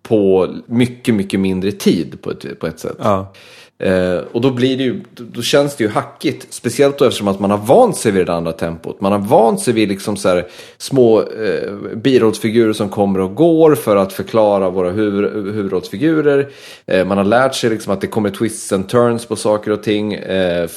på 0.03 0.55
mycket, 0.67 1.15
mycket 1.15 1.41
mindre 1.41 1.73
tid 1.73 2.23
på 2.23 2.31
ett, 2.31 2.61
på 2.61 2.67
ett 2.67 2.81
sätt. 2.81 2.97
Ja. 2.99 3.33
Eh, 3.81 4.19
och 4.33 4.41
då 4.41 4.51
blir 4.51 4.77
det 4.77 4.83
ju, 4.83 5.03
då 5.15 5.43
känns 5.43 5.77
det 5.77 5.85
ju 5.85 5.91
hackigt. 5.91 6.47
Speciellt 6.51 6.99
då 6.99 7.05
eftersom 7.05 7.29
att 7.29 7.41
man 7.41 7.51
har 7.51 7.59
vant 7.59 7.97
sig 7.97 8.13
vid 8.13 8.27
det 8.27 8.35
andra 8.35 8.53
tempot. 8.53 9.01
Man 9.01 9.13
har 9.13 9.19
vant 9.19 9.61
sig 9.61 9.75
vid 9.75 9.89
liksom 9.89 10.17
så 10.17 10.29
här 10.29 10.47
små 10.79 11.21
eh, 11.21 11.73
birollsfigurer 11.97 12.73
som 12.73 12.89
kommer 12.89 13.21
och 13.21 13.35
går 13.35 13.75
för 13.75 13.97
att 13.97 14.13
förklara 14.13 14.71
våra 14.71 14.91
huvud, 14.91 15.33
huvudrollsfigurer. 15.55 16.49
Eh, 16.87 17.05
man 17.05 17.19
har 17.19 17.25
lärt 17.25 17.55
sig 17.55 17.71
liksom 17.71 17.93
att 17.93 18.01
det 18.01 18.07
kommer 18.07 18.31
twists 18.31 18.73
and 18.73 18.89
turns 18.89 19.27
på 19.27 19.37
saker 19.37 19.71
och 19.71 19.83
ting. 19.83 20.15
Eh, 20.15 20.69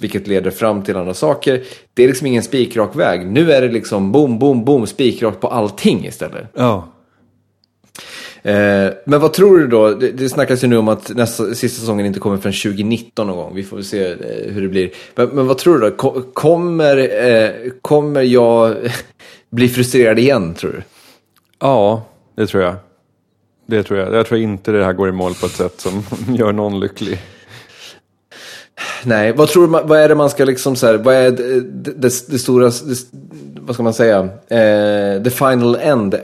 vilket 0.00 0.26
leder 0.26 0.50
fram 0.50 0.82
till 0.82 0.96
andra 0.96 1.14
saker. 1.14 1.62
Det 1.94 2.04
är 2.04 2.08
liksom 2.08 2.26
ingen 2.26 2.42
spikrak 2.42 2.96
väg. 2.96 3.26
Nu 3.26 3.52
är 3.52 3.62
det 3.62 3.68
liksom 3.68 4.12
boom, 4.12 4.38
boom, 4.38 4.64
boom, 4.64 4.86
spikrakt 4.86 5.40
på 5.40 5.48
allting 5.48 6.06
istället. 6.06 6.46
Ja. 6.54 6.88
Eh, 8.46 8.92
men 9.06 9.20
vad 9.20 9.32
tror 9.32 9.58
du 9.58 9.66
då? 9.66 9.90
Det, 9.94 10.10
det 10.10 10.28
snackas 10.28 10.64
ju 10.64 10.68
nu 10.68 10.76
om 10.76 10.88
att 10.88 11.14
nästa, 11.14 11.54
sista 11.54 11.80
säsongen 11.80 12.06
inte 12.06 12.20
kommer 12.20 12.36
förrän 12.36 12.52
2019 12.52 13.26
någon 13.26 13.36
gång. 13.36 13.54
Vi 13.54 13.62
får 13.62 13.76
väl 13.76 13.84
se 13.84 14.06
eh, 14.10 14.16
hur 14.52 14.62
det 14.62 14.68
blir. 14.68 14.90
Men, 15.14 15.28
men 15.28 15.46
vad 15.46 15.58
tror 15.58 15.78
du 15.78 15.90
då? 15.90 15.96
Ko- 15.96 16.22
Kommer, 16.32 16.96
eh, 17.26 17.50
kommer 17.82 18.22
jag 18.22 18.74
bli 19.50 19.68
frustrerad 19.68 20.18
igen, 20.18 20.54
tror 20.54 20.72
du? 20.72 20.82
Ja, 21.60 22.02
det 22.36 22.46
tror 22.46 22.62
jag. 22.62 22.74
Det 23.66 23.82
tror 23.82 23.98
jag. 24.00 24.14
Jag 24.14 24.26
tror 24.26 24.40
inte 24.40 24.72
det 24.72 24.84
här 24.84 24.92
går 24.92 25.08
i 25.08 25.12
mål 25.12 25.34
på 25.34 25.46
ett 25.46 25.52
sätt 25.52 25.80
som 25.80 26.02
gör 26.34 26.52
någon 26.52 26.80
lycklig. 26.80 27.18
Nej, 29.04 29.32
vad 29.32 29.48
tror 29.48 29.66
du, 29.66 29.72
vad 29.88 29.98
är 29.98 30.08
det 30.08 30.14
man 30.14 30.30
ska 30.30 30.44
liksom 30.44 30.76
så 30.76 30.86
här, 30.86 30.94
vad 30.94 31.14
är 31.14 31.30
det, 31.30 31.60
det, 31.60 31.90
det, 31.90 32.28
det 32.28 32.38
stora, 32.38 32.64
det, 32.66 32.96
vad 33.66 33.74
ska 33.74 33.82
man 33.82 33.94
säga, 33.94 34.18
eh, 34.48 35.22
the 35.22 35.30
final 35.30 35.76
end? 35.76 36.14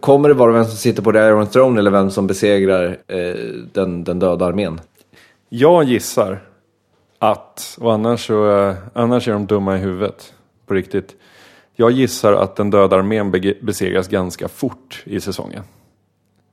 Kommer 0.00 0.28
det 0.28 0.34
vara 0.34 0.52
vem 0.52 0.64
som 0.64 0.76
sitter 0.76 1.02
på 1.02 1.12
the 1.12 1.18
Iron 1.18 1.46
Throne 1.46 1.78
eller 1.80 1.90
vem 1.90 2.10
som 2.10 2.26
besegrar 2.26 2.98
eh, 3.06 3.34
den, 3.72 4.04
den 4.04 4.18
döda 4.18 4.44
armén? 4.46 4.80
Jag 5.48 5.84
gissar 5.84 6.38
att, 7.18 7.76
och 7.80 7.92
annars, 7.92 8.26
så, 8.26 8.58
eh, 8.58 8.74
annars 8.92 9.28
är 9.28 9.32
de 9.32 9.46
dumma 9.46 9.76
i 9.76 9.78
huvudet, 9.78 10.32
på 10.66 10.74
riktigt. 10.74 11.14
Jag 11.74 11.90
gissar 11.90 12.32
att 12.32 12.56
den 12.56 12.70
döda 12.70 12.96
armén 12.96 13.30
besegras 13.60 14.08
ganska 14.08 14.48
fort 14.48 15.02
i 15.04 15.20
säsongen. 15.20 15.62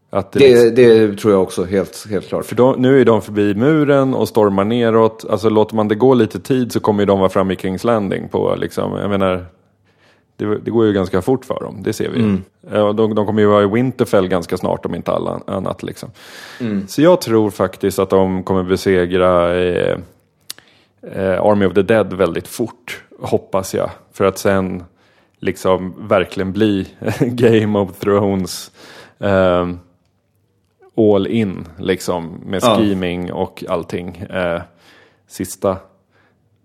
Att 0.10 0.32
det 0.32 0.40
liksom- 0.40 0.76
Det, 0.76 1.08
det 1.08 1.18
tror 1.18 1.34
jag 1.34 1.42
också, 1.44 1.64
helt, 1.64 2.08
helt 2.10 2.28
klart. 2.28 2.46
För 2.46 2.56
de, 2.56 2.82
nu 2.82 3.02
är 3.02 3.06
de 3.06 3.22
förbi 3.22 3.56
muren 3.56 4.14
och 4.14 4.28
stormar 4.28 4.64
neråt. 4.64 5.26
Alltså 5.30 5.50
låter 5.50 5.76
man 5.76 5.88
det 5.88 5.96
gå 5.96 6.14
lite 6.14 6.40
tid 6.40 6.72
så 6.72 6.80
kommer 6.80 7.06
de 7.06 7.20
vara 7.20 7.30
framme 7.30 7.54
i 7.54 7.58
Kings 7.58 7.84
Landing 7.84 8.30
på 8.30 8.56
liksom, 8.56 8.94
jag 9.02 9.10
menar, 9.10 9.46
det, 10.38 10.58
det 10.60 10.72
går 10.72 10.86
ju 10.86 10.94
ganska 10.94 11.22
fort 11.22 11.46
för 11.46 11.60
dem, 11.60 11.84
det 11.84 11.94
ser 11.94 12.10
vi. 12.10 12.38
Ja, 12.72 12.94
De, 12.94 13.16
de 13.16 13.26
kommer 13.26 13.42
ju 13.42 13.48
vara 13.48 13.64
i 13.64 13.68
Winterfell 13.68 14.28
ganska 14.28 14.58
snart 14.58 14.86
om 14.86 14.96
inte 14.96 15.12
alla 15.12 15.42
annat 15.48 15.84
liksom. 15.84 16.10
Så 16.88 17.02
jag 17.02 17.22
tror 17.22 17.50
faktiskt 17.50 18.00
att 18.00 18.10
de 18.10 18.44
kommer 18.44 18.64
besegra 18.64 19.56
eh, 19.64 19.98
eh, 21.14 21.42
Army 21.46 21.66
of 21.66 21.74
the 21.74 21.82
Dead 21.82 22.14
väldigt 22.14 22.48
fort, 22.48 23.04
hoppas 23.20 23.74
jag. 23.76 23.90
För 24.14 24.26
att 24.26 24.38
sen 24.38 24.84
liksom 25.40 26.08
verkligen 26.08 26.52
bli 26.54 26.88
Game 27.20 27.80
of 27.80 28.00
Thrones 28.00 28.72
ehm, 29.20 29.80
all 30.98 31.28
in 31.28 31.68
liksom 31.80 32.42
med 32.46 32.60
Ja. 32.64 32.76
scheming 32.76 33.34
och 33.34 33.64
allting. 33.70 34.18
Eh, 34.18 34.62
sista 35.28 35.78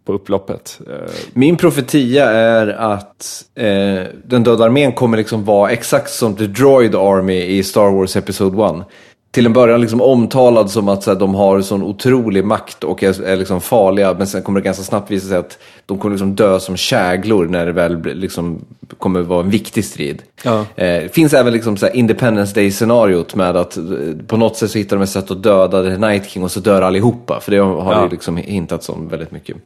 på 0.08 0.14
upploppet. 0.14 0.80
Eh, 0.90 1.10
Min 1.32 1.56
profetia 1.56 2.30
är 2.30 2.66
att 2.66 3.44
eh, 3.54 4.02
den 4.24 4.42
döda 4.42 4.64
armén 4.64 4.92
kommer 4.92 5.16
liksom 5.16 5.44
vara 5.44 5.70
exakt 5.70 6.10
som 6.10 6.36
The 6.36 6.46
Droid 6.46 6.94
Army 6.94 7.42
i 7.44 7.62
Star 7.62 7.90
Wars 7.90 8.16
Episode 8.16 8.78
1. 8.80 8.86
Till 9.30 9.46
en 9.46 9.52
början 9.52 9.80
liksom 9.80 10.00
omtalad 10.00 10.70
som 10.70 10.88
att 10.88 11.02
så 11.02 11.10
här, 11.12 11.18
de 11.18 11.34
har 11.34 11.60
sån 11.60 11.82
otrolig 11.82 12.44
makt 12.44 12.84
och 12.84 13.02
är, 13.02 13.22
är 13.24 13.36
liksom 13.36 13.60
farliga. 13.60 14.14
Men 14.18 14.26
sen 14.26 14.42
kommer 14.42 14.60
det 14.60 14.64
ganska 14.64 14.82
snabbt 14.82 15.10
visa 15.10 15.28
sig 15.28 15.36
att 15.38 15.58
de 15.86 15.98
kommer 15.98 16.14
liksom 16.14 16.34
dö 16.34 16.60
som 16.60 16.76
käglor 16.76 17.46
när 17.46 17.66
det 17.66 17.72
väl 17.72 18.02
liksom 18.14 18.64
kommer 18.98 19.20
vara 19.20 19.40
en 19.40 19.50
viktig 19.50 19.84
strid. 19.84 20.22
Ja. 20.42 20.58
Eh, 20.60 21.02
det 21.02 21.14
finns 21.14 21.34
även 21.34 21.52
liksom 21.52 21.76
så 21.76 21.86
här 21.86 21.96
Independence 21.96 22.54
Day-scenariot 22.54 23.34
med 23.34 23.56
att 23.56 23.76
eh, 23.76 23.82
på 24.26 24.36
något 24.36 24.56
sätt 24.56 24.70
så 24.70 24.78
hittar 24.78 24.96
de 24.96 25.02
ett 25.02 25.10
sätt 25.10 25.30
att 25.30 25.42
döda 25.42 25.82
The 25.82 25.96
Night 25.98 26.26
King 26.30 26.42
och 26.42 26.50
så 26.50 26.60
dör 26.60 26.82
allihopa. 26.82 27.40
För 27.40 27.50
det 27.52 27.58
har 27.58 27.92
Ja. 27.92 28.04
ju 28.04 28.08
liksom 28.10 28.36
hintats 28.36 28.88
om 28.88 29.08
väldigt 29.08 29.30
mycket. 29.32 29.56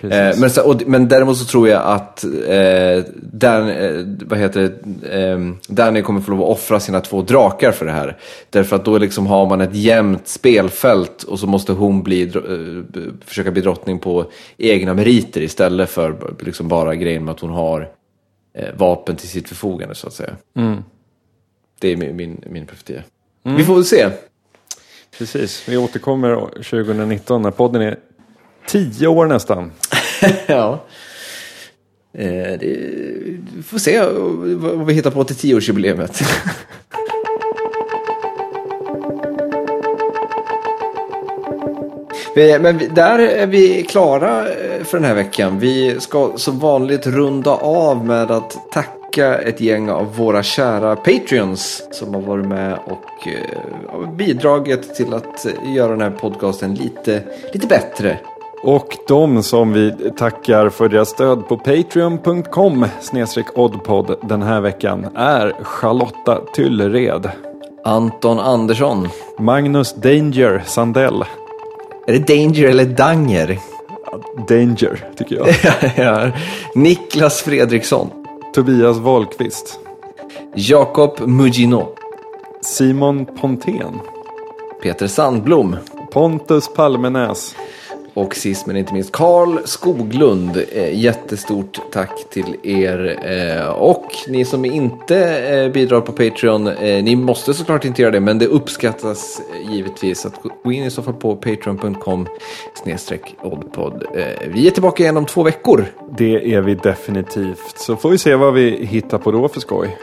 Eh, 0.00 0.38
men, 0.40 0.50
så, 0.50 0.62
och, 0.62 0.82
men 0.86 1.08
däremot 1.08 1.36
så 1.36 1.44
tror 1.44 1.68
jag 1.68 1.82
att 1.82 2.24
eh, 2.24 3.04
Dan, 3.14 3.68
eh, 3.68 4.04
vad 4.26 4.38
heter 4.38 4.72
eh, 5.10 5.38
Danny 5.68 6.02
kommer 6.02 6.20
få 6.20 6.30
lov 6.30 6.42
att 6.42 6.48
offra 6.48 6.80
sina 6.80 7.00
två 7.00 7.22
drakar 7.22 7.72
för 7.72 7.86
det 7.86 7.92
här. 7.92 8.16
Därför 8.50 8.76
att 8.76 8.84
då 8.84 8.98
liksom 8.98 9.26
har 9.26 9.46
man 9.46 9.60
ett 9.60 9.74
jämnt 9.74 10.28
spelfält 10.28 11.22
och 11.22 11.38
så 11.38 11.46
måste 11.46 11.72
hon 11.72 12.02
bli, 12.02 12.22
eh, 12.22 13.02
försöka 13.24 13.50
bli 13.50 13.62
drottning 13.62 13.98
på 13.98 14.30
egna 14.56 14.94
meriter 14.94 15.40
istället 15.40 15.90
för 15.90 16.34
liksom 16.40 16.68
bara 16.68 16.94
grejen 16.94 17.24
med 17.24 17.32
att 17.32 17.40
hon 17.40 17.50
har 17.50 17.90
eh, 18.54 18.74
vapen 18.76 19.16
till 19.16 19.28
sitt 19.28 19.48
förfogande 19.48 19.94
så 19.94 20.06
att 20.06 20.12
säga. 20.14 20.36
Det 21.80 21.88
är 21.88 21.96
min, 21.96 22.16
min, 22.16 22.42
min 22.50 22.66
profetia. 22.66 23.02
Vi 23.42 23.64
får 23.64 23.74
väl 23.74 23.84
se. 23.84 24.10
Precis, 25.18 25.68
vi 25.68 25.76
återkommer 25.76 26.36
2019 26.36 27.42
när 27.42 27.50
podden 27.50 27.82
är 27.82 27.98
tio 28.68 29.06
år 29.06 29.26
nästan. 29.26 29.72
ja. 30.46 30.84
Eh, 32.12 32.58
det, 32.60 32.78
vi 33.56 33.62
får 33.66 33.78
se 33.78 34.00
vad 34.56 34.86
vi 34.86 34.94
hittar 34.94 35.10
på 35.10 35.24
till 35.24 35.36
tioårsjubileet. 35.36 36.22
Men 42.60 42.80
där 42.94 43.18
är 43.18 43.46
vi 43.46 43.82
klara 43.82 44.48
eh, 44.48 44.84
för 44.84 44.98
den 44.98 45.04
här 45.04 45.14
veckan. 45.14 45.58
Vi 45.58 46.00
ska 46.00 46.32
som 46.36 46.58
vanligt 46.58 47.06
runda 47.06 47.50
av 47.50 48.04
med 48.04 48.30
att 48.30 48.72
tacka 48.72 49.38
ett 49.38 49.60
gäng 49.60 49.90
av 49.90 50.16
våra 50.16 50.42
kära 50.42 50.96
Patreons 50.96 51.88
som 51.92 52.14
har 52.14 52.20
varit 52.20 52.46
med 52.46 52.78
och 52.84 53.28
eh, 53.28 54.10
bidragit 54.10 54.94
till 54.94 55.14
att 55.14 55.46
eh, 55.46 55.74
göra 55.74 55.90
den 55.90 56.00
här 56.00 56.10
podcasten 56.10 56.74
lite, 56.74 57.22
lite 57.52 57.66
bättre. 57.66 58.18
Och 58.62 58.96
de 59.08 59.42
som 59.42 59.72
vi 59.72 59.92
tackar 60.16 60.68
för 60.68 60.88
deras 60.88 61.08
stöd 61.08 61.48
på 61.48 61.56
patreon.com 61.56 62.86
oddpod 63.54 64.16
den 64.22 64.42
här 64.42 64.60
veckan 64.60 65.06
är 65.14 65.52
Charlotta 65.62 66.40
Tyllered, 66.54 67.30
Anton 67.84 68.38
Andersson. 68.38 69.08
Magnus 69.38 69.94
Danger 69.94 70.62
Sandell, 70.66 71.24
Är 72.06 72.12
det 72.12 72.34
Danger 72.36 72.68
eller 72.68 72.84
Danger? 72.84 73.58
Danger 74.48 75.04
tycker 75.16 75.36
jag, 75.36 75.48
ja. 75.96 76.30
Niklas 76.74 77.40
Fredriksson. 77.42 78.10
Tobias 78.54 78.98
Wahlqvist, 78.98 79.80
Jakob 80.54 81.20
Mugino. 81.20 81.88
Simon 82.60 83.26
Pontén, 83.26 84.00
Peter 84.82 85.06
Sandblom. 85.06 85.76
Pontus 86.12 86.68
Palmenäs, 86.74 87.54
Och 88.18 88.36
sist 88.36 88.66
men 88.66 88.76
inte 88.76 88.92
minst 88.94 89.12
Karl 89.12 89.58
Skoglund. 89.64 90.62
Eh, 90.72 90.98
jättestort 90.98 91.80
tack 91.92 92.30
till 92.30 92.56
er. 92.62 93.18
Eh, 93.24 93.68
och 93.68 94.04
ni 94.28 94.44
som 94.44 94.64
inte 94.64 95.38
eh, 95.48 95.72
bidrar 95.72 96.00
på 96.00 96.12
Patreon, 96.12 96.64
ni 97.04 97.16
måste 97.16 97.54
såklart 97.54 97.84
inte 97.84 98.02
göra 98.02 98.12
det, 98.12 98.20
men 98.20 98.38
det 98.38 98.46
uppskattas 98.46 99.42
givetvis. 99.70 100.26
Att 100.26 100.34
gå 100.64 100.72
in 100.72 100.84
i 100.84 100.90
så 100.90 101.02
fall 101.02 101.14
på 101.14 101.36
patreon.com 101.36 102.26
snedstreck 102.74 103.36
oddpod. 103.42 104.04
Eh, 104.14 104.48
vi 104.48 104.66
är 104.66 104.70
tillbaka 104.70 105.02
igen 105.02 105.16
om 105.16 105.26
två 105.26 105.42
veckor. 105.42 105.84
det 106.18 106.54
är 106.54 106.60
vi 106.60 106.74
definitivt. 106.74 107.78
Så 107.78 107.96
får 107.96 108.10
vi 108.10 108.18
se 108.18 108.34
vad 108.34 108.54
vi 108.54 108.86
hittar 108.86 109.18
på 109.18 109.30
då 109.30 109.48
för 109.48 109.60
skoj. 109.60 109.96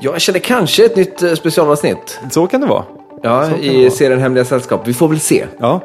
Jag 0.00 0.20
känner 0.20 0.38
kanske 0.38 0.84
ett 0.84 0.96
nytt 0.96 1.38
specialavsnitt. 1.38 2.20
Så 2.30 2.46
kan 2.46 2.60
det 2.60 2.66
vara. 2.66 2.84
Ja, 3.22 3.56
i 3.56 3.90
serien 3.90 4.20
Hemliga 4.20 4.44
Sällskap. 4.44 4.88
Vi 4.88 4.94
får 4.94 5.08
väl 5.08 5.20
se. 5.20 5.46
Ja, 5.58 5.80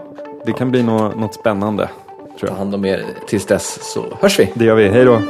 det 0.45 0.53
kan 0.53 0.71
bli 0.71 0.83
nå- 0.83 1.09
något 1.15 1.33
spännande. 1.33 1.89
Tror 2.39 2.49
Ta 2.49 2.55
hand 2.55 2.75
om 2.75 2.85
er 2.85 3.05
tills 3.27 3.45
dess 3.45 3.93
så 3.93 4.05
hörs 4.21 4.39
vi. 4.39 4.51
Det 4.53 4.65
gör 4.65 4.75
vi. 4.75 4.87
Hej 4.89 5.05
då. 5.05 5.21